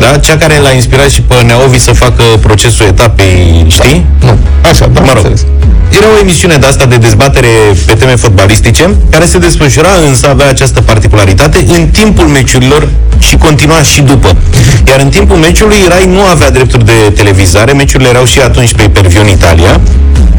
da? 0.00 0.18
cea 0.18 0.36
care 0.36 0.58
l-a 0.58 0.70
inspirat 0.70 1.08
și 1.10 1.20
pe 1.22 1.34
Neovi 1.46 1.78
să 1.78 1.92
facă 1.92 2.22
procesul 2.40 2.86
etapei, 2.86 3.66
știi? 3.68 4.06
Nu, 4.20 4.38
așa, 4.70 4.86
da, 4.92 5.00
mă 5.00 5.06
rog. 5.14 5.16
înțeles. 5.16 5.44
Era 5.90 6.06
o 6.14 6.18
emisiune 6.20 6.56
de 6.56 6.66
asta 6.66 6.86
de 6.86 6.96
dezbatere 6.96 7.48
pe 7.86 7.94
teme 7.94 8.16
fotbalistice, 8.16 8.94
care 9.10 9.24
se 9.24 9.38
desfășura, 9.38 9.88
însă 10.08 10.28
avea 10.28 10.48
această 10.48 10.80
particularitate 10.80 11.58
în 11.76 11.88
timpul 11.88 12.24
meciurilor 12.24 12.88
și 13.18 13.36
continua 13.36 13.82
și 13.82 14.00
după. 14.00 14.36
Iar 14.88 15.00
în 15.00 15.08
timpul 15.08 15.36
meciului, 15.36 15.76
Rai 15.88 16.06
nu 16.06 16.20
avea 16.24 16.50
drepturi 16.50 16.84
de 16.84 17.12
televizare, 17.14 17.72
meciurile 17.72 18.08
erau 18.08 18.24
și 18.24 18.38
atunci 18.40 18.72
pe 18.72 18.88
per 18.88 19.04
în 19.20 19.28
Italia, 19.28 19.80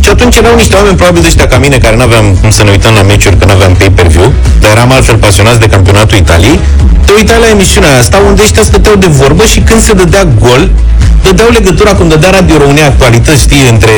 și 0.04 0.10
atunci 0.10 0.35
erau 0.42 0.56
niște 0.56 0.76
oameni, 0.76 0.96
probabil 0.96 1.22
de 1.22 1.28
ăștia 1.28 1.48
ca 1.48 1.58
mine, 1.58 1.78
care 1.78 1.96
nu 1.96 2.02
aveam 2.10 2.26
cum 2.42 2.52
să 2.58 2.64
ne 2.64 2.72
uităm 2.76 2.94
la 3.00 3.02
meciuri, 3.02 3.38
că 3.40 3.46
nu 3.46 3.52
aveam 3.58 3.74
pay-per-view, 3.80 4.28
dar 4.62 4.72
eram 4.76 4.92
altfel 4.92 5.18
pasionați 5.26 5.60
de 5.60 5.68
campionatul 5.76 6.18
Italiei, 6.18 6.60
te 7.06 7.12
uitai 7.18 7.40
la 7.46 7.50
emisiunea 7.56 7.94
asta 8.00 8.18
unde 8.28 8.42
ăștia 8.48 8.64
stăteau 8.64 8.96
de 8.96 9.10
vorbă 9.22 9.44
și 9.54 9.60
când 9.60 9.82
se 9.82 9.94
dădea 9.94 10.24
gol, 10.40 10.72
dădeau 11.24 11.50
legătura, 11.50 11.92
cum 11.92 12.08
dădea 12.08 12.30
Radio 12.30 12.58
România 12.58 12.86
actualități, 12.86 13.42
știi, 13.42 13.64
între 13.74 13.94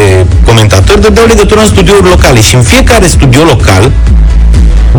comentatori, 0.45 1.01
dădeau 1.01 1.25
legătura 1.25 1.61
în 1.61 1.67
studiouri 1.67 2.07
locale 2.13 2.41
și 2.41 2.55
în 2.55 2.61
fiecare 2.61 3.07
studio 3.07 3.43
local 3.43 3.91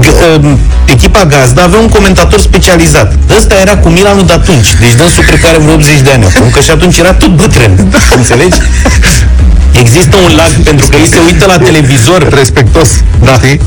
g- 0.03 0.41
uh, 0.43 0.53
echipa 0.84 1.24
gazdă 1.24 1.61
avea 1.62 1.78
un 1.80 1.89
comentator 1.89 2.41
specializat. 2.41 3.12
Ăsta 3.39 3.55
era 3.61 3.76
cu 3.76 3.89
Milanul 3.89 4.26
de 4.26 4.32
atunci. 4.32 4.68
Deci 4.80 4.95
dânsul 4.95 5.22
cred 5.24 5.41
că 5.41 5.47
are 5.47 5.59
vreo 5.59 5.74
80 5.74 6.01
de 6.01 6.11
ani 6.14 6.24
acum, 6.24 6.51
că 6.51 6.61
și 6.61 6.70
atunci 6.70 6.99
era 6.99 7.12
tot 7.12 7.36
bătrân. 7.36 7.72
Înțelegi? 8.16 8.59
Există 9.81 10.16
un 10.26 10.33
lag 10.37 10.51
pentru 10.64 10.87
că 10.89 10.97
ei 10.97 11.07
se 11.07 11.20
uită 11.26 11.45
la 11.47 11.59
televizor. 11.59 12.29
Respectos. 12.35 12.89
Da. 13.24 13.33
Știi? 13.33 13.61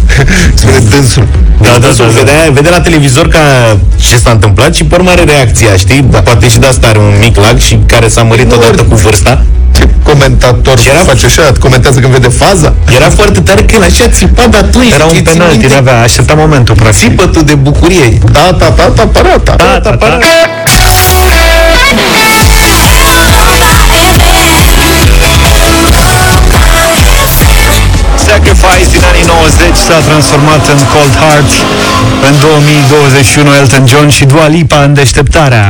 Spune 0.54 0.78
dânsul. 0.90 1.28
Da, 1.62 1.70
da, 1.80 1.88
da, 1.98 2.04
vedea, 2.06 2.50
vede 2.54 2.70
la 2.70 2.82
televizor 2.82 3.28
ca 3.28 3.40
ce 4.08 4.16
s-a 4.24 4.32
întâmplat 4.32 4.76
și 4.76 4.84
pe 4.84 4.96
urmă 4.96 5.10
are 5.10 5.24
reacția, 5.24 5.76
știi? 5.76 6.06
Da. 6.10 6.20
Poate 6.22 6.50
și 6.50 6.60
de 6.60 6.68
asta 6.68 6.88
are 6.88 6.98
un 7.00 7.14
mic 7.20 7.36
lag 7.38 7.58
și 7.60 7.80
care 7.86 8.08
s-a 8.08 8.24
mărit 8.24 8.52
odată 8.52 8.82
cu 8.84 8.96
vârsta. 8.96 9.44
Ce 9.76 9.90
comentator 10.04 10.80
Și 10.80 10.88
era- 10.90 11.04
face 11.06 11.26
așa? 11.26 11.52
Comentează 11.60 12.00
când 12.00 12.14
vede 12.14 12.28
faza? 12.28 12.74
Era 12.96 13.10
foarte 13.10 13.40
tare 13.40 13.62
că 13.62 13.76
el 13.76 13.82
așa 13.84 14.08
țipa 14.08 14.48
de 14.48 14.58
atunci. 14.58 14.92
Era 14.94 15.04
un 15.04 15.10
știi, 15.10 15.24
ții 15.24 15.32
penalti, 15.38 15.58
minte? 15.58 15.74
n-avea, 15.74 16.02
aștepta 16.02 16.34
momentul, 16.34 16.76
practic. 16.76 17.10
Țipătul 17.10 17.44
de 17.44 17.54
bucurie. 17.54 18.18
Da, 18.32 18.56
da, 18.58 18.74
da, 18.78 18.92
da, 18.96 19.04
parata. 19.08 19.56
Da, 19.58 19.80
da, 19.84 19.96
da. 20.00 20.20
Sacrifice 28.82 29.00
din 29.00 29.10
anii 29.12 29.26
90 29.26 29.76
s-a 29.88 30.00
transformat 30.10 30.64
în 30.74 30.80
Cold 30.94 31.14
Heart. 31.22 31.52
În 32.28 32.34
2021 32.40 33.56
Elton 33.60 33.86
John 33.92 34.10
și 34.18 34.24
Dua 34.26 34.48
Lipa 34.48 34.80
în 34.88 34.94
deșteptarea. 34.94 35.66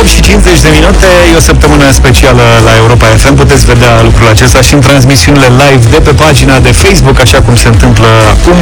8 0.00 0.08
și 0.14 0.20
50 0.20 0.60
de 0.66 0.70
minute, 0.78 1.08
e 1.32 1.36
o 1.40 1.44
săptămână 1.50 1.84
specială 2.00 2.44
la 2.66 2.72
Europa 2.82 3.06
FM. 3.22 3.34
Puteți 3.42 3.64
vedea 3.72 3.92
lucrul 4.08 4.28
acesta 4.34 4.60
și 4.66 4.74
în 4.74 4.80
transmisiunile 4.88 5.48
live 5.62 5.84
de 5.94 6.00
pe 6.06 6.12
pagina 6.24 6.56
de 6.66 6.72
Facebook, 6.82 7.18
așa 7.20 7.38
cum 7.46 7.54
se 7.56 7.68
întâmplă 7.74 8.08
acum. 8.34 8.58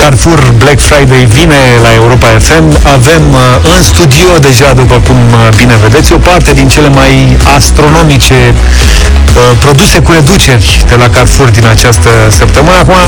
Carrefour 0.00 0.40
Black 0.62 0.80
Friday 0.88 1.24
vine 1.38 1.60
la 1.84 1.90
Europa 2.00 2.28
FM. 2.46 2.66
Avem 2.96 3.24
uh, 3.32 3.74
în 3.74 3.82
studio 3.92 4.30
deja, 4.48 4.68
după 4.82 4.96
cum 5.06 5.18
uh, 5.32 5.40
bine 5.60 5.74
vedeți, 5.84 6.12
o 6.12 6.18
parte 6.28 6.50
din 6.52 6.68
cele 6.68 6.88
mai 6.88 7.12
astronomice 7.56 8.38
uh, 8.54 9.21
produse 9.58 9.98
cu 9.98 10.12
reduceri 10.12 10.84
de 10.88 10.94
la 10.94 11.08
Carrefour 11.08 11.48
din 11.48 11.66
această 11.66 12.10
săptămână. 12.38 12.76
Acum, 12.82 13.00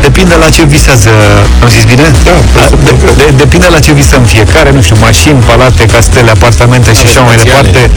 depinde 0.00 0.34
la 0.34 0.48
ce 0.48 0.62
visează, 0.64 1.10
am 1.62 1.68
zis 1.68 1.84
bine? 1.84 2.06
Da, 2.24 2.36
de, 2.84 2.92
de, 3.16 3.26
depinde 3.36 3.66
la 3.70 3.78
ce 3.78 3.92
visăm 3.92 4.22
fiecare, 4.22 4.70
nu 4.70 4.82
știu, 4.82 4.96
mașini, 5.00 5.42
palate, 5.46 5.84
castele, 5.86 6.30
apartamente 6.30 6.92
și 6.92 7.02
așa 7.06 7.20
mai 7.20 7.36
departe. 7.36 7.90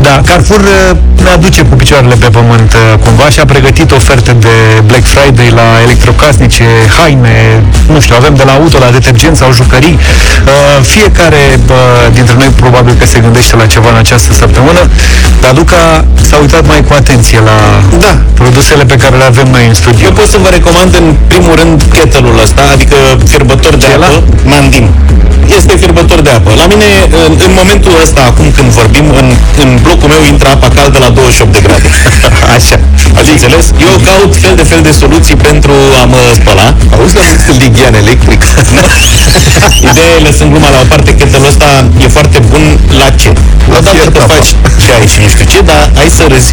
Da, 0.00 0.20
Carrefour 0.26 0.60
uh, 0.60 0.96
ne 1.22 1.30
aduce 1.30 1.62
cu 1.62 1.74
picioarele 1.76 2.14
pe 2.14 2.28
pământ 2.38 2.72
uh, 2.72 2.98
cumva 3.04 3.28
și 3.28 3.40
a 3.40 3.44
pregătit 3.44 3.90
oferte 3.92 4.32
de 4.32 4.54
Black 4.86 5.06
Friday 5.06 5.50
la 5.50 5.66
electrocasnice, 5.82 6.64
haine, 6.98 7.64
nu 7.92 8.00
știu, 8.00 8.14
avem 8.18 8.34
de 8.34 8.42
la 8.46 8.52
auto 8.52 8.78
la 8.78 8.90
detergenți 8.90 9.38
sau 9.38 9.52
jucării. 9.52 9.98
Uh, 9.98 10.84
Fiecare 10.94 11.42
uh, 11.68 11.76
dintre 12.12 12.34
noi 12.38 12.50
probabil 12.62 12.94
că 12.98 13.06
se 13.06 13.18
gândește 13.18 13.56
la 13.56 13.66
ceva 13.66 13.88
în 13.88 13.96
această 13.96 14.32
săptămână, 14.32 14.90
dar 15.40 15.54
Luca 15.54 16.04
s-a 16.28 16.36
uitat 16.36 16.66
mai 16.66 16.80
cu 16.84 16.92
atenție 16.92 17.05
la 17.14 17.58
Da. 17.98 18.12
produsele 18.34 18.84
pe 18.84 18.96
care 19.02 19.16
le 19.16 19.24
avem 19.24 19.48
noi 19.50 19.64
în 19.70 19.74
studio. 19.74 20.04
Eu 20.08 20.12
pot 20.12 20.28
să 20.34 20.38
vă 20.42 20.48
recomand 20.58 20.94
în 21.00 21.06
primul 21.30 21.54
rând 21.60 21.82
ketelul 21.94 22.36
ăsta, 22.42 22.62
adică 22.74 22.96
fierbător 23.30 23.74
de 23.76 23.86
apă, 23.96 24.22
mandim. 24.44 24.86
Este 25.58 25.74
fierbător 25.82 26.20
de 26.26 26.30
apă. 26.38 26.50
La 26.62 26.66
mine, 26.72 26.88
în, 27.24 27.32
în 27.46 27.52
momentul 27.60 27.94
ăsta, 28.04 28.20
acum 28.30 28.46
când 28.56 28.68
vorbim, 28.80 29.06
în, 29.20 29.26
în 29.62 29.68
blocul 29.82 30.08
meu 30.14 30.22
intră 30.32 30.48
apa 30.56 30.68
caldă 30.76 30.98
la 31.04 31.08
28 31.08 31.52
de 31.56 31.60
grade. 31.66 31.88
Așa. 32.56 32.76
Ați 33.18 33.30
înțeles? 33.34 33.64
Eu 33.86 33.94
caut 34.08 34.32
fel 34.42 34.54
de 34.60 34.64
fel 34.70 34.80
de 34.88 34.92
soluții 35.02 35.36
pentru 35.48 35.74
a 36.00 36.04
mă 36.12 36.20
spăla. 36.38 36.66
Auzi 36.94 37.14
la 37.20 37.26
lighean 37.62 37.94
electric? 38.04 38.40
Ideea 39.90 40.10
e, 40.18 40.22
lăsând 40.26 40.50
gluma 40.52 40.70
la 40.76 40.80
o 40.84 40.86
parte, 40.92 41.10
ketelul 41.20 41.48
ăsta 41.52 41.68
e 42.04 42.06
foarte 42.16 42.38
bun 42.50 42.64
la 43.00 43.08
ce? 43.20 43.30
La 43.70 43.78
Odată 43.78 43.90
fiert 43.94 44.12
că 44.16 44.22
apa. 44.22 44.34
faci 44.34 44.50
ceai 44.82 45.06
și 45.12 45.18
nu 45.22 45.28
știu 45.34 45.46
ce, 45.52 45.60
dar 45.70 45.82
ai 46.00 46.08
să 46.16 46.24
râzi. 46.32 46.52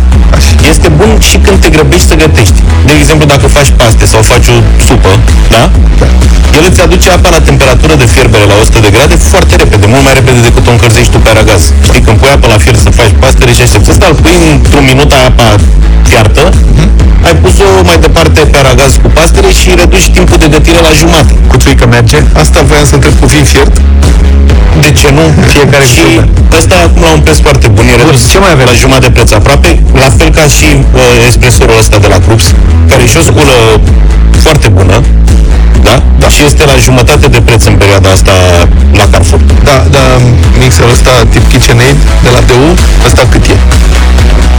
Este 0.71 0.87
bun 0.99 1.11
și 1.29 1.37
când 1.45 1.57
te 1.63 1.69
grăbești 1.75 2.07
să 2.11 2.15
gătești. 2.23 2.59
De 2.85 2.93
exemplu, 2.99 3.25
dacă 3.33 3.47
faci 3.57 3.71
paste 3.79 4.05
sau 4.13 4.21
faci 4.31 4.47
o 4.55 4.57
supă, 4.87 5.11
da? 5.55 5.63
El 6.57 6.63
îți 6.69 6.81
aduce 6.85 7.09
apa 7.17 7.29
la 7.37 7.41
temperatură 7.49 7.93
de 8.01 8.07
fierbere 8.13 8.45
la 8.51 8.55
100 8.61 8.79
de 8.85 8.89
grade 8.95 9.15
foarte 9.31 9.53
repede, 9.61 9.85
mult 9.93 10.03
mai 10.07 10.15
repede 10.19 10.39
decât 10.47 10.63
o 10.67 10.71
încălzești 10.75 11.11
tu 11.13 11.19
pe 11.23 11.29
aragaz. 11.33 11.61
Știi, 11.87 12.01
când 12.05 12.17
pui 12.19 12.31
apă 12.35 12.47
la 12.53 12.57
fier 12.63 12.75
să 12.85 12.89
faci 12.99 13.13
pastele 13.23 13.51
și 13.57 13.61
aștepți 13.65 13.89
ăsta, 13.93 14.05
îl 14.09 14.15
pui 14.23 14.37
într-un 14.55 14.85
minut 14.91 15.09
ai 15.17 15.25
apa 15.31 15.47
fiartă, 16.09 16.43
ai 17.27 17.35
pus-o 17.43 17.67
mai 17.89 17.97
departe 18.05 18.39
pe 18.51 18.57
aragaz 18.63 18.91
cu 19.03 19.09
pastele 19.17 19.49
și 19.59 19.69
reduci 19.79 20.09
timpul 20.17 20.37
de 20.43 20.47
gătire 20.55 20.79
la 20.87 20.91
jumate. 20.99 21.33
Cu 21.49 21.55
țuică 21.61 21.85
merge? 21.95 22.19
Asta 22.41 22.57
voiam 22.69 22.85
să 22.91 22.95
întreb 22.95 23.15
cu 23.19 23.25
vin 23.33 23.43
fiert. 23.51 23.75
De 24.83 24.91
ce 24.99 25.07
nu? 25.17 25.25
Fiecare 25.53 25.85
și 25.95 26.05
ăsta 26.59 26.75
acum 26.85 27.01
la 27.07 27.11
un 27.17 27.21
preț 27.25 27.37
foarte 27.47 27.67
bun, 27.75 27.85
e 27.91 27.95
redus 28.01 28.21
Ce 28.31 28.37
mai 28.43 28.51
avem? 28.55 28.65
la 28.71 28.75
jumătate 28.83 29.05
de 29.07 29.11
preț 29.17 29.31
aproape, 29.31 29.71
la 30.03 30.09
fel 30.17 30.29
ca 30.35 30.45
și 30.55 30.69
uh, 30.75 31.27
espresorul 31.27 31.77
ăsta 31.83 31.97
de 31.97 32.07
la 32.13 32.19
Krups, 32.25 32.47
care 32.89 33.01
e 33.03 33.07
și 33.13 33.17
o 33.17 33.23
sculă 33.29 33.55
foarte 34.45 34.67
bună, 34.77 34.95
da? 35.87 35.95
da? 36.21 36.27
Și 36.35 36.41
este 36.49 36.63
la 36.65 36.75
jumătate 36.87 37.27
de 37.27 37.39
preț 37.47 37.63
în 37.65 37.75
perioada 37.81 38.09
asta 38.09 38.31
la 38.99 39.05
Carrefour. 39.11 39.41
Da, 39.69 39.77
da, 39.95 40.03
mixerul 40.59 40.91
ăsta 40.91 41.11
tip 41.29 41.43
KitchenAid 41.51 41.97
de 42.23 42.29
la 42.35 42.41
DU, 42.49 42.63
ăsta 43.07 43.21
cât 43.31 43.45
e? 43.53 43.55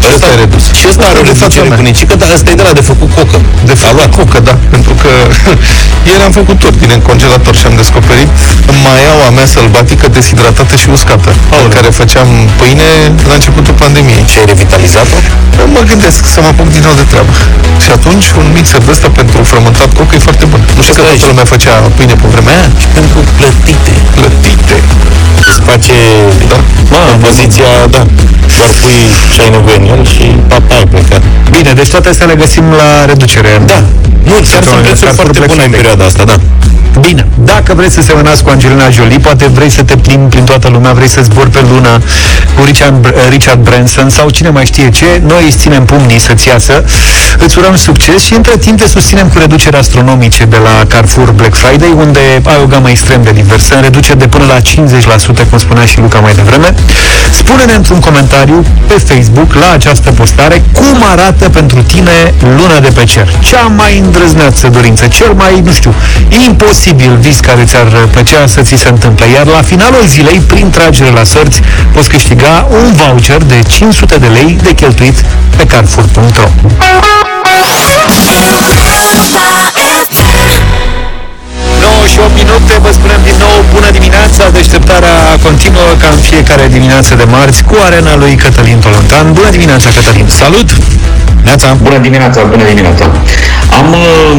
Și 0.04 0.10
ăsta 0.14 0.26
e 0.34 0.36
redus. 0.44 0.64
Și 0.78 0.84
ăsta 0.92 1.04
are 1.10 1.18
o 1.22 1.22
de 1.22 1.26
fața 1.28 1.44
reducere 1.44 1.68
mea. 1.72 1.78
bunicică, 1.80 2.12
dar 2.22 2.28
ăsta 2.36 2.48
e 2.52 2.56
de 2.60 2.66
la 2.68 2.74
de 2.80 2.84
făcut 2.90 3.10
cocă. 3.16 3.38
De 3.70 3.74
făcut 3.84 4.10
cocă, 4.18 4.38
da, 4.48 4.54
pentru 4.74 4.92
că 5.02 5.10
ieri 6.10 6.22
am 6.28 6.32
făcut 6.40 6.58
tot 6.64 6.74
din 6.82 6.90
congelator 7.08 7.54
și 7.60 7.64
am 7.70 7.76
descoperit 7.82 8.28
maiaua 8.84 9.28
mea 9.36 9.46
sălbatică 9.54 10.06
deshidratată 10.16 10.74
și 10.82 10.88
uscată, 10.96 11.30
în 11.64 11.68
care 11.76 11.88
făceam 12.00 12.28
pâine 12.58 12.90
la 13.28 13.34
începutul 13.38 13.74
pandemiei. 13.84 14.24
Și 14.30 14.36
ai 14.40 14.46
revitalizat-o? 14.52 15.18
Mă 15.76 15.82
gândesc 15.90 16.20
să 16.34 16.38
mă 16.44 16.48
apuc 16.52 16.68
din 16.76 16.82
nou 16.86 16.94
de 17.00 17.04
treabă. 17.10 17.32
Și 17.84 17.90
atunci 17.96 18.26
un 18.40 18.46
mixer 18.56 18.82
de 18.86 18.90
ăsta 18.94 19.08
pentru 19.20 19.38
frământat 19.50 19.90
cocă 19.98 20.14
e 20.14 20.18
foarte 20.28 20.44
bun. 20.50 20.60
Nu 20.76 20.82
știu 20.82 20.94
că 20.94 21.02
toată 21.08 21.26
lumea 21.30 21.46
făcea 21.54 21.74
pâine 21.96 22.14
pe 22.22 22.26
vremea 22.34 22.54
aia? 22.56 22.68
Și 22.82 22.88
pentru 22.98 23.18
plătite. 23.38 23.92
Plătite. 24.18 24.76
Îți 25.48 25.60
face 25.70 25.92
Da. 26.48 26.56
mă, 26.90 26.98
poziția, 27.26 27.70
da, 27.90 28.02
doar 28.56 28.70
pui 28.80 28.98
ce 29.34 29.42
ai 29.42 29.50
nevoie 29.50 29.76
în 29.76 29.86
el 29.98 30.04
și 30.06 30.24
papa 30.48 30.74
ai 30.74 30.86
plecat. 30.92 31.22
Bine, 31.50 31.72
deci 31.72 31.88
toate 31.88 32.08
astea 32.08 32.26
le 32.26 32.34
găsim 32.34 32.64
la 32.80 33.04
reducere. 33.04 33.62
Da, 33.66 33.78
nu, 34.30 34.32
chiar 34.32 34.42
sunt 34.42 34.54
Săptămâna 34.54 34.80
prețuri 34.86 35.00
Carrefour 35.00 35.14
foarte 35.14 35.38
Black 35.38 35.50
bune 35.52 35.62
în 35.64 35.70
Friday. 35.70 35.80
perioada 35.80 36.04
asta, 36.04 36.24
da. 36.24 36.36
Bine, 37.00 37.26
dacă 37.52 37.74
vrei 37.74 37.90
să 37.90 38.00
semănați 38.02 38.42
cu 38.44 38.50
Angelina 38.50 38.88
Jolie, 38.90 39.18
poate 39.18 39.46
vrei 39.46 39.70
să 39.70 39.82
te 39.82 39.96
plimbi 39.96 40.28
prin 40.34 40.44
toată 40.44 40.68
lumea, 40.68 40.92
vrei 40.92 41.08
să 41.08 41.20
zbori 41.22 41.50
pe 41.50 41.62
lună 41.72 41.92
cu 42.56 42.64
Richard, 42.64 42.94
Br- 43.06 43.28
Richard 43.28 43.60
Branson 43.68 44.10
sau 44.10 44.30
cine 44.30 44.48
mai 44.50 44.64
știe 44.66 44.90
ce, 44.90 45.22
noi 45.26 45.44
îți 45.46 45.56
ținem 45.56 45.84
pumnii 45.84 46.18
să-ți 46.18 46.48
iasă, 46.48 46.84
îți 47.38 47.58
urăm 47.58 47.76
succes 47.76 48.22
și 48.22 48.34
între 48.34 48.56
timp 48.56 48.78
te 48.80 48.86
susținem 48.88 49.28
cu 49.28 49.38
reduceri 49.38 49.76
astronomice 49.76 50.44
de 50.44 50.56
la 50.56 50.84
Carrefour 50.88 51.30
Black 51.30 51.54
Friday, 51.54 51.92
unde 51.96 52.20
ai 52.44 52.58
o 52.62 52.66
gamă 52.66 52.90
extrem 52.90 53.22
de 53.22 53.30
diversă, 53.30 53.74
în 53.74 53.82
reduceri 53.82 54.18
de 54.18 54.26
până 54.26 54.44
la 54.44 54.58
50%, 54.60 55.33
cum 55.42 55.58
spunea 55.58 55.84
și 55.84 56.00
Luca 56.00 56.18
mai 56.18 56.34
devreme. 56.34 56.74
Spune-ne 57.32 57.72
într-un 57.72 58.00
comentariu 58.00 58.64
pe 58.86 58.94
Facebook 59.08 59.54
la 59.54 59.70
această 59.72 60.10
postare 60.10 60.62
cum 60.72 61.04
arată 61.12 61.48
pentru 61.48 61.74
pentru 61.74 61.94
tine 61.94 62.34
luna 62.56 62.80
de 62.80 62.88
pe 62.88 63.04
cer. 63.04 63.28
Cea 63.40 63.62
mai 63.76 63.98
îndrăzneață 63.98 64.68
dorință, 64.68 65.06
cel 65.06 65.32
mai, 65.32 65.60
nu 65.64 65.72
știu, 65.72 65.94
imposibil 66.46 67.16
vis 67.20 67.40
care 67.40 67.64
ți-ar 67.64 68.08
plăcea 68.10 68.46
să 68.46 68.60
ți 68.60 68.76
se 68.76 68.88
întâmple. 68.88 69.26
Iar 69.34 69.46
la 69.46 69.62
finalul 69.62 70.06
zilei, 70.06 70.42
prin 70.46 70.70
tragere 70.70 71.10
la 71.10 71.24
sorți, 71.24 71.60
poți 71.92 72.08
câștiga 72.08 72.68
un 72.70 72.92
voucher 72.92 73.42
de 73.42 73.62
500 73.68 74.16
de 74.16 74.26
lei 74.26 74.58
de 74.62 74.72
cheltuit 74.72 75.24
pe 75.56 75.66
carrefour.ro 75.66 76.48
9 82.04 82.16
și 82.16 82.26
8 82.28 82.36
minute, 82.42 82.72
vă 82.84 82.90
spunem 82.98 83.20
din 83.28 83.36
nou 83.44 83.56
bună 83.74 83.88
dimineața, 83.98 84.42
deșteptarea 84.58 85.16
continuă 85.46 85.90
ca 86.02 86.08
în 86.16 86.20
fiecare 86.30 86.64
dimineață 86.76 87.12
de 87.20 87.26
marți 87.36 87.60
cu 87.68 87.74
arena 87.86 88.12
lui 88.22 88.34
Cătălin 88.42 88.78
Tolontan. 88.84 89.26
Bună 89.38 89.50
dimineața, 89.56 89.88
Cătălin! 89.96 90.26
Salut! 90.42 90.68
Neața! 91.46 91.68
Bună 91.86 91.98
dimineața, 92.06 92.40
bună 92.52 92.64
dimineața! 92.72 93.04
Am 93.78 93.88
uh, 94.02 94.32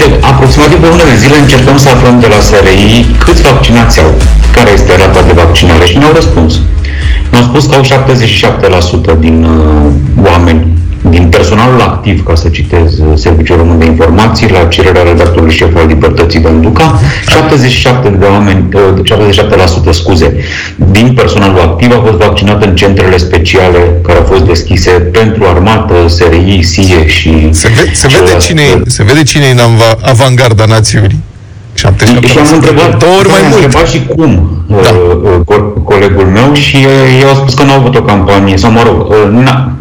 de 0.00 0.06
aproximativ 0.30 0.78
o 0.86 0.88
lună 0.92 1.06
de 1.12 1.16
zile 1.22 1.36
încercăm 1.44 1.76
să 1.84 1.88
aflăm 1.94 2.16
de 2.24 2.28
la 2.34 2.40
SRI 2.48 3.06
câți 3.24 3.42
vaccinați 3.48 4.00
au, 4.04 4.10
care 4.56 4.70
este 4.78 4.92
rata 5.02 5.20
de 5.28 5.34
vaccinare 5.42 5.84
și 5.90 5.96
ne-au 6.00 6.14
răspuns. 6.20 6.52
Ne-au 7.30 7.44
spus 7.50 7.62
că 7.68 7.74
au 7.78 7.84
77% 9.16 9.18
din 9.24 9.36
uh, 9.44 10.28
oameni 10.30 10.62
din 11.08 11.28
personalul 11.28 11.80
activ, 11.80 12.24
ca 12.24 12.34
să 12.34 12.48
citez 12.48 12.98
uh, 12.98 13.06
Serviciul 13.14 13.56
Român 13.56 13.78
de 13.78 13.84
Informații, 13.84 14.50
la 14.50 14.64
cererea 14.64 15.02
redactorului 15.02 15.54
șef 15.54 15.76
al 15.76 15.86
Libertății 15.86 16.40
Dan 16.40 16.60
Duca, 16.60 17.00
77 17.28 18.08
de 18.08 18.24
oameni, 18.24 18.64
uh, 18.74 18.82
77% 19.88 19.90
scuze, 19.90 20.34
din 20.76 21.12
personalul 21.14 21.60
activ 21.60 21.90
a 21.92 22.02
fost 22.06 22.18
vaccinat 22.18 22.64
în 22.64 22.74
centrele 22.76 23.16
speciale 23.16 23.78
care 24.06 24.18
au 24.18 24.24
fost 24.24 24.42
deschise 24.44 24.90
pentru 24.90 25.44
armată, 25.54 25.94
SRI, 26.08 26.62
SIE 26.62 27.06
și... 27.06 27.48
Se, 27.52 27.68
ve- 27.68 27.90
se, 27.92 28.06
vede, 28.08 28.36
cine, 28.40 28.62
se 28.86 29.02
vede 29.02 29.22
cine 29.22 29.44
e 29.44 29.50
în 29.52 29.58
ava- 29.58 29.98
avangarda 30.10 30.64
națiunii. 30.64 31.20
77%. 31.74 31.80
Și 32.24 32.38
am 32.38 32.46
întrebat, 32.54 32.96
Două 32.98 33.12
ori 33.18 33.28
mai 33.28 33.38
am 33.40 33.46
mult. 33.50 33.62
întrebat 33.64 33.88
și 33.88 34.06
cum 34.16 34.50
da. 34.66 34.76
uh, 34.76 35.16
uh, 35.22 35.30
co- 35.54 35.84
colegul 35.84 36.24
meu 36.24 36.52
și 36.54 36.76
uh, 36.76 37.18
ei 37.18 37.24
au 37.28 37.34
spus 37.34 37.54
că 37.54 37.62
nu 37.62 37.72
au 37.72 37.78
avut 37.78 37.96
o 37.96 38.02
campanie, 38.02 38.56
sau 38.56 38.70
mă 38.70 38.82
rog, 38.86 39.06
uh, 39.08 39.42
n-a, 39.44 39.72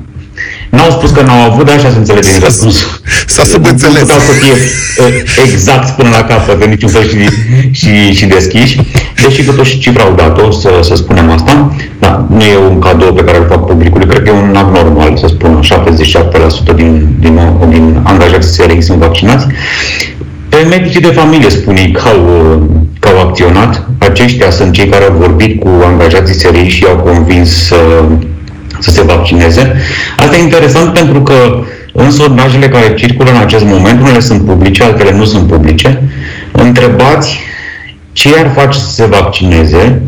N-au 0.70 0.90
spus 0.92 1.10
că 1.10 1.22
n-au 1.22 1.52
avut, 1.52 1.66
dar 1.66 1.76
așa 1.76 1.90
se 1.90 1.98
înțelege 1.98 2.32
din 2.32 2.42
răspuns. 2.44 2.76
S-a 3.28 3.44
subînțeles. 3.44 4.00
Nu 4.00 4.06
puteau 4.06 4.20
să 4.20 4.32
fie 4.32 4.54
uh, 5.04 5.44
exact 5.46 5.96
până 5.96 6.10
la 6.10 6.24
capăt, 6.24 6.64
în 6.64 6.70
niciun 6.70 6.90
fel 6.90 7.08
și, 7.08 7.18
și, 7.72 8.12
și 8.14 8.26
deschiși. 8.26 8.82
Deși 9.24 9.44
totuși 9.44 9.80
cifra 9.80 10.04
au 10.04 10.14
dat-o, 10.16 10.52
să, 10.52 10.70
să 10.82 10.96
spunem 10.96 11.30
asta. 11.32 11.74
Da, 12.00 12.26
nu 12.30 12.44
e 12.44 12.58
un 12.70 12.80
cadou 12.80 13.14
pe 13.14 13.24
care 13.24 13.38
îl 13.38 13.46
fac 13.50 13.66
publicului, 13.66 14.08
cred 14.08 14.24
că 14.24 14.30
e 14.30 14.34
un 14.34 14.56
abnormal, 14.56 15.18
să 15.18 15.28
spun, 15.28 15.60
77% 16.72 16.76
din, 16.76 17.16
din, 17.20 17.40
din 17.70 18.00
angajații 18.04 18.52
SRI 18.52 18.82
sunt 18.82 18.98
vaccinați. 18.98 19.46
Pe 20.50 20.58
medicii 20.70 21.02
de 21.02 21.08
familie, 21.08 21.50
spune 21.50 21.80
ei, 21.80 21.92
că 21.92 22.02
au, 22.08 22.22
uh, 22.52 22.62
că 23.00 23.08
au 23.08 23.28
acționat. 23.28 23.88
Aceștia 23.98 24.50
sunt 24.50 24.74
cei 24.74 24.88
care 24.88 25.04
au 25.04 25.16
vorbit 25.18 25.60
cu 25.60 25.70
angajații 25.86 26.34
SRI 26.34 26.68
și 26.68 26.84
i-au 26.84 26.96
convins 26.96 27.66
să, 27.66 27.76
să 28.80 28.90
se 28.90 29.02
vaccineze. 29.02 29.74
Asta 30.18 30.38
e 30.38 30.42
interesant 30.42 30.94
pentru 30.94 31.22
că 31.22 31.64
în 31.94 32.12
sondajele 32.12 32.68
care 32.68 32.94
circulă 32.94 33.30
în 33.30 33.38
acest 33.38 33.66
moment, 33.66 34.02
unele 34.02 34.20
sunt 34.20 34.46
publice, 34.46 34.84
altele 34.84 35.12
nu 35.12 35.26
sunt 35.26 35.48
publice, 35.48 36.02
întrebați 36.52 37.40
ce 38.12 38.30
ar 38.38 38.52
face 38.56 38.80
să 38.80 38.92
se 38.92 39.06
vaccineze, 39.06 40.02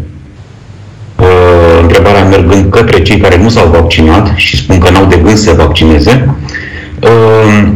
uh, 1.19 1.79
întrebarea 1.81 2.23
mergând 2.23 2.71
către 2.71 3.01
cei 3.01 3.17
care 3.17 3.37
nu 3.37 3.49
s-au 3.49 3.67
vaccinat 3.67 4.31
și 4.35 4.57
spun 4.57 4.77
că 4.77 4.89
n-au 4.89 5.05
de 5.05 5.19
gând 5.23 5.37
să 5.37 5.43
se 5.43 5.51
vaccineze, 5.51 6.35
uh, 7.03 7.67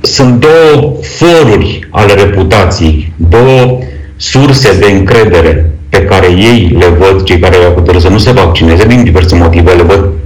sunt 0.00 0.40
două 0.40 0.92
foruri 1.00 1.88
ale 1.90 2.12
reputației, 2.12 3.12
două 3.16 3.78
surse 4.16 4.78
de 4.78 4.90
încredere 4.90 5.70
pe 5.88 6.02
care 6.02 6.26
ei 6.26 6.76
le 6.78 6.86
văd, 6.86 7.22
cei 7.24 7.38
care 7.38 7.56
au 7.56 7.72
hotărât 7.72 8.00
să 8.00 8.08
nu 8.08 8.18
se 8.18 8.30
vaccineze, 8.30 8.86
din 8.86 9.04
diverse 9.04 9.36
motive, 9.36 9.72
le 9.72 9.82
văd 9.82 10.00
uh, 10.00 10.21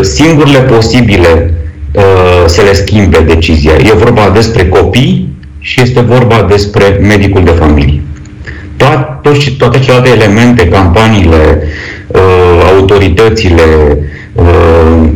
singurele 0.00 0.58
posibile 0.58 1.54
uh, 1.92 2.02
să 2.46 2.62
le 2.62 2.72
schimbe 2.72 3.18
decizia. 3.18 3.72
E 3.72 3.92
vorba 3.96 4.30
despre 4.34 4.68
copii 4.68 5.28
și 5.58 5.80
este 5.82 6.00
vorba 6.00 6.46
despre 6.48 6.98
medicul 7.00 7.44
de 7.44 7.50
familie. 7.50 8.02
Toate, 8.76 9.18
toți- 9.22 9.50
toate 9.50 9.78
celelalte 9.78 10.10
elemente, 10.10 10.68
campaniile, 10.68 11.62
uh, 12.06 12.20
autoritățile, 12.76 13.62
uh, 14.32 15.08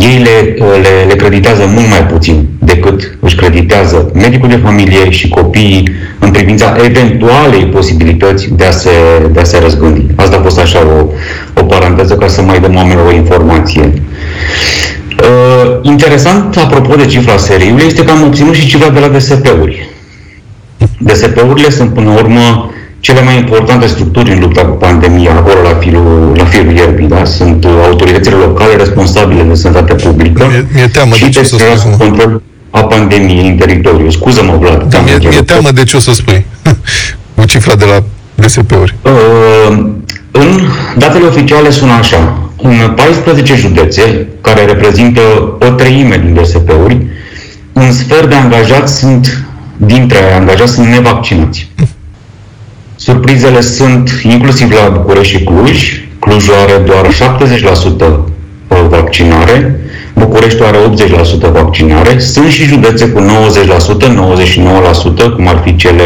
ei 0.00 0.18
le, 0.22 0.64
le, 0.64 1.06
le 1.08 1.14
creditează 1.14 1.64
mult 1.74 1.88
mai 1.88 2.06
puțin 2.06 2.48
decât 2.74 3.16
își 3.20 3.36
creditează 3.36 4.10
medicul 4.14 4.48
de 4.48 4.60
familie 4.64 5.10
și 5.10 5.28
copiii 5.28 5.88
în 6.18 6.30
privința 6.30 6.76
eventualei 6.84 7.66
posibilități 7.66 8.48
de 8.56 8.64
a 8.64 8.70
se, 8.70 8.90
de 9.32 9.40
a 9.40 9.44
se 9.44 9.58
răzgândi. 9.58 10.06
Asta 10.16 10.36
a 10.36 10.42
fost 10.42 10.58
așa 10.58 10.78
o, 10.78 11.06
o 11.60 11.64
paranteză 11.64 12.14
ca 12.14 12.28
să 12.28 12.42
mai 12.42 12.60
dăm 12.60 12.74
oamenilor 12.74 13.06
o 13.06 13.14
informație. 13.14 13.92
Uh, 15.22 15.78
interesant, 15.82 16.56
apropo 16.56 16.94
de 16.94 17.06
cifra 17.06 17.36
seriului, 17.36 17.84
este 17.86 18.04
că 18.04 18.10
am 18.10 18.22
obținut 18.22 18.54
și 18.54 18.66
cifra 18.66 18.88
de 18.90 18.98
la 18.98 19.08
DSP-uri. 19.08 19.88
DSP-urile 20.98 21.70
sunt 21.70 21.94
până 21.94 22.10
la 22.10 22.20
urmă 22.20 22.72
cele 23.00 23.22
mai 23.22 23.36
importante 23.36 23.86
structuri 23.86 24.32
în 24.32 24.40
lupta 24.40 24.64
cu 24.64 24.76
pandemia, 24.76 25.32
acolo 25.36 25.60
la 25.62 25.74
firul, 25.78 26.32
la 26.36 26.44
firul 26.44 26.72
ierbii, 26.72 27.06
da? 27.06 27.24
Sunt 27.24 27.64
uh, 27.64 27.70
autoritățile 27.86 28.36
locale 28.36 28.76
responsabile 28.76 29.42
de 29.42 29.54
sănătate 29.54 29.94
publică 29.94 30.46
Mi-e, 30.48 30.66
mi-e 30.74 30.86
teamă 30.86 31.14
și 31.14 31.22
de 31.22 31.28
ce 31.30 31.40
o 31.40 31.42
să 31.42 31.56
de 31.56 31.62
spui. 31.76 32.06
control 32.06 32.42
a 32.72 32.84
pandemiei 32.84 33.48
în 33.48 33.56
teritoriu. 33.56 34.10
Scuză-mă, 34.10 34.56
Vlad. 34.60 34.82
Da, 34.82 34.98
mi-e, 34.98 35.28
mi-e 35.28 35.42
teamă 35.42 35.70
de 35.70 35.84
ce 35.84 35.96
o 35.96 36.00
să 36.00 36.12
spui. 36.12 36.46
cu 37.34 37.44
cifra 37.44 37.74
de 37.74 37.84
la 37.84 38.02
DSP-uri. 38.34 38.94
Uh, 39.02 39.84
în 40.30 40.60
datele 40.98 41.24
oficiale 41.24 41.70
sunt 41.70 41.90
așa. 41.90 42.50
În 42.62 42.92
14 42.96 43.56
județe, 43.56 44.26
care 44.40 44.64
reprezintă 44.64 45.20
o 45.60 45.68
treime 45.68 46.16
din 46.24 46.42
DSP-uri, 46.42 47.06
un 47.72 47.92
sfert 47.92 48.28
de 48.28 48.34
angajați 48.34 48.98
sunt, 48.98 49.44
dintre 49.76 50.34
angajați 50.34 50.72
sunt 50.72 50.86
nevaccinați. 50.86 51.70
Surprizele 52.96 53.60
sunt 53.60 54.20
inclusiv 54.22 54.70
la 54.70 54.88
București 54.88 55.36
și 55.36 55.44
Cluj. 55.44 56.04
Clujul 56.18 56.54
are 56.54 56.82
doar 56.86 57.06
70% 58.28 58.31
vaccinare, 58.88 59.80
Bucureștiul 60.14 60.66
are 60.66 60.78
80% 61.48 61.52
vaccinare. 61.52 62.18
Sunt 62.18 62.48
și 62.48 62.64
județe 62.64 63.08
cu 63.08 63.20
90%, 63.20 63.22
99%, 63.22 63.26
cum 65.34 65.48
ar 65.48 65.60
fi 65.64 65.76
cele 65.76 66.02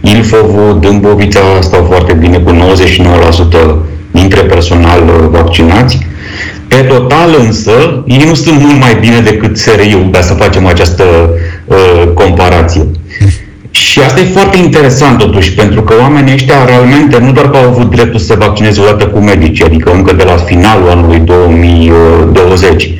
Ilfovul, 0.00 0.78
Dâmbovița, 0.80 1.40
stau 1.60 1.84
foarte 1.88 2.12
bine 2.12 2.38
cu 2.38 2.52
99% 2.52 2.56
dintre 4.10 4.40
personal 4.40 5.02
uh, 5.02 5.28
vaccinați. 5.30 6.06
Pe 6.68 6.76
total 6.76 7.36
însă, 7.38 8.02
ei 8.06 8.24
nu 8.28 8.34
sunt 8.34 8.60
mult 8.60 8.80
mai 8.80 8.96
bine 9.00 9.20
decât 9.20 9.58
SRI-ul, 9.58 10.08
ca 10.12 10.20
să 10.20 10.34
facem 10.34 10.66
această 10.66 11.04
uh, 11.64 12.08
comparație. 12.14 12.86
Și 14.02 14.08
asta 14.08 14.20
e 14.20 14.38
foarte 14.38 14.56
interesant 14.56 15.18
totuși, 15.18 15.54
pentru 15.54 15.82
că 15.82 15.94
oamenii 16.00 16.32
ăștia 16.32 16.64
realmente 16.66 17.18
nu 17.18 17.32
doar 17.32 17.50
că 17.50 17.56
au 17.56 17.68
avut 17.68 17.90
dreptul 17.90 18.20
să 18.20 18.26
se 18.26 18.34
vaccineze 18.34 18.80
odată 18.80 19.06
cu 19.06 19.18
medici, 19.18 19.62
adică 19.62 19.90
încă 19.92 20.14
de 20.14 20.22
la 20.22 20.36
finalul 20.36 20.90
anului 20.90 21.18
2020, 21.18 22.90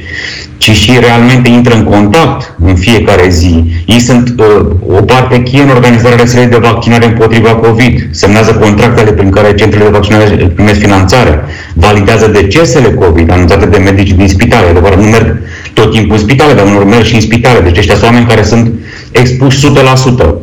ci 0.57 0.70
și 0.70 0.98
realmente 1.00 1.48
intră 1.48 1.74
în 1.74 1.84
contact 1.84 2.55
în 2.64 2.74
fiecare 2.74 3.28
zi. 3.28 3.64
Ei 3.86 4.00
sunt 4.00 4.34
uh, 4.38 4.96
o 4.98 5.03
parte 5.03 5.42
cheie 5.42 5.62
în 5.62 5.68
organizarea 5.68 6.16
rețelei 6.16 6.46
de 6.46 6.57
vaccinare 6.57 7.07
împotriva 7.07 7.55
COVID, 7.55 8.09
semnează 8.11 8.53
contractele 8.53 9.12
prin 9.12 9.30
care 9.30 9.55
centrele 9.55 9.84
de 9.84 9.90
vaccinare 9.90 10.53
primesc 10.55 10.80
finanțare, 10.80 11.40
validează 11.74 12.26
decesele 12.26 12.90
COVID 12.90 13.30
anunțate 13.30 13.66
de 13.66 13.78
medici 13.78 14.12
din 14.12 14.28
spitale. 14.28 14.66
Adevărat, 14.66 14.98
nu 14.98 15.09
merg 15.09 15.38
tot 15.72 15.92
timpul 15.92 16.16
în 16.16 16.22
spitale, 16.22 16.53
dar 16.53 16.64
unor 16.64 16.84
merg 16.84 17.05
și 17.05 17.14
în 17.14 17.20
spitale. 17.20 17.61
Deci 17.61 17.78
ăștia 17.78 17.94
sunt 17.94 18.07
oameni 18.07 18.26
care 18.26 18.42
sunt 18.42 18.72
expuși 19.12 19.66
100% 19.66 19.68
uh, 19.68 20.16
uh, 20.18 20.34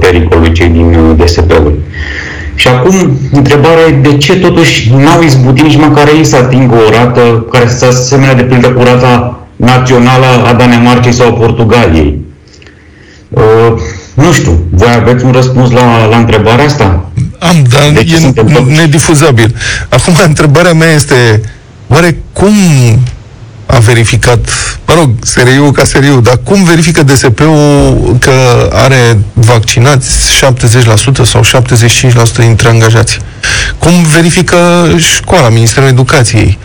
pericolului 0.00 0.52
cei 0.52 0.68
din 0.68 0.94
uh, 0.94 1.16
DSP-uri. 1.24 1.74
Și 2.54 2.68
acum, 2.68 3.18
întrebarea 3.32 3.86
e 3.88 3.90
de 3.90 4.16
ce 4.16 4.36
totuși 4.36 4.90
n-au 4.94 5.22
izbutit 5.22 5.64
nici 5.64 5.76
măcar 5.76 6.08
ei 6.08 6.24
să 6.24 6.36
atingă 6.36 6.74
o 6.74 6.90
rată 6.90 7.46
care 7.52 7.68
să 7.68 7.76
se 7.76 7.84
asemene 7.86 8.32
de 8.32 8.42
pildă 8.42 8.68
cu 8.70 8.82
rata 8.82 9.38
națională 9.56 10.26
a 10.46 10.52
Danemarcei 10.52 11.12
sau 11.12 11.26
a 11.28 11.32
Portugaliei. 11.32 12.18
Uh, 13.28 13.72
nu 14.14 14.32
știu, 14.32 14.64
voi 14.70 14.88
aveți 15.00 15.24
un 15.24 15.32
răspuns 15.32 15.70
la, 15.70 16.06
la 16.06 16.16
întrebarea 16.16 16.64
asta? 16.64 17.10
Am, 17.38 17.64
dar 17.70 17.82
De 17.94 18.04
ce 18.04 18.14
e 18.14 18.18
suntem 18.18 18.46
totuși- 18.46 18.76
nedifuzabil. 18.76 19.54
Acum, 19.88 20.14
întrebarea 20.26 20.72
mea 20.72 20.92
este, 20.94 21.40
oare 21.88 22.16
cum 22.32 22.52
a 23.74 23.78
verificat, 23.78 24.38
mă 24.86 24.94
rog, 24.94 25.10
SRI-ul 25.22 25.72
ca 25.72 25.84
SRI-ul, 25.84 26.22
dar 26.22 26.40
cum 26.44 26.64
verifică 26.64 27.02
DSP-ul 27.02 28.16
că 28.20 28.68
are 28.72 29.18
vaccinați 29.32 30.08
70% 30.40 31.24
sau 31.24 31.42
75% 31.42 32.36
dintre 32.36 32.68
angajați? 32.68 33.18
Cum 33.78 34.02
verifică 34.02 34.56
școala, 34.98 35.48
Ministerul 35.48 35.88
Educației? 35.88 36.58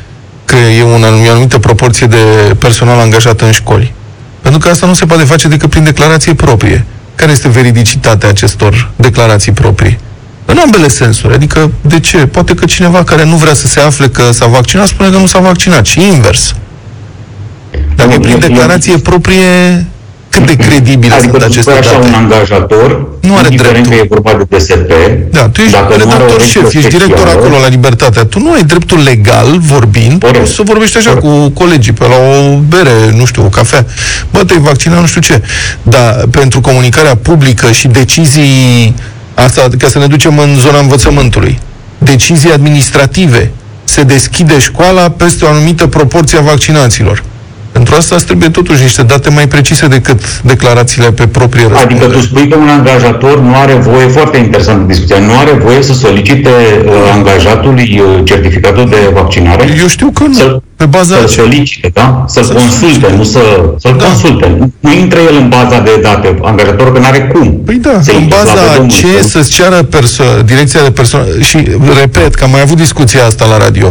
că 0.50 0.56
e 0.56 0.84
un 0.84 1.04
anum- 1.04 1.28
o 1.28 1.32
anumită 1.32 1.60
proporție 1.60 2.08
de 2.08 2.56
personal 2.60 3.00
angajat 3.00 3.42
în 3.42 3.52
școli. 3.52 3.94
Pentru 4.42 4.60
că 4.60 4.70
asta 4.70 4.86
nu 4.86 4.94
se 4.94 5.06
poate 5.06 5.24
face 5.24 5.48
decât 5.48 5.70
prin 5.70 5.84
declarație 5.84 6.34
proprie. 6.34 6.86
Care 7.16 7.32
este 7.32 7.50
veridicitatea 7.50 8.30
acestor 8.30 8.92
declarații 8.96 9.52
proprii? 9.52 10.00
În 10.46 10.58
ambele 10.58 10.88
sensuri. 10.88 11.34
Adică, 11.34 11.72
de 11.82 12.00
ce? 12.00 12.18
Poate 12.18 12.54
că 12.54 12.66
cineva 12.66 13.04
care 13.04 13.26
nu 13.26 13.36
vrea 13.36 13.54
să 13.54 13.68
se 13.68 13.80
afle 13.80 14.08
că 14.08 14.32
s-a 14.32 14.46
vaccinat 14.46 14.88
spune 14.88 15.10
că 15.10 15.18
nu 15.18 15.26
s-a 15.26 15.40
vaccinat. 15.40 15.86
Și 15.86 16.08
invers. 16.14 16.54
Dacă 18.00 18.14
Nu, 18.14 18.20
prin 18.20 18.32
eu- 18.34 18.40
eu- 18.42 18.48
declarație 18.48 18.98
proprie, 18.98 19.48
cât 20.30 20.46
de 20.46 20.56
credibile 20.56 21.14
Adică 21.14 21.30
sunt 21.30 21.42
tu 21.42 21.50
aceste 21.50 21.62
spui 21.62 21.80
așa 21.84 21.92
date? 21.92 22.08
un 22.08 22.14
angajator, 22.14 23.08
Nu 23.22 23.36
are 23.38 23.48
indiferent 23.52 23.88
că 23.88 23.94
e 23.94 24.06
vorba 24.10 24.32
de 24.40 24.56
DSP, 24.58 24.92
Da, 25.32 25.50
tu 25.50 25.62
ești 25.62 25.72
dacă 25.74 25.86
nu 25.88 25.94
are 25.94 26.04
o 26.04 26.06
redactor 26.08 26.38
legă 26.40 26.44
șef, 26.52 26.64
ești 26.64 26.90
director 26.90 27.18
specială, 27.18 27.30
acolo 27.40 27.56
la 27.62 27.68
Libertatea. 27.68 28.26
Tu 28.26 28.40
nu 28.40 28.52
ai 28.52 28.64
dreptul 28.64 29.00
legal, 29.04 29.58
vorbind, 29.60 30.20
poți 30.20 30.54
să 30.54 30.62
vorbești 30.66 30.98
așa 30.98 31.14
cu 31.16 31.50
colegii 31.50 31.94
pe 31.94 32.04
la 32.08 32.16
o 32.16 32.58
bere, 32.58 32.96
nu 33.16 33.26
știu, 33.26 33.44
o 33.46 33.50
cafea. 33.50 33.86
Bă, 34.32 34.44
te-ai 34.44 34.60
vaccinat, 34.60 35.00
nu 35.00 35.06
știu 35.06 35.22
ce. 35.22 35.42
Dar 35.82 36.26
pentru 36.32 36.62
comunicarea 36.62 37.16
publică 37.16 37.72
și 37.72 37.88
decizii, 37.88 38.96
asta 39.34 39.68
ca 39.78 39.88
să 39.88 40.00
ne 40.00 40.08
ducem 40.08 40.38
în 40.40 40.56
zona 40.58 40.80
învățământului, 40.80 41.60
decizii 41.98 42.52
administrative, 42.52 43.52
se 43.84 44.02
deschide 44.04 44.60
școala 44.60 45.10
peste 45.10 45.46
o 45.46 45.48
anumită 45.50 45.88
proporție 45.88 46.38
a 46.38 46.42
vaccinaților. 46.42 47.24
Pentru 47.80 47.98
asta 47.98 48.16
îți 48.16 48.26
trebuie 48.26 48.50
totuși 48.50 48.82
niște 48.82 49.04
date 49.04 49.30
mai 49.30 49.48
precise 49.48 49.88
decât 49.88 50.42
declarațiile 50.42 51.12
pe 51.12 51.28
proprie 51.28 51.68
răspundere. 51.68 52.04
Adică 52.06 52.18
tu 52.18 52.22
spui 52.26 52.48
că 52.48 52.56
un 52.58 52.68
angajator 52.68 53.40
nu 53.40 53.56
are 53.56 53.74
voie, 53.74 54.08
foarte 54.08 54.38
interesantă 54.38 54.84
discuția, 54.94 55.18
nu 55.20 55.38
are 55.38 55.52
voie 55.64 55.82
să 55.84 55.94
solicite 55.94 56.50
uh, 56.86 56.92
angajatului 57.14 58.02
uh, 58.04 58.22
certificatul 58.24 58.90
de 58.90 58.96
vaccinare? 59.14 59.76
Eu 59.80 59.88
știu 59.88 60.10
că 60.14 60.24
nu. 60.24 60.34
Să, 60.34 60.62
pe 60.76 60.86
baza 60.86 61.16
să 61.16 61.28
solicite, 61.28 61.90
da? 61.94 62.26
Să-l 62.28 62.46
consulte, 62.46 63.14
nu 63.16 63.24
să, 63.24 63.40
să-l 63.78 63.96
da. 63.98 64.04
consulte. 64.06 64.56
Nu- 64.60 64.72
Nu 64.80 64.92
intră 64.94 65.20
el 65.20 65.36
în 65.42 65.50
baza 65.50 65.80
de 65.80 66.00
date, 66.02 66.38
angajatorul 66.42 66.94
că 66.94 67.00
nu 67.00 67.06
are 67.06 67.20
cum. 67.34 67.62
Păi 67.66 67.76
da, 67.76 68.00
să 68.02 68.12
în 68.12 68.22
intre, 68.22 68.38
slavă 68.38 68.60
baza 68.60 68.76
Domnului, 68.76 68.96
ce 69.02 69.22
să- 69.22 69.28
să-ți 69.28 69.52
ceară 69.52 69.80
perso- 69.84 70.42
direcția 70.46 70.82
de 70.84 70.92
persoană 70.92 71.26
și 71.40 71.58
repet 72.02 72.36
că 72.36 72.44
am 72.44 72.50
mai 72.52 72.62
avut 72.62 72.78
discuția 72.78 73.26
asta 73.26 73.46
la 73.46 73.58
radio. 73.58 73.90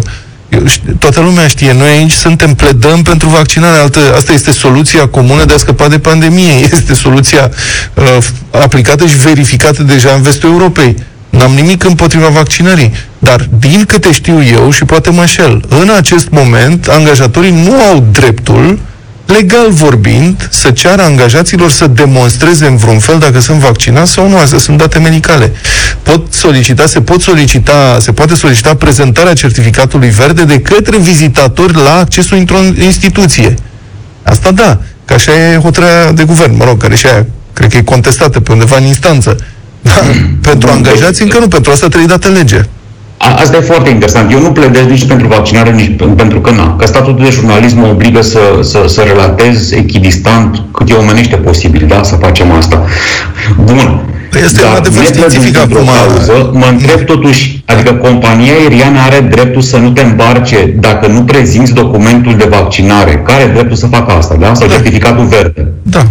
Eu, 0.48 0.64
șt- 0.66 0.98
toată 0.98 1.20
lumea 1.20 1.46
știe, 1.46 1.72
noi 1.72 1.88
aici 1.88 2.12
suntem 2.12 2.54
pledăm 2.54 3.02
pentru 3.02 3.28
vaccinare. 3.28 3.78
Altă, 3.78 4.00
asta 4.16 4.32
este 4.32 4.50
soluția 4.50 5.06
comună 5.08 5.44
de 5.44 5.54
a 5.54 5.56
scăpa 5.56 5.88
de 5.88 5.98
pandemie. 5.98 6.52
Este 6.72 6.94
soluția 6.94 7.50
uh, 7.94 8.18
aplicată 8.50 9.06
și 9.06 9.16
verificată 9.16 9.82
deja 9.82 10.12
în 10.12 10.22
vestul 10.22 10.50
Europei. 10.50 10.96
N-am 11.30 11.52
nimic 11.52 11.84
împotriva 11.84 12.28
vaccinării. 12.28 12.92
Dar, 13.18 13.48
din 13.58 13.84
câte 13.84 14.12
știu 14.12 14.42
eu, 14.44 14.70
și 14.70 14.84
poate 14.84 15.10
mă 15.10 15.20
înșel, 15.20 15.64
în 15.68 15.90
acest 15.96 16.28
moment, 16.30 16.86
angajatorii 16.86 17.62
nu 17.64 17.72
au 17.80 18.06
dreptul 18.12 18.78
legal 19.28 19.70
vorbind, 19.70 20.48
să 20.50 20.70
ceară 20.70 21.02
angajaților 21.02 21.70
să 21.70 21.86
demonstreze 21.86 22.66
în 22.66 22.76
vreun 22.76 22.98
fel 22.98 23.18
dacă 23.18 23.40
sunt 23.40 23.58
vaccinați 23.58 24.12
sau 24.12 24.28
nu. 24.28 24.38
Astea 24.38 24.58
sunt 24.58 24.78
date 24.78 24.98
medicale. 24.98 25.52
Pot 26.02 26.32
solicita, 26.32 26.86
se 26.86 27.00
pot 27.00 27.20
solicita, 27.20 27.96
se 28.00 28.12
poate 28.12 28.34
solicita 28.34 28.74
prezentarea 28.74 29.32
certificatului 29.32 30.08
verde 30.08 30.44
de 30.44 30.60
către 30.60 30.98
vizitatori 30.98 31.74
la 31.74 31.98
accesul 31.98 32.36
într-o 32.36 32.58
instituție. 32.82 33.54
Asta 34.22 34.50
da, 34.50 34.80
că 35.04 35.14
așa 35.14 35.32
e 35.32 35.56
hotărârea 35.56 36.12
de 36.12 36.24
guvern, 36.24 36.56
mă 36.56 36.64
rog, 36.64 36.82
care 36.82 36.94
și 36.94 37.06
aia 37.06 37.26
cred 37.52 37.70
că 37.70 37.76
e 37.76 37.82
contestată 37.82 38.40
pe 38.40 38.52
undeva 38.52 38.76
în 38.76 38.84
instanță. 38.84 39.36
Da, 39.80 40.00
pentru 40.40 40.70
angajați 40.70 41.22
încă 41.22 41.38
nu, 41.38 41.48
pentru 41.48 41.70
asta 41.70 41.86
trebuie 41.86 42.08
dată 42.08 42.28
lege. 42.28 42.60
A, 43.18 43.34
asta 43.40 43.56
e 43.56 43.60
foarte 43.60 43.90
interesant. 43.90 44.32
Eu 44.32 44.40
nu 44.40 44.50
pledez 44.52 44.84
nici 44.84 45.06
pentru 45.06 45.26
vaccinare, 45.26 45.70
nici 45.70 45.96
pe- 45.96 46.04
pentru 46.04 46.40
că 46.40 46.50
na. 46.50 46.76
Că 46.76 46.86
statutul 46.86 47.24
de 47.24 47.30
jurnalism 47.30 47.78
mă 47.78 47.86
obligă 47.86 48.22
să, 48.22 48.38
să, 48.62 48.84
să 48.86 49.00
relatez 49.00 49.72
echidistant 49.72 50.62
cât 50.72 50.90
e 50.90 50.94
omenește 50.94 51.36
posibil, 51.36 51.84
da? 51.88 52.02
Să 52.02 52.14
facem 52.14 52.52
asta. 52.52 52.84
Bun. 53.64 54.00
Păi 54.30 54.40
este 54.44 54.64
un 54.64 54.74
adevăr 54.76 55.04
științific 55.04 55.58
acum. 55.58 55.76
Cauză, 55.86 56.50
mă 56.52 56.66
întreb 56.70 57.00
totuși, 57.04 57.62
adică 57.66 57.92
compania 57.92 58.52
aeriană 58.52 58.98
are 59.06 59.20
dreptul 59.30 59.62
să 59.62 59.76
nu 59.76 59.90
te 59.90 60.02
îmbarce 60.02 60.74
dacă 60.80 61.06
nu 61.06 61.20
prezinți 61.22 61.72
documentul 61.72 62.36
de 62.36 62.46
vaccinare. 62.50 63.22
Care 63.26 63.42
are 63.42 63.52
dreptul 63.52 63.76
să 63.76 63.86
facă 63.86 64.12
asta, 64.12 64.34
da? 64.40 64.54
Sau 64.54 64.68
certificatul 64.68 65.24
verde. 65.24 65.68
Da. 65.82 66.02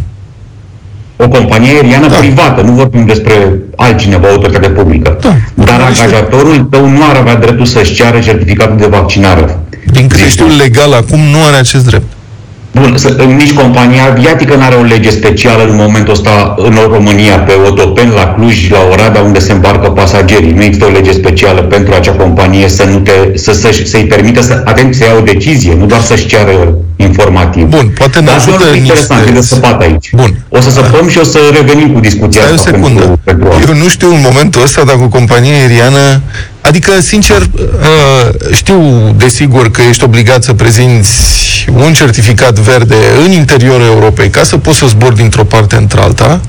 O 1.20 1.28
companie 1.28 1.70
aeriană 1.70 2.07
privată, 2.20 2.61
nu 2.61 2.72
vorbim 2.72 3.05
despre 3.05 3.34
altcineva, 3.76 4.28
o 4.28 4.32
autoritate 4.32 4.70
publică. 4.70 5.18
Da. 5.22 5.36
Dar 5.53 5.82
angajatorul 5.82 6.68
tău 6.70 6.89
nu 6.89 6.99
ar 7.09 7.15
avea 7.15 7.36
dreptul 7.36 7.65
să-și 7.65 7.93
ceară 7.93 8.20
certificatul 8.20 8.78
de 8.78 8.86
vaccinare. 8.86 9.59
Din 9.91 10.07
câte 10.07 10.30
știu 10.30 10.45
legal 10.57 10.93
acum, 10.93 11.20
nu 11.20 11.38
are 11.47 11.55
acest 11.55 11.86
drept. 11.86 12.11
Bun, 12.72 12.93
să, 12.97 13.09
nici 13.38 13.53
compania 13.53 14.03
aviatică 14.09 14.55
nu 14.55 14.63
are 14.63 14.76
o 14.76 14.84
lege 14.84 15.09
specială 15.09 15.63
în 15.63 15.76
momentul 15.76 16.13
ăsta 16.13 16.55
în 16.57 16.78
România, 16.91 17.39
pe 17.39 17.53
Otopen, 17.68 18.09
la 18.09 18.34
Cluj, 18.34 18.70
la 18.70 18.78
Oradea, 18.91 19.22
unde 19.22 19.39
se 19.39 19.51
îmbarcă 19.51 19.89
pasagerii. 19.89 20.51
Nu 20.51 20.63
există 20.63 20.86
o 20.86 20.91
lege 20.91 21.11
specială 21.11 21.61
pentru 21.61 21.93
acea 21.93 22.11
companie 22.11 22.68
să 22.68 22.84
nu 22.84 22.99
te, 22.99 23.11
să, 23.34 23.53
să, 23.53 23.70
să-i 23.86 24.05
permită 24.05 24.41
să, 24.41 24.61
atent, 24.65 24.95
să 24.95 25.03
ia 25.03 25.15
o 25.18 25.22
decizie, 25.22 25.76
nu 25.80 25.86
doar 25.86 26.01
să-și 26.01 26.26
ceară 26.26 26.78
informativ. 27.08 27.64
Bun, 27.64 27.88
poate 27.97 28.20
ne 28.20 28.26
Dar 28.26 28.36
ajută 28.36 28.58
doar 28.64 28.76
interesant, 28.76 29.20
niște- 29.20 29.36
e 29.38 29.39
de 29.39 29.45
săpat 29.45 29.82
aici. 29.82 30.10
Bun. 30.14 30.39
O 30.49 30.60
să 30.62 30.70
săpăm 30.70 31.08
și 31.10 31.18
o 31.18 31.24
să 31.24 31.39
revenim 31.53 31.93
cu 31.93 31.99
discuția 31.99 32.41
Stai 32.41 32.51
o 32.51 32.55
asta 32.55 32.70
secundă. 32.72 32.99
pentru, 32.99 33.20
pentru 33.24 33.47
asta. 33.51 33.70
Eu 33.72 33.76
nu 33.78 33.88
știu 33.89 34.14
în 34.14 34.22
momentul 34.22 34.62
ăsta 34.62 34.84
dacă 34.84 34.99
o 35.03 35.08
companie 35.08 35.53
aeriană... 35.53 36.22
Adică, 36.62 36.91
sincer, 37.01 37.41
uh, 37.41 38.51
știu 38.53 38.80
desigur 39.18 39.72
că 39.72 39.82
ești 39.89 40.03
obligat 40.03 40.43
să 40.43 40.53
prezinți 40.53 41.12
un 41.76 41.93
certificat 41.93 42.60
verde 42.60 42.95
în 43.26 43.32
interiorul 43.32 43.86
Europei 43.86 44.30
ca 44.30 44.43
să 44.43 44.58
poți 44.58 44.78
să 44.78 44.86
zbori 44.88 45.16
dintr-o 45.16 45.43
parte 45.43 45.76
într-alta, 45.76 46.41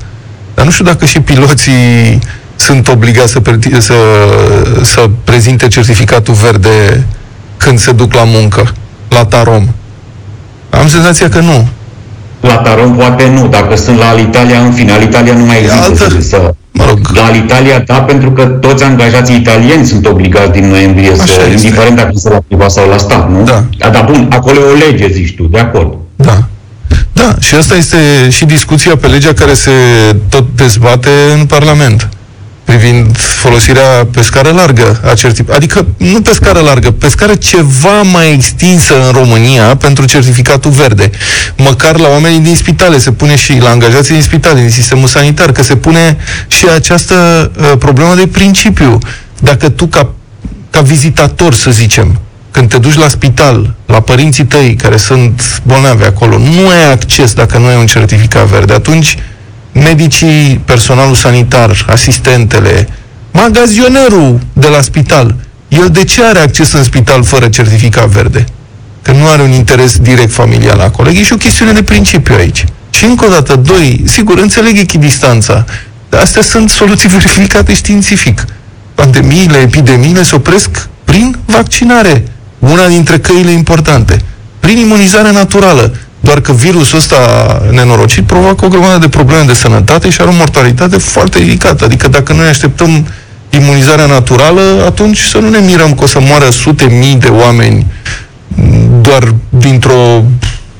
dar 0.53 0.65
nu 0.65 0.71
știu 0.71 0.85
dacă 0.85 1.05
și 1.05 1.19
piloții 1.19 2.19
sunt 2.55 2.87
obligați 2.87 3.31
să, 3.31 3.39
pre- 3.39 3.59
să, 3.79 3.93
să 4.83 5.09
prezinte 5.23 5.67
certificatul 5.67 6.33
verde 6.33 7.03
când 7.57 7.79
se 7.79 7.91
duc 7.91 8.13
la 8.13 8.23
muncă, 8.23 8.73
la 9.09 9.25
Tarom. 9.25 9.67
Am 10.69 10.87
senzația 10.87 11.29
că 11.29 11.39
nu. 11.39 11.67
La 12.41 12.55
Taron 12.55 12.91
poate 12.91 13.29
nu, 13.33 13.47
dacă 13.47 13.75
sunt 13.75 13.97
la 13.97 14.07
Alitalia, 14.09 14.59
în 14.59 14.71
fine, 14.71 14.91
Alitalia 14.91 15.33
nu 15.33 15.45
mai 15.45 15.57
există. 15.61 16.03
Altă... 16.03 16.21
Să, 16.21 16.53
mă 16.71 16.85
rog. 16.87 16.99
La 17.13 17.23
Alitalia, 17.23 17.79
da, 17.85 17.93
pentru 18.01 18.31
că 18.31 18.45
toți 18.45 18.83
angajații 18.83 19.35
italieni 19.35 19.85
sunt 19.85 20.05
obligați 20.05 20.51
din 20.51 20.69
noiembrie 20.69 21.15
să, 21.15 21.21
Așa 21.21 21.33
este. 21.33 21.49
indiferent 21.49 21.95
dacă 21.95 22.11
sunt 22.13 22.33
la 22.33 22.39
privat 22.47 22.71
sau 22.71 22.89
la 22.89 22.97
stat, 22.97 23.29
nu? 23.31 23.43
Da. 23.43 23.63
Dar 23.91 24.05
bun, 24.11 24.27
acolo 24.31 24.59
e 24.59 24.63
o 24.63 24.89
lege, 24.89 25.07
zici 25.11 25.35
tu, 25.35 25.43
de 25.43 25.59
acord. 25.59 25.97
Da. 26.15 26.43
Da, 27.13 27.35
și 27.39 27.55
asta 27.55 27.75
este 27.75 27.97
și 28.29 28.45
discuția 28.45 28.95
pe 28.95 29.07
legea 29.07 29.33
care 29.33 29.53
se 29.53 29.71
tot 30.29 30.45
dezbate 30.55 31.09
în 31.39 31.45
Parlament 31.45 32.09
privind 32.69 33.17
folosirea 33.17 34.07
pe 34.11 34.21
scară 34.21 34.49
largă 34.49 35.01
a 35.05 35.13
certific- 35.13 35.55
Adică 35.55 35.85
nu 35.97 36.21
pe 36.21 36.31
scară 36.33 36.59
largă, 36.59 36.91
pe 36.91 37.09
scară 37.09 37.35
ceva 37.35 38.01
mai 38.01 38.33
extinsă 38.33 38.93
în 39.05 39.11
România 39.11 39.75
pentru 39.75 40.05
certificatul 40.05 40.71
verde. 40.71 41.09
Măcar 41.57 41.97
la 41.97 42.07
oamenii 42.07 42.39
din 42.39 42.55
spitale 42.55 42.97
se 42.97 43.11
pune 43.11 43.35
și 43.35 43.57
la 43.61 43.69
angajații 43.69 44.13
din 44.13 44.21
spitale, 44.23 44.59
din 44.59 44.69
sistemul 44.69 45.07
sanitar, 45.07 45.51
că 45.51 45.63
se 45.63 45.75
pune 45.75 46.17
și 46.47 46.65
această 46.75 47.51
uh, 47.57 47.71
problemă 47.79 48.15
de 48.15 48.27
principiu. 48.27 48.97
Dacă 49.39 49.69
tu 49.69 49.85
ca, 49.87 50.09
ca 50.69 50.81
vizitator, 50.81 51.53
să 51.53 51.71
zicem, 51.71 52.19
când 52.51 52.69
te 52.69 52.77
duci 52.77 52.97
la 52.97 53.07
spital, 53.07 53.73
la 53.85 53.99
părinții 53.99 54.45
tăi 54.45 54.75
care 54.75 54.97
sunt 54.97 55.61
bolnavi 55.65 56.03
acolo, 56.03 56.37
nu 56.37 56.67
ai 56.67 56.91
acces 56.91 57.33
dacă 57.33 57.57
nu 57.57 57.65
ai 57.65 57.75
un 57.75 57.85
certificat 57.85 58.45
verde, 58.45 58.73
atunci 58.73 59.17
medicii, 59.71 60.61
personalul 60.65 61.15
sanitar, 61.15 61.85
asistentele, 61.89 62.87
magazionerul 63.31 64.39
de 64.53 64.67
la 64.67 64.81
spital, 64.81 65.35
el 65.67 65.89
de 65.89 66.03
ce 66.03 66.23
are 66.23 66.39
acces 66.39 66.71
în 66.71 66.83
spital 66.83 67.23
fără 67.23 67.47
certificat 67.47 68.07
verde? 68.07 68.45
Că 69.01 69.11
nu 69.11 69.27
are 69.27 69.41
un 69.41 69.51
interes 69.51 69.97
direct 69.97 70.31
familial 70.31 70.79
acolo. 70.79 71.09
E 71.09 71.23
și 71.23 71.33
o 71.33 71.37
chestiune 71.37 71.71
de 71.71 71.83
principiu 71.83 72.35
aici. 72.35 72.65
Și 72.89 73.05
încă 73.05 73.25
o 73.25 73.29
dată, 73.29 73.55
doi, 73.55 74.03
sigur, 74.05 74.37
înțeleg 74.37 74.77
echidistanța, 74.77 75.65
dar 76.09 76.21
astea 76.21 76.41
sunt 76.41 76.69
soluții 76.69 77.09
verificate 77.17 77.73
științific. 77.73 78.45
Pandemiile, 78.95 79.57
epidemiile 79.57 80.23
se 80.23 80.35
opresc 80.35 80.89
prin 81.03 81.37
vaccinare. 81.45 82.23
Una 82.59 82.87
dintre 82.87 83.19
căile 83.19 83.51
importante. 83.51 84.21
Prin 84.59 84.77
imunizare 84.77 85.31
naturală. 85.31 85.95
Doar 86.29 86.41
că 86.41 86.53
virusul 86.53 86.97
ăsta 86.97 87.17
nenorocit 87.71 88.23
provoacă 88.23 88.65
o 88.65 88.67
grămadă 88.67 88.97
de 88.97 89.09
probleme 89.09 89.43
de 89.43 89.53
sănătate 89.53 90.09
și 90.09 90.21
are 90.21 90.29
o 90.29 90.33
mortalitate 90.33 90.97
foarte 90.97 91.37
ridicată. 91.37 91.85
Adică 91.85 92.07
dacă 92.07 92.33
noi 92.33 92.47
așteptăm 92.47 93.07
imunizarea 93.49 94.05
naturală, 94.05 94.83
atunci 94.85 95.19
să 95.19 95.37
nu 95.37 95.49
ne 95.49 95.57
mirăm 95.57 95.93
că 95.93 96.03
o 96.03 96.07
să 96.07 96.19
moară 96.19 96.49
sute 96.49 96.85
mii 96.85 97.15
de 97.15 97.27
oameni 97.27 97.85
doar 99.01 99.35
dintr-o 99.49 100.23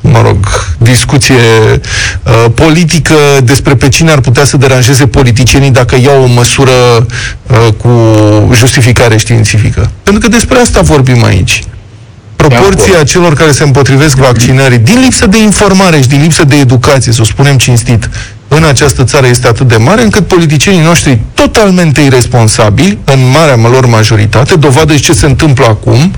mă 0.01 0.21
rog, 0.21 0.45
discuție 0.77 1.35
uh, 1.73 2.45
politică 2.53 3.15
despre 3.43 3.75
pe 3.75 3.89
cine 3.89 4.11
ar 4.11 4.19
putea 4.19 4.45
să 4.45 4.57
deranjeze 4.57 5.07
politicienii 5.07 5.71
dacă 5.71 5.95
iau 6.03 6.23
o 6.23 6.27
măsură 6.27 6.71
uh, 7.47 7.73
cu 7.77 7.89
justificare 8.53 9.17
științifică. 9.17 9.91
Pentru 10.03 10.21
că 10.21 10.35
despre 10.35 10.57
asta 10.57 10.81
vorbim 10.81 11.23
aici. 11.23 11.63
Proporția 12.47 13.03
celor 13.03 13.33
care 13.33 13.51
se 13.51 13.63
împotrivesc 13.63 14.15
vaccinării, 14.15 14.77
din 14.77 14.99
lipsă 14.99 15.25
de 15.27 15.37
informare 15.41 16.01
și 16.01 16.07
din 16.07 16.21
lipsă 16.21 16.43
de 16.43 16.55
educație, 16.55 17.11
să 17.11 17.21
o 17.21 17.23
spunem 17.23 17.57
cinstit, 17.57 18.09
în 18.47 18.63
această 18.63 19.03
țară 19.03 19.27
este 19.27 19.47
atât 19.47 19.67
de 19.67 19.75
mare 19.75 20.01
încât 20.03 20.27
politicienii 20.27 20.81
noștri 20.81 21.19
totalmente 21.33 22.01
irresponsabili, 22.01 22.97
în 23.03 23.19
marea 23.33 23.55
lor 23.69 23.85
majoritate, 23.85 24.55
dovadă 24.55 24.95
ce 24.95 25.13
se 25.13 25.25
întâmplă 25.25 25.65
acum, 25.65 26.13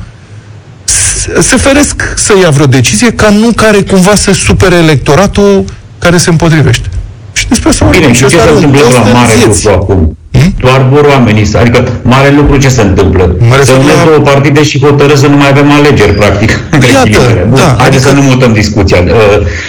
s- 0.83 1.45
se 1.47 1.55
feresc 1.55 2.13
să 2.15 2.33
ia 2.41 2.49
vreo 2.49 2.65
decizie 2.65 3.11
ca 3.11 3.29
nu 3.29 3.51
care 3.55 3.81
cumva 3.81 4.15
să 4.15 4.31
supere 4.33 4.75
electoratul 4.75 5.65
care 5.99 6.17
se 6.17 6.29
împotrivește. 6.29 6.89
Și 7.33 7.47
despre 7.47 7.69
asta 7.69 7.85
Bine, 7.85 7.97
vorbim. 8.05 8.13
și 8.13 8.19
ce 8.19 8.25
ăsta 8.25 8.37
se 8.37 8.43
are 8.43 8.51
un 8.51 8.55
întâmplă 8.57 8.81
rost 8.81 8.97
la 8.97 9.03
de 9.03 9.11
mare 9.11 9.33
vieți. 9.35 9.65
lucru 9.65 9.81
acum? 9.81 10.17
Doar 10.59 10.85
vor 10.91 11.05
oamenii, 11.15 11.45
să- 11.45 11.57
adică 11.57 11.87
mare 12.01 12.33
lucru 12.35 12.57
ce 12.57 12.69
se 12.69 12.81
întâmplă? 12.81 13.35
Să 13.63 13.71
unesc 13.83 14.03
două 14.05 14.17
partide 14.17 14.63
și 14.63 14.79
hotără 14.85 15.15
să 15.15 15.27
nu 15.27 15.37
mai 15.37 15.49
avem 15.49 15.71
alegeri, 15.71 16.13
practic. 16.13 16.59
între 16.71 16.89
Iată, 16.91 17.09
ghilimele. 17.09 17.45
Bun, 17.49 17.57
da, 17.57 17.75
haideți 17.77 17.83
adică- 17.87 18.09
să 18.09 18.13
nu 18.15 18.21
mutăm 18.21 18.53
discuția. 18.53 18.97
Uh, 19.05 19.13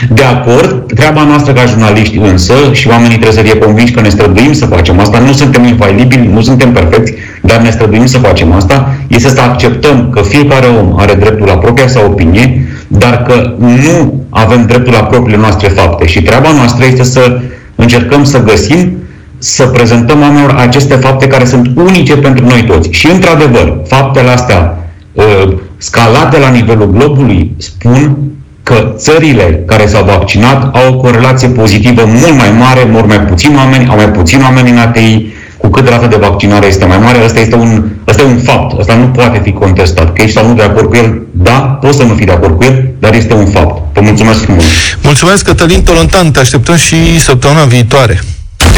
De 0.09 0.23
acord, 0.23 0.93
treaba 0.95 1.23
noastră 1.25 1.53
ca 1.53 1.65
jurnaliști 1.67 2.17
însă, 2.17 2.55
și 2.73 2.89
oamenii 2.89 3.19
trebuie 3.19 3.39
să 3.41 3.49
fie 3.49 3.59
convinși 3.59 3.93
că 3.93 4.01
ne 4.01 4.09
străduim 4.09 4.53
să 4.53 4.67
facem 4.67 4.99
asta, 5.01 5.19
nu 5.19 5.33
suntem 5.33 5.65
infailibili, 5.65 6.31
nu 6.33 6.41
suntem 6.43 6.73
perfecți, 6.73 7.13
dar 7.43 7.59
ne 7.61 7.71
străduim 7.71 8.07
să 8.07 8.19
facem 8.19 8.53
asta, 8.53 8.95
este 9.07 9.29
să 9.29 9.41
acceptăm 9.41 10.11
că 10.15 10.21
fiecare 10.23 10.67
om 10.81 10.95
are 10.99 11.15
dreptul 11.15 11.47
la 11.47 11.57
propria 11.57 11.89
sa 11.89 12.01
opinie, 12.07 12.67
dar 12.89 13.23
că 13.23 13.55
nu 13.59 14.25
avem 14.31 14.67
dreptul 14.67 14.93
la 14.93 15.05
propriile 15.05 15.41
noastre 15.41 15.69
fapte. 15.69 16.07
Și 16.07 16.23
treaba 16.23 16.49
noastră 16.57 16.85
este 16.85 17.03
să 17.03 17.41
încercăm 17.75 18.25
să 18.25 18.43
găsim 18.43 18.97
să 19.43 19.67
prezentăm 19.67 20.21
oamenilor 20.21 20.55
aceste 20.59 20.95
fapte 20.95 21.27
care 21.27 21.45
sunt 21.45 21.71
unice 21.77 22.17
pentru 22.17 22.45
noi 22.45 22.65
toți. 22.65 22.89
Și, 22.91 23.11
într-adevăr, 23.11 23.77
faptele 23.87 24.29
astea 24.31 24.79
uh, 25.13 25.53
scalate 25.77 26.39
la 26.39 26.49
nivelul 26.49 26.91
globului 26.91 27.55
spun 27.59 28.17
că 28.63 28.93
țările 28.97 29.63
care 29.67 29.87
s-au 29.87 30.05
vaccinat 30.05 30.77
au 30.77 30.93
o 30.93 30.97
corelație 30.97 31.49
pozitivă 31.49 32.05
mult 32.05 32.37
mai 32.39 32.51
mare, 32.59 32.89
mult 32.91 33.07
mai 33.07 33.21
puțin 33.21 33.57
oameni, 33.57 33.89
au 33.89 33.97
mai 33.97 34.11
puțin 34.11 34.41
oameni 34.43 34.71
în 34.71 34.79
ATI, 34.79 35.27
cu 35.57 35.69
cât 35.69 35.89
rata 35.89 36.07
de 36.07 36.17
vaccinare 36.21 36.67
este 36.67 36.85
mai 36.85 36.99
mare, 36.99 37.25
ăsta 37.25 37.41
este 37.41 37.55
un, 37.55 37.85
ăsta 38.09 38.23
e 38.23 38.27
un 38.27 38.39
fapt, 38.39 38.79
ăsta 38.79 38.95
nu 38.95 39.07
poate 39.07 39.41
fi 39.43 39.53
contestat. 39.53 40.13
Că 40.13 40.23
ești 40.23 40.37
sau 40.37 40.49
nu 40.49 40.55
de 40.55 40.63
acord 40.63 40.89
cu 40.89 40.97
el, 40.97 41.23
da, 41.31 41.79
poți 41.81 41.97
să 41.97 42.03
nu 42.03 42.15
fii 42.15 42.27
de 42.27 42.33
acord 42.33 42.57
cu 42.57 42.65
el, 42.65 42.91
dar 42.99 43.15
este 43.15 43.35
un 43.35 43.47
fapt. 43.47 43.95
Vă 43.95 44.01
mulțumesc 44.01 44.47
mult! 44.47 44.63
Mulțumesc, 45.03 45.45
Cătălin 45.45 45.83
Tolontan, 45.83 46.31
te 46.31 46.39
așteptăm 46.39 46.77
și 46.77 47.21
săptămâna 47.21 47.65
viitoare. 47.65 48.21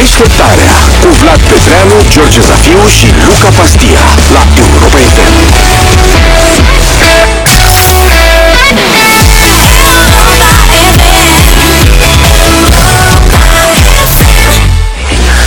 Deșteptarea 0.01 0.75
cu 1.01 1.09
Vlad 1.21 1.41
Petreanu, 1.51 1.97
George 2.13 2.41
Zafiu 2.49 2.83
și 2.97 3.07
Luca 3.27 3.49
Pastia 3.57 4.05
la 4.35 4.43
Europa 4.65 4.99
FM. 5.15 5.35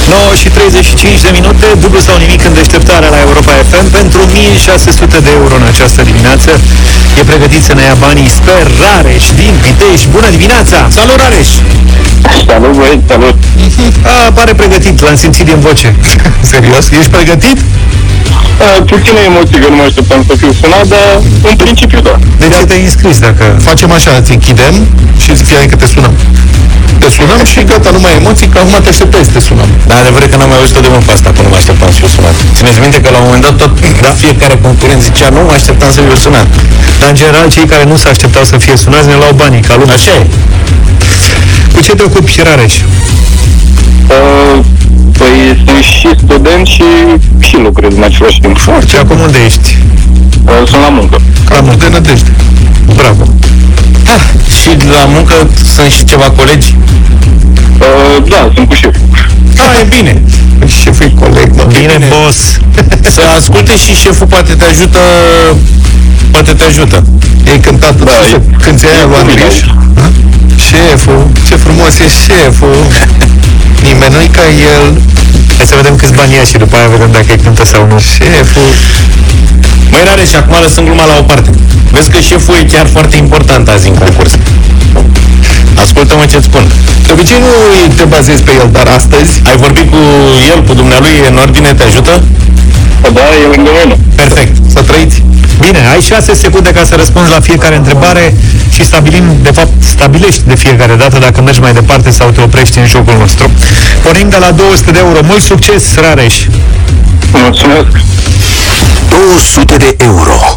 9 0.10 0.36
și 0.42 0.50
35 0.50 1.22
de 1.22 1.30
minute, 1.38 1.68
dublu 1.80 2.00
sau 2.00 2.18
nimic 2.18 2.46
în 2.46 2.54
deșteptarea 2.54 3.10
la 3.10 3.20
Europa 3.20 3.52
FM 3.70 3.86
pentru 4.00 4.20
1600 4.22 5.20
de 5.20 5.30
euro 5.40 5.56
în 5.56 5.66
această 5.72 6.02
dimineață. 6.04 6.52
E 7.20 7.24
pregătit 7.24 7.64
să 7.64 7.74
ne 7.74 7.82
ia 7.82 7.96
banii 8.00 8.30
Sper 8.30 8.66
Rareș 8.84 9.26
din 9.42 9.54
Pitești. 9.64 10.08
Bună 10.08 10.30
dimineața! 10.30 10.88
Salut, 10.98 11.20
Rareș! 11.22 11.50
Salut, 12.48 12.74
băieți, 12.80 13.06
salut! 13.08 13.36
A, 14.12 14.32
pare 14.38 14.54
pregătit, 14.54 14.96
l-am 15.02 15.16
simțit 15.16 15.46
din 15.46 15.60
voce. 15.60 15.96
Serios? 16.52 16.86
Ești 17.00 17.12
pregătit? 17.18 17.58
Uh, 17.58 18.80
puține 18.92 19.22
emoții, 19.32 19.60
că 19.62 19.68
nu 19.72 19.76
mă 19.80 19.86
așteptam 19.90 20.22
să 20.28 20.34
fiu 20.42 20.52
sunat, 20.62 20.86
dar 20.94 21.08
în 21.50 21.56
principiu 21.64 22.00
da. 22.08 22.16
De 22.42 22.48
ce 22.56 22.62
te-ai 22.68 22.84
înscris 22.90 23.18
dacă... 23.28 23.46
Facem 23.70 23.90
așa, 23.98 24.12
îți 24.20 24.32
închidem 24.38 24.76
și 25.24 25.30
îți 25.34 25.44
fie 25.48 25.62
că 25.72 25.76
te 25.82 25.88
sunăm. 25.94 26.14
Te 27.02 27.10
sunăm 27.18 27.42
și 27.52 27.60
gata, 27.70 27.90
nu 27.96 28.00
mai 28.04 28.12
ai 28.14 28.20
emoții, 28.24 28.48
că 28.54 28.58
acum 28.60 28.76
te 28.84 28.90
așteptai 28.94 29.24
să 29.28 29.32
te 29.36 29.42
sunăm. 29.50 29.70
Da, 29.90 29.96
adevărat 30.04 30.30
că 30.32 30.38
n-am 30.38 30.50
mai 30.52 30.60
auzit-o 30.62 30.82
de 30.86 30.92
mult 30.94 31.06
pe 31.08 31.14
asta, 31.18 31.30
că 31.36 31.42
nu 31.46 31.50
mă 31.54 31.58
așteptam 31.62 31.90
să 31.94 31.98
fiu 32.02 32.12
sunat. 32.18 32.36
Țineți 32.58 32.80
minte 32.86 32.98
că 33.04 33.10
la 33.16 33.20
un 33.22 33.26
moment 33.28 33.44
dat 33.48 33.56
tot 33.62 33.72
da. 34.06 34.12
fiecare 34.24 34.56
concurent 34.66 35.02
zicea 35.08 35.28
nu 35.36 35.42
mă 35.48 35.54
așteptam 35.60 35.90
să 35.96 36.00
fiu 36.06 36.18
sunat. 36.26 36.48
Dar 37.00 37.08
în 37.12 37.18
general 37.22 37.46
cei 37.56 37.68
care 37.74 37.84
nu 37.92 37.96
se 38.02 38.08
așteptau 38.14 38.44
să 38.52 38.56
fie 38.64 38.76
sunați 38.84 39.08
ne 39.12 39.16
luau 39.22 39.34
banii, 39.42 39.62
ca 39.68 39.74
lumea. 39.80 39.98
Așa 40.00 40.14
e. 40.22 40.24
Cu 41.74 41.82
ce 41.82 41.96
te 41.96 42.04
ocupi, 42.04 42.42
Rareș? 42.44 42.74
Uh, 42.78 44.60
păi 45.18 45.64
sunt 45.66 45.84
și 45.84 46.10
student 46.24 46.68
și, 46.68 46.84
și 47.40 47.56
lucrez 47.56 47.94
în 47.96 48.04
același 48.04 48.40
timp. 48.40 48.58
Și 48.88 48.96
acum 49.02 49.20
unde 49.20 49.38
ești? 49.46 49.78
Uh, 50.46 50.68
sunt 50.70 50.82
la 50.82 50.90
muncă. 50.90 51.22
Ca 51.50 51.62
de 51.62 51.88
nădejde. 51.92 52.32
Bravo. 52.96 53.24
Ah, 54.06 54.24
și 54.60 54.70
la 54.92 55.06
muncă 55.06 55.50
sunt 55.74 55.92
și 55.92 56.04
ceva 56.04 56.32
colegi? 56.32 56.76
Uh, 57.80 58.24
da, 58.30 58.52
sunt 58.56 58.68
cu 58.68 58.74
șef. 58.74 58.96
Ah, 59.58 59.80
e 59.82 59.86
bine. 59.96 60.22
Șeful 60.82 61.06
e 61.06 61.14
coleg, 61.20 61.56
mă. 61.56 61.64
Bine, 61.80 61.98
boss. 62.10 62.60
Să 63.14 63.22
asculte 63.38 63.78
și 63.78 63.96
șeful 63.96 64.28
poate 64.28 64.54
te 64.54 64.66
ajută 64.66 65.00
poate 66.38 66.54
te 66.62 66.66
ajută. 66.72 66.98
Ei 67.52 67.60
cântat 67.66 67.96
da, 68.10 68.18
e, 68.34 68.38
când 68.64 68.76
ți-ai 68.80 69.08
lui 69.10 69.20
Andriș? 69.22 69.58
Șeful, 70.68 71.24
ce 71.48 71.56
frumos 71.66 71.94
e 72.06 72.08
șeful. 72.24 72.80
Nimeni 73.86 74.14
nu-i 74.16 74.32
ca 74.38 74.46
el. 74.74 74.86
Hai 75.58 75.66
să 75.72 75.76
vedem 75.80 75.96
câți 76.02 76.16
bani 76.20 76.34
ia 76.38 76.46
și 76.52 76.58
după 76.64 76.76
aia 76.78 76.88
vedem 76.96 77.12
dacă 77.18 77.30
îi 77.34 77.42
cântă 77.44 77.64
sau 77.74 77.82
nu. 77.92 77.98
Șeful. 78.14 78.72
Măi, 79.92 80.04
Rare, 80.08 80.24
și 80.32 80.36
acum 80.42 80.56
lăsăm 80.66 80.84
gluma 80.88 81.06
la 81.12 81.16
o 81.22 81.24
parte. 81.32 81.50
Vezi 81.96 82.10
că 82.14 82.20
șeful 82.30 82.56
e 82.62 82.64
chiar 82.74 82.88
foarte 82.96 83.16
important 83.24 83.66
azi 83.76 83.88
în 83.92 83.96
concurs. 84.04 84.32
Ascultă-mă 85.84 86.26
ce-ți 86.32 86.48
spun. 86.50 86.64
De 87.06 87.12
obicei 87.16 87.40
nu 87.46 87.52
te 87.98 88.06
bazezi 88.14 88.44
pe 88.48 88.52
el, 88.62 88.70
dar 88.78 88.88
astăzi... 89.00 89.32
Ai 89.50 89.58
vorbit 89.66 89.88
cu 89.94 90.02
el, 90.52 90.60
cu 90.68 90.74
dumnealui, 90.80 91.16
e 91.24 91.28
în 91.34 91.38
ordine, 91.46 91.72
te 91.80 91.84
ajută? 91.90 92.14
Da, 93.16 93.26
e 93.44 93.46
lângă 93.54 93.72
mine. 93.78 93.96
Perfect. 94.22 94.54
Să 94.74 94.82
trăiți. 94.90 95.27
Bine, 95.60 95.80
ai 95.94 96.02
6 96.02 96.34
secunde 96.34 96.72
ca 96.72 96.84
să 96.84 96.96
răspunzi 96.96 97.32
la 97.32 97.40
fiecare 97.40 97.76
întrebare 97.76 98.36
și 98.70 98.86
stabilim, 98.86 99.24
de 99.42 99.52
fapt, 99.52 99.72
stabilești 99.80 100.42
de 100.46 100.56
fiecare 100.56 100.96
dată 100.96 101.20
dacă 101.20 101.42
mergi 101.42 101.60
mai 101.60 101.74
departe 101.74 102.12
sau 102.12 102.30
te 102.30 102.42
oprești 102.42 102.78
în 102.78 102.86
jocul 102.86 103.18
nostru. 103.20 103.52
Pornim 104.04 104.30
de 104.30 104.38
la 104.40 104.52
200 104.52 104.92
de 104.92 105.00
euro. 105.00 105.20
Mult 105.24 105.42
succes, 105.42 105.84
Rareș! 105.96 106.36
Mulțumesc! 107.32 107.88
200 109.10 109.78
de 109.78 109.96
euro. 110.00 110.56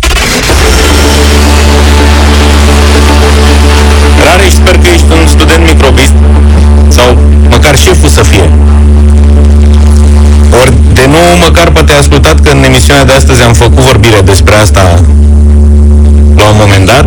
Emisiunea 13.01 13.05
de 13.05 13.13
astăzi 13.13 13.43
am 13.43 13.53
făcut 13.53 13.85
vorbire 13.85 14.21
despre 14.25 14.55
asta 14.55 14.81
la 16.37 16.45
un 16.53 16.57
moment 16.59 16.87
dat. 16.87 17.07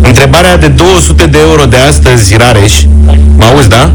Întrebarea 0.00 0.56
de 0.56 0.68
200 0.68 1.26
de 1.26 1.38
euro 1.48 1.64
de 1.64 1.76
astăzi, 1.76 2.36
Rareș, 2.36 2.74
mă 3.36 3.44
auzi, 3.44 3.68
da? 3.68 3.92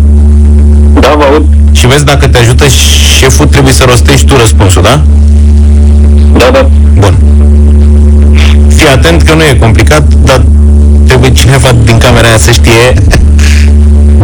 Da, 1.00 1.14
vă 1.18 1.24
aud. 1.24 1.46
Și 1.72 1.88
vezi 1.88 2.06
dacă 2.06 2.28
te 2.28 2.38
ajută 2.38 2.66
șeful, 3.18 3.46
trebuie 3.46 3.74
să 3.74 3.84
rostești 3.88 4.26
tu 4.26 4.36
răspunsul, 4.38 4.82
da? 4.82 5.02
Da, 6.38 6.50
da. 6.52 6.70
Bun. 7.00 7.16
Fii 8.76 8.88
atent 8.88 9.22
că 9.22 9.34
nu 9.34 9.44
e 9.44 9.54
complicat, 9.60 10.14
dar 10.24 10.42
trebuie 11.08 11.32
cineva 11.32 11.70
din 11.86 11.98
camera 11.98 12.28
aia 12.28 12.38
să 12.38 12.52
știe 12.52 12.94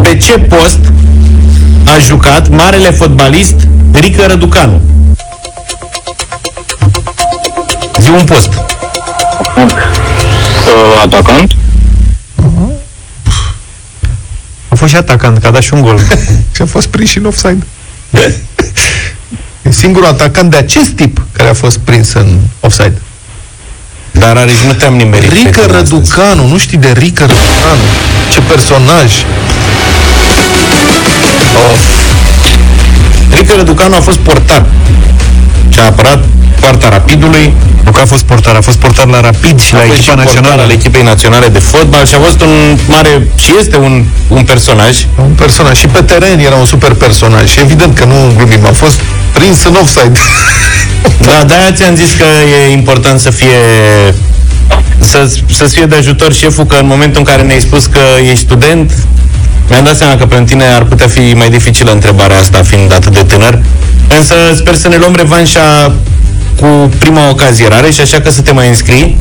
pe 0.02 0.18
ce 0.18 0.32
post 0.32 0.80
a 1.86 1.98
jucat 2.00 2.50
marele 2.50 2.90
fotbalist 2.92 3.56
Rică 3.92 4.26
Răducanu. 4.28 4.82
Zi 8.04 8.10
un 8.10 8.24
post. 8.24 8.48
Uh, 8.48 9.74
atacant? 11.04 11.52
A 14.68 14.76
fost 14.76 14.92
și 14.92 14.98
atacant, 14.98 15.38
că 15.38 15.48
a 15.48 15.52
dat 15.52 15.62
și 15.62 15.74
un 15.74 15.82
gol. 15.82 16.00
și 16.56 16.62
a 16.62 16.66
fost 16.66 16.88
prins 16.88 17.10
și 17.10 17.18
în 17.18 17.26
offside. 17.26 17.66
e 19.62 19.72
singurul 19.82 20.08
atacant 20.08 20.50
de 20.50 20.58
acest 20.58 20.90
tip 20.90 21.22
care 21.32 21.50
a 21.50 21.54
fost 21.54 21.78
prins 21.78 22.14
în 22.14 22.40
offside. 22.60 23.02
Dar 24.12 24.38
are 24.38 24.52
nu 24.66 24.74
te-am 24.74 24.96
nimerit. 24.96 25.30
pe 25.30 25.36
Rică 25.36 25.60
tine 25.60 25.78
Răducanu, 25.78 26.48
nu 26.48 26.58
știi 26.58 26.78
de 26.78 26.92
Rică 26.92 27.22
Răducanu? 27.22 27.84
Ce 28.32 28.42
personaj! 28.42 29.12
Oh. 31.56 31.80
Rică 33.38 33.54
Răducanu 33.56 33.96
a 33.96 34.00
fost 34.00 34.18
portar 34.18 34.66
și 35.70 35.80
a 35.80 35.86
apărat 35.86 36.24
poarta 36.64 36.90
Rapidului. 36.90 37.54
Nu 37.86 37.92
că 37.92 38.00
a 38.04 38.06
fost 38.06 38.24
portar, 38.24 38.56
a 38.56 38.62
fost 38.62 38.78
portar 38.78 39.08
la 39.16 39.20
Rapid 39.30 39.60
și 39.62 39.76
a 39.76 39.78
la 39.78 39.84
fost 39.84 40.00
echipa 40.00 40.12
și 40.12 40.18
portar 40.18 40.26
națională. 40.26 40.62
al 40.62 40.72
echipei 40.78 41.04
naționale 41.04 41.48
de 41.48 41.60
fotbal 41.60 42.06
și 42.06 42.16
a 42.16 42.22
fost 42.28 42.42
un 42.42 42.54
mare 42.96 43.14
și 43.44 43.52
este 43.60 43.78
un, 43.78 43.94
un 44.28 44.44
personaj. 44.44 44.94
Un 45.26 45.34
personaj. 45.44 45.76
Și 45.78 45.88
pe 45.88 46.02
teren 46.02 46.40
era 46.40 46.56
un 46.56 46.66
super 46.66 46.94
personaj. 46.94 47.46
Și 47.54 47.60
evident 47.60 47.98
că 48.00 48.06
nu 48.06 48.18
glumim, 48.38 48.66
a 48.66 48.76
fost 48.84 49.00
prins 49.34 49.64
în 49.64 49.76
offside. 49.82 50.20
Da, 51.28 51.44
de-aia 51.48 51.72
ți-am 51.72 51.96
zis 51.96 52.12
că 52.22 52.26
e 52.56 52.72
important 52.72 53.20
să 53.20 53.30
fie 53.30 53.60
să, 55.00 55.20
să-ți 55.58 55.74
fie 55.74 55.86
de 55.86 55.96
ajutor 55.96 56.34
șeful 56.34 56.66
că 56.66 56.76
în 56.76 56.88
momentul 56.88 57.20
în 57.20 57.26
care 57.32 57.42
ne-ai 57.42 57.60
spus 57.60 57.86
că 57.86 58.00
ești 58.30 58.44
student 58.44 58.92
mi-am 59.70 59.84
dat 59.84 59.98
seama 59.98 60.16
că 60.16 60.26
pentru 60.26 60.56
tine 60.56 60.66
ar 60.66 60.84
putea 60.84 61.08
fi 61.08 61.34
mai 61.34 61.50
dificilă 61.50 61.92
întrebarea 61.92 62.38
asta 62.38 62.64
fiind 62.64 62.94
atât 62.94 63.14
de 63.14 63.24
tânăr 63.24 63.60
însă 64.18 64.36
sper 64.56 64.76
să 64.76 64.88
ne 64.88 64.96
luăm 64.96 65.16
revanșa 65.16 65.96
cu 66.56 66.92
prima 67.00 67.30
ocazie 67.30 67.68
rare 67.68 67.92
și 67.92 68.02
așa 68.02 68.20
că 68.20 68.30
să 68.30 68.42
te 68.42 68.52
mai 68.52 68.68
înscrii 68.68 69.18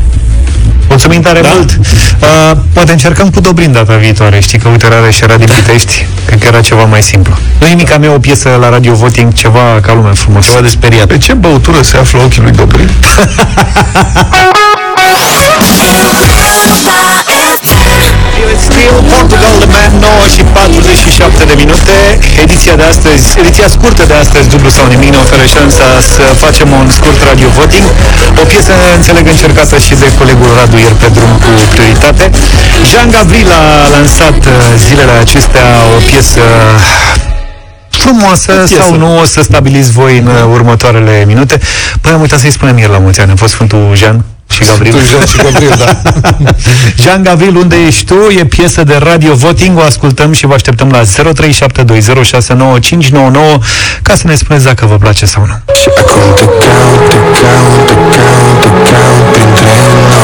Mulțumim 0.88 1.20
tare 1.20 1.40
da? 1.40 1.48
mult! 1.52 1.70
Uh, 1.70 2.56
poate 2.72 2.92
încercăm 2.92 3.30
cu 3.30 3.40
Dobrin 3.40 3.72
data 3.72 3.96
viitoare. 3.96 4.40
Știi 4.40 4.58
că 4.58 4.68
uite 4.68 4.88
rare 4.88 5.10
și 5.10 5.22
era 5.22 5.36
din 5.36 5.48
Pitești. 5.56 6.06
Cred 6.26 6.38
că 6.40 6.46
era 6.46 6.60
ceva 6.60 6.84
mai 6.84 7.02
simplu. 7.02 7.34
Nu 7.60 7.66
nimic 7.66 7.98
mea 7.98 8.12
o 8.12 8.18
piesă 8.18 8.56
la 8.60 8.68
Radio 8.68 8.94
Voting, 8.94 9.32
ceva 9.32 9.80
ca 9.82 9.92
lumea 9.94 10.12
frumos. 10.12 10.44
Ceva 10.44 10.60
de 10.60 10.68
speriat. 10.68 11.06
Pe 11.06 11.18
ce 11.18 11.32
băutură 11.32 11.82
se 11.82 11.96
află 11.96 12.20
ochii 12.22 12.42
lui 12.42 12.50
Dobrin? 12.50 12.90
Steel, 18.64 18.96
Portugal 19.10 19.54
The 19.58 19.68
Man, 19.74 19.92
9 20.00 20.26
și 20.34 20.41
47 20.62 21.44
de 21.44 21.54
minute. 21.62 21.96
Ediția 22.44 22.74
de 22.80 22.86
astăzi, 22.92 23.24
ediția 23.42 23.68
scurtă 23.76 24.02
de 24.10 24.14
astăzi, 24.22 24.48
dublu 24.48 24.70
sau 24.78 24.86
nimic, 24.94 25.10
ne 25.14 25.20
oferă 25.24 25.44
șansa 25.54 25.86
să 26.14 26.24
facem 26.44 26.68
un 26.80 26.86
scurt 26.98 27.18
radio 27.30 27.48
voting. 27.58 27.86
O 28.42 28.44
piesă, 28.50 28.72
înțeleg, 28.98 29.26
încercată 29.34 29.76
și 29.86 29.94
de 30.02 30.08
colegul 30.18 30.50
Radu 30.58 30.76
ieri 30.76 30.98
pe 31.02 31.08
drum 31.16 31.32
cu 31.44 31.50
prioritate. 31.72 32.24
Jean 32.90 33.08
Gavril 33.10 33.50
a 33.62 33.64
lansat 33.96 34.38
uh, 34.46 34.54
zilele 34.86 35.14
acestea 35.24 35.66
o 35.96 35.98
piesă 36.10 36.44
frumoasă 37.88 38.52
sau 38.78 38.96
nu, 38.96 39.18
o 39.18 39.24
să 39.24 39.40
stabiliți 39.42 39.90
voi 39.90 40.18
în 40.18 40.26
uh, 40.26 40.34
următoarele 40.56 41.24
minute. 41.26 41.60
Păi 42.00 42.12
am 42.12 42.20
uitat 42.20 42.38
să-i 42.38 42.56
spunem 42.58 42.78
ieri 42.78 42.92
la 42.92 42.98
mulți 42.98 43.20
ani, 43.20 43.30
a 43.32 43.36
fost 43.36 43.52
Sfântul 43.52 43.92
Jean 43.94 44.24
și 44.52 44.64
Gabriel. 44.64 44.94
Jean 45.10 45.26
și 45.26 45.36
Gabriel, 45.36 45.74
da. 45.78 45.98
Jean 47.02 47.22
Gavril, 47.22 47.56
unde 47.56 47.76
ești 47.86 48.04
tu? 48.04 48.14
E 48.38 48.44
piesă 48.44 48.84
de 48.84 48.96
radio 49.02 49.34
voting, 49.34 49.78
o 49.78 49.82
ascultăm 49.82 50.32
și 50.32 50.46
vă 50.46 50.54
așteptăm 50.54 50.88
la 50.90 51.00
0372069599 51.02 51.06
ca 54.02 54.14
să 54.14 54.26
ne 54.26 54.34
spuneți 54.34 54.64
dacă 54.64 54.86
vă 54.86 54.96
place 54.96 55.26
sau 55.26 55.46
nu. 55.46 55.74
Și 55.74 55.88
acum 55.98 56.34
te 56.34 56.44
caut, 56.44 57.08
te 57.08 57.16
caut, 57.16 57.86
te 57.86 57.94
caut, 58.16 58.60
te 58.60 58.68
caut 58.90 59.26
printre 59.32 59.66
noi 59.92 60.20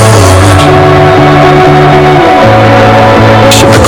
Și 3.56 3.64
acum 3.64 3.87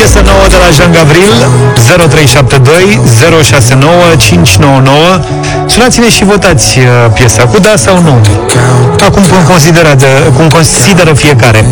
Piesă 0.00 0.20
nouă 0.24 0.46
de 0.48 0.58
la 0.64 0.70
Jean 0.76 0.92
Gavril 0.92 1.32
0372 1.74 3.00
069 3.42 3.94
599 4.16 5.20
Sunați-ne 5.66 6.08
și 6.10 6.24
votați 6.24 6.78
uh, 6.78 6.84
piesa 7.14 7.42
cu 7.42 7.58
da 7.58 7.72
sau 7.76 7.96
nu 8.02 8.14
Acum 9.06 9.22
cum 9.22 9.42
consideră, 9.48 9.94
de, 9.94 10.06
cum 10.36 10.48
consideră 10.48 11.12
fiecare 11.12 11.64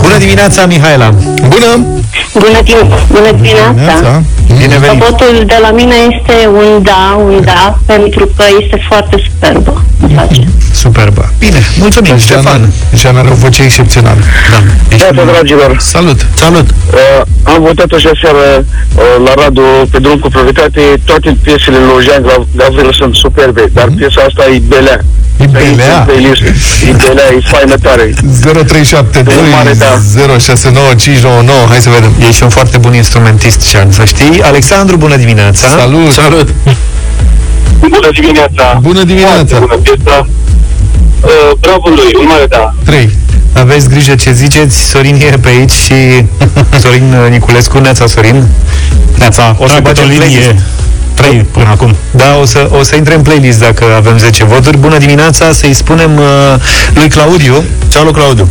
Bună 0.00 0.16
dimineața, 0.18 0.66
Mihaela 0.66 1.10
Bună! 1.52 1.70
Bună, 2.34 2.58
dim- 2.68 2.92
bună 3.12 3.30
dimineața! 3.40 4.22
Bine 4.58 4.78
venit! 4.78 5.02
Votul 5.02 5.42
de 5.46 5.58
la 5.62 5.70
mine 5.70 5.94
este 6.10 6.48
un 6.48 6.82
da, 6.82 7.20
un 7.24 7.40
da, 7.44 7.78
pentru 7.86 8.26
că 8.36 8.44
este 8.60 8.86
foarte 8.88 9.16
superbă. 9.26 9.82
Face. 10.16 10.48
Superbă. 10.74 11.32
Bine, 11.38 11.60
mulțumim, 11.78 12.16
Ștefan. 12.16 12.72
Jean 12.94 13.16
are 13.16 13.28
o 13.30 13.34
voce 13.34 13.62
excepțională. 13.62 14.20
Da. 14.50 14.96
Salut, 14.98 15.26
dragilor! 15.32 15.76
Salut! 15.78 16.26
Salut! 16.34 16.68
Uh, 16.70 17.22
am 17.42 17.62
votat 17.62 17.90
așa 17.98 18.10
seară 18.22 18.44
uh, 18.58 19.02
la 19.24 19.32
Radu 19.42 19.62
pe 19.90 19.98
drum 19.98 20.18
cu 20.18 20.28
prioritate. 20.28 20.80
Toate 21.04 21.36
piesele 21.42 21.76
lui 21.88 22.04
Jean 22.04 22.22
Gav- 22.22 22.46
Gavril 22.56 22.92
sunt 22.92 23.14
superbe, 23.14 23.64
dar 23.72 23.88
piesa 23.96 24.20
asta 24.28 24.44
e 24.54 24.58
belea. 24.58 25.00
E 25.40 25.46
belea? 25.46 26.06
E 26.88 26.92
belea, 27.02 27.28
e 27.36 27.40
faină 27.44 27.74
tare. 27.82 28.14
0372 28.42 29.34
069599 30.38 31.66
Hai 31.68 31.78
să 31.80 31.90
vedem. 31.90 32.12
Ești 32.28 32.42
un 32.42 32.48
foarte 32.48 32.78
bun 32.78 32.94
instrumentist, 32.94 33.70
Jean, 33.70 33.90
să 33.90 34.04
știi. 34.04 34.42
Alexandru, 34.42 34.96
bună 34.96 35.16
dimineața! 35.16 35.66
Salut! 35.68 36.12
Salut! 36.12 36.48
Bună 37.94 38.10
dimineața! 38.12 38.78
Bună 38.80 39.02
dimineața! 39.04 39.58
Bună 39.58 39.78
piesă! 39.82 40.26
Uh, 41.20 41.30
bravo 41.60 41.88
lui, 41.88 42.10
un 42.20 42.26
mare 42.28 42.46
da! 42.48 42.74
3 42.84 43.10
Aveți 43.52 43.88
grijă 43.88 44.14
ce 44.14 44.32
ziceți, 44.32 44.88
Sorin 44.88 45.14
e 45.14 45.38
pe 45.40 45.48
aici 45.48 45.72
și 45.72 45.94
Sorin 46.82 47.14
uh, 47.24 47.30
Niculescu, 47.30 47.78
Neața 47.78 48.06
Sorin. 48.06 48.48
Neața, 49.18 49.56
o 49.58 49.66
să 49.66 49.72
trag 49.72 49.82
bagem 49.82 50.04
o 50.04 50.08
linie 50.08 50.26
playlist. 50.26 50.64
3 51.14 51.46
până 51.50 51.68
acum. 51.68 51.96
Da, 52.10 52.38
o 52.40 52.44
să, 52.44 52.70
o 52.78 52.82
să 52.82 52.96
intre 52.96 53.14
în 53.14 53.22
playlist 53.22 53.58
dacă 53.58 53.84
avem 53.96 54.18
10 54.18 54.44
voturi. 54.44 54.78
Bună 54.78 54.98
dimineața, 54.98 55.52
să-i 55.52 55.72
spunem 55.72 56.16
uh, 56.16 56.54
lui 56.94 57.08
Claudiu. 57.08 57.64
Ceau, 57.88 58.04
lui 58.04 58.12
Claudiu. 58.12 58.48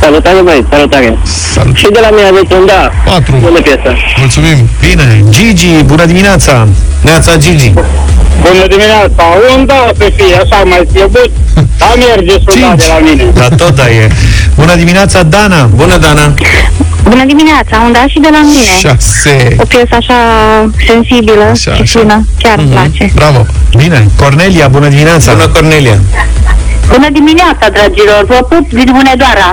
Salutare, 0.00 0.40
băieți, 0.44 0.66
salutare. 0.70 1.18
Salut. 1.54 1.76
Și 1.76 1.86
de 1.92 1.98
la 2.02 2.10
mine 2.10 2.26
aveți 2.32 2.52
un 2.52 2.66
da. 2.66 2.90
4 3.04 3.36
Bună 3.40 3.60
piesă. 3.60 3.90
Mulțumim! 4.18 4.58
Bine, 4.80 5.24
Gigi, 5.30 5.82
bună 5.84 6.04
dimineața. 6.04 6.68
Neața 7.00 7.36
Gigi. 7.36 7.72
Bună 8.40 8.66
dimineața! 8.68 9.24
Un 9.56 9.66
da 9.66 9.74
pe 9.98 10.12
fie, 10.16 10.34
așa 10.42 10.62
mai 10.64 10.82
pierdut, 10.92 11.30
dar 11.78 11.92
merge 12.08 12.34
soldat 12.46 12.76
de 12.76 12.84
la 12.88 12.98
mine. 13.08 13.24
Da, 13.34 13.48
tot 13.56 13.74
da 13.74 13.90
e. 13.90 14.08
Bună 14.54 14.74
dimineața, 14.74 15.22
Dana. 15.22 15.62
Bună, 15.64 15.96
Dana! 15.96 16.34
Bună 17.02 17.24
dimineața, 17.24 17.82
un 17.84 17.92
da 17.92 18.04
și 18.08 18.18
de 18.20 18.28
la 18.32 18.40
mine. 18.40 18.78
6 18.78 19.56
O 19.60 19.64
piesă 19.64 19.94
așa 20.00 20.18
sensibilă 20.86 21.44
Așa, 21.50 21.74
și 21.74 21.80
așa. 21.82 21.98
fină. 22.00 22.26
Chiar 22.42 22.58
îmi 22.58 22.68
place. 22.68 23.12
Bravo! 23.14 23.46
Bine, 23.76 24.08
Cornelia, 24.18 24.68
bună 24.68 24.88
dimineața. 24.88 25.32
Bună, 25.32 25.48
Cornelia! 25.48 25.98
Bună 26.92 27.08
dimineața, 27.18 27.66
dragilor! 27.76 28.22
Vă 28.32 28.38
pup 28.50 28.64
din 28.78 28.88
Hunedoara. 28.96 29.50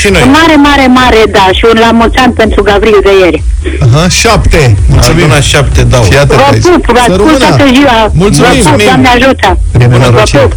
Și 0.00 0.08
noi. 0.12 0.22
Un 0.26 0.30
mare, 0.38 0.56
mare, 0.68 0.86
mare 1.00 1.20
da 1.36 1.46
și 1.58 1.64
un 1.72 1.76
la 1.84 1.90
mulți 2.00 2.16
ani 2.24 2.32
pentru 2.42 2.62
Gavril 2.62 2.98
de 3.08 3.12
ieri. 3.22 3.42
Aha, 3.86 4.08
7 4.08 4.76
Mulțumim! 4.92 5.24
Aduna 5.24 5.40
7 5.40 5.82
dau. 5.92 6.02
Fii 6.02 6.18
atent 6.18 6.40
Vă 6.40 6.46
aici. 6.52 6.62
pup, 6.62 6.84
vă 6.86 6.92
Să 6.94 7.00
ascult 7.00 7.18
rămână. 7.18 7.38
toată 7.46 7.64
ziua. 7.76 7.98
Mulțumim. 8.22 8.60
Vă 8.62 8.68
pup, 8.70 8.82
Doamne 8.84 9.08
ajută! 9.16 9.48
Bine, 9.72 9.86
Vă 9.86 9.96
nenorocire. 9.96 10.40
pup. 10.42 10.52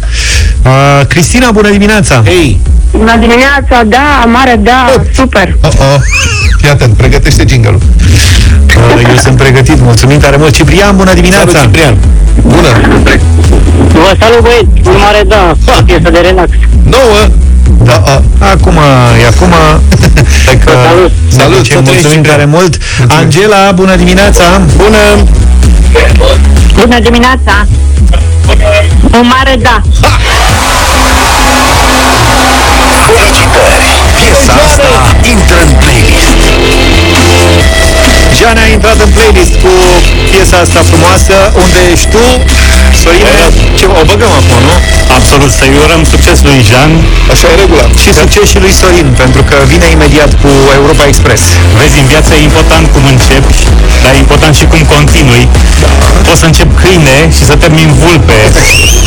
Uh, 0.66 1.06
Cristina, 1.12 1.48
bună 1.58 1.70
dimineața. 1.78 2.14
Hei! 2.32 2.60
Bună 3.00 3.16
dimineața, 3.24 3.76
da, 3.96 4.06
mare 4.36 4.56
da, 4.70 4.80
super. 5.14 5.46
Oh, 5.64 5.70
oh. 5.78 5.98
Fii 6.60 6.68
atent, 6.70 6.92
pregătește 6.96 7.44
jingle-ul. 7.48 7.80
Uh, 8.76 9.08
eu 9.10 9.16
sunt 9.16 9.36
pregătit, 9.36 9.80
mulțumim 9.80 10.18
tare 10.18 10.36
mult. 10.36 10.54
Ciprian, 10.54 10.96
bună 10.96 11.12
dimineața. 11.14 11.50
Salut, 11.50 11.64
Ciprian! 11.64 11.96
Bună! 12.42 12.68
Vă 14.02 14.16
salut, 14.20 14.40
băieți, 14.40 14.88
un 14.88 14.98
mare 15.04 15.22
da, 15.26 15.56
o 15.78 15.82
piesă 15.82 16.10
de 16.10 16.18
relax. 16.18 16.50
9 16.82 17.02
da, 17.84 18.02
a, 18.04 18.22
Acum, 18.52 18.78
e 19.22 19.26
acum. 19.26 19.52
Hai 20.46 20.58
că 20.64 20.70
Salut. 20.88 21.12
Salut, 21.28 21.50
ne 21.50 21.56
ducem, 21.56 21.84
să 21.84 21.90
mulțumim 21.90 22.22
trăiești, 22.22 22.28
tare 22.30 22.44
mult. 22.44 22.78
Angela, 23.08 23.72
bună 23.72 23.96
dimineața. 23.96 24.44
Bună! 24.76 25.02
Bună 26.80 26.98
dimineața! 27.00 27.66
Un 29.18 29.26
mare 29.34 29.56
da. 29.62 29.80
Felicitări! 33.06 33.88
Piesa 34.18 34.52
asta 34.66 34.90
intră 35.32 35.58
în 35.66 35.72
playlist. 35.80 36.38
Jean 38.38 38.56
a 38.64 38.66
intrat 38.76 38.98
în 39.06 39.10
playlist 39.16 39.54
cu 39.62 39.72
piesa 40.30 40.56
asta 40.64 40.80
frumoasă, 40.90 41.34
unde 41.62 41.80
ești 41.92 42.08
tu, 42.14 42.24
Sorine, 43.02 43.34
ce, 43.86 44.00
o 44.00 44.04
băgăm 44.10 44.32
acum, 44.40 44.60
nu? 44.68 44.76
Absolut, 45.16 45.50
să-i 45.58 45.74
urăm 45.84 46.02
succes 46.12 46.38
lui 46.48 46.58
Jean. 46.68 46.90
Așa 47.32 47.46
e 47.52 47.54
regula. 47.62 47.86
Și 48.02 48.10
succes 48.20 48.46
și 48.52 48.58
lui 48.64 48.74
Sorin, 48.80 49.08
pentru 49.22 49.42
că 49.48 49.56
vine 49.72 49.86
imediat 49.96 50.30
cu 50.42 50.50
Europa 50.78 51.04
Express. 51.12 51.42
Vezi, 51.78 51.98
în 52.02 52.06
viață 52.12 52.30
e 52.34 52.42
important 52.50 52.84
cum 52.94 53.02
începi, 53.14 53.56
dar 54.02 54.12
e 54.14 54.18
important 54.24 54.54
și 54.60 54.66
cum 54.70 54.80
continui. 54.94 55.44
Poți 56.26 56.40
să 56.42 56.46
încep 56.50 56.70
câine 56.82 57.16
și 57.36 57.42
să 57.48 57.54
termin 57.62 57.88
vulpe. 58.02 58.38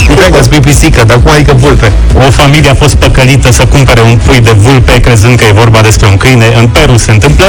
Nu 0.09 0.13
cred 0.19 0.31
că 0.35 0.41
spui 0.43 0.61
pisică, 0.67 1.01
dar 1.09 1.17
cum 1.23 1.31
adică 1.35 1.53
vulpe? 1.65 1.87
O 2.27 2.29
familie 2.41 2.71
a 2.71 2.77
fost 2.83 2.95
păcălită 3.03 3.47
să 3.59 3.63
cumpere 3.73 4.01
un 4.09 4.15
pui 4.25 4.39
de 4.49 4.53
vulpe, 4.65 4.93
crezând 5.05 5.35
că 5.39 5.45
e 5.49 5.61
vorba 5.63 5.79
despre 5.89 6.05
un 6.11 6.17
câine. 6.23 6.47
În 6.61 6.67
Peru 6.75 6.97
se 7.05 7.11
întâmplă. 7.15 7.45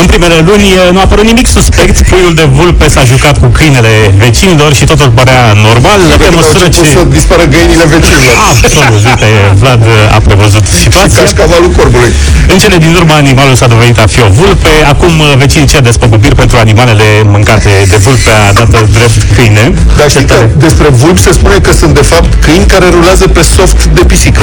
În 0.00 0.06
primele 0.12 0.38
luni 0.48 0.66
eh, 0.80 0.92
nu 0.94 0.98
a 0.98 1.02
apărut 1.08 1.26
nimic 1.32 1.46
suspect. 1.56 1.96
Puiul 2.10 2.34
de 2.40 2.46
vulpe 2.58 2.86
s-a 2.94 3.04
jucat 3.12 3.36
cu 3.42 3.46
câinele 3.56 3.92
vecinilor 4.24 4.70
și 4.78 4.84
totul 4.90 5.10
părea 5.18 5.42
normal. 5.68 6.00
Pe 6.24 6.28
măsură 6.38 6.57
ce... 6.74 6.80
să 6.96 7.00
dispară 7.18 7.44
găinile 7.54 7.84
vecinilor. 7.94 8.36
Absolut, 8.50 8.92
uite, 9.08 9.28
Vlad 9.60 9.82
eh, 9.82 10.16
a 10.16 10.18
prevăzut 10.28 10.64
situația. 10.82 11.20
Cașcavalul 11.22 11.70
corbului. 11.78 12.12
În 12.52 12.58
cele 12.62 12.76
din 12.84 12.92
urmă, 13.00 13.14
animalul 13.24 13.54
s-a 13.60 13.68
dovedit 13.74 13.98
a 14.04 14.06
fi 14.14 14.20
o 14.28 14.30
vulpe. 14.40 14.72
Acum 14.92 15.12
uh, 15.18 15.26
vecinii 15.42 15.68
cer 15.72 15.80
despăgubiri 15.88 16.34
pentru 16.42 16.56
animalele 16.64 17.06
mâncate 17.34 17.70
de 17.92 17.96
vulpe 18.06 18.30
a 18.48 18.52
dată 18.58 18.78
drept 18.96 19.20
câine. 19.34 19.64
Dar 19.98 20.06
știi 20.14 20.26
că 20.32 20.38
despre 20.64 20.88
vulpi 21.00 21.20
se 21.26 21.32
spune 21.38 21.58
că 21.66 21.72
sunt 21.80 21.92
de 22.00 22.04
fapt 22.12 22.30
câini 22.44 22.66
care 22.74 22.86
rulează 22.96 23.26
pe 23.36 23.42
soft 23.56 23.78
de 23.96 24.02
pisică. 24.10 24.42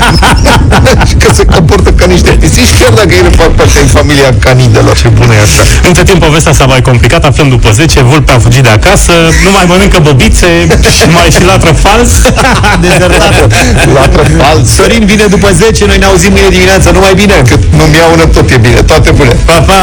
și 1.08 1.14
că 1.22 1.28
se 1.38 1.44
comportă 1.44 1.90
ca 1.98 2.06
niște 2.14 2.30
pisici, 2.42 2.72
chiar 2.80 2.92
dacă 3.00 3.12
ele 3.20 3.30
fac 3.40 3.50
parte 3.58 3.78
din 3.82 3.90
familia 3.98 4.30
canidelor. 4.46 4.96
Ce 5.02 5.08
bună 5.08 5.34
e 5.34 5.40
asta. 5.46 5.62
Între 5.88 6.02
timp, 6.02 6.18
povestea 6.24 6.52
s-a 6.52 6.64
mai 6.64 6.82
complicat, 6.82 7.24
aflăm 7.24 7.48
după 7.48 7.70
10, 7.70 8.02
vulpea 8.02 8.34
a 8.34 8.38
fugit 8.38 8.62
de 8.62 8.72
acasă, 8.78 9.12
nu 9.44 9.50
mai 9.56 9.64
mănâncă 9.66 9.98
bobițe 9.98 10.50
și 10.89 10.89
mai 11.16 11.30
și 11.36 11.42
latră 11.44 11.72
fals. 11.84 12.10
Dezertată. 12.84 13.46
Latră 13.94 14.22
fals. 14.38 14.66
Sorin 14.74 15.04
vine 15.06 15.26
după 15.34 15.48
10, 15.52 15.84
noi 15.86 15.98
ne 15.98 16.04
auzim 16.04 16.32
mâine 16.32 16.48
dimineață, 16.48 16.90
numai 16.90 17.14
bine. 17.14 17.34
Cât 17.48 17.62
nu-mi 17.78 17.96
iau 17.96 18.12
una, 18.12 18.26
tot 18.36 18.50
e 18.50 18.56
bine. 18.56 18.80
Toate 18.82 19.10
bune. 19.10 19.34
Pa, 19.48 19.58
pa! 19.68 19.80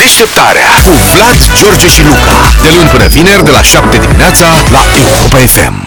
Deșteptarea 0.00 0.68
cu 0.84 0.92
Vlad, 1.14 1.38
George 1.58 1.88
și 1.88 2.02
Luca. 2.08 2.36
De 2.62 2.70
luni 2.76 2.88
până 2.88 3.06
vineri, 3.06 3.44
de 3.44 3.50
la 3.50 3.62
7 3.62 3.98
dimineața, 3.98 4.46
la 4.70 4.82
Europa 5.02 5.38
FM. 5.54 5.86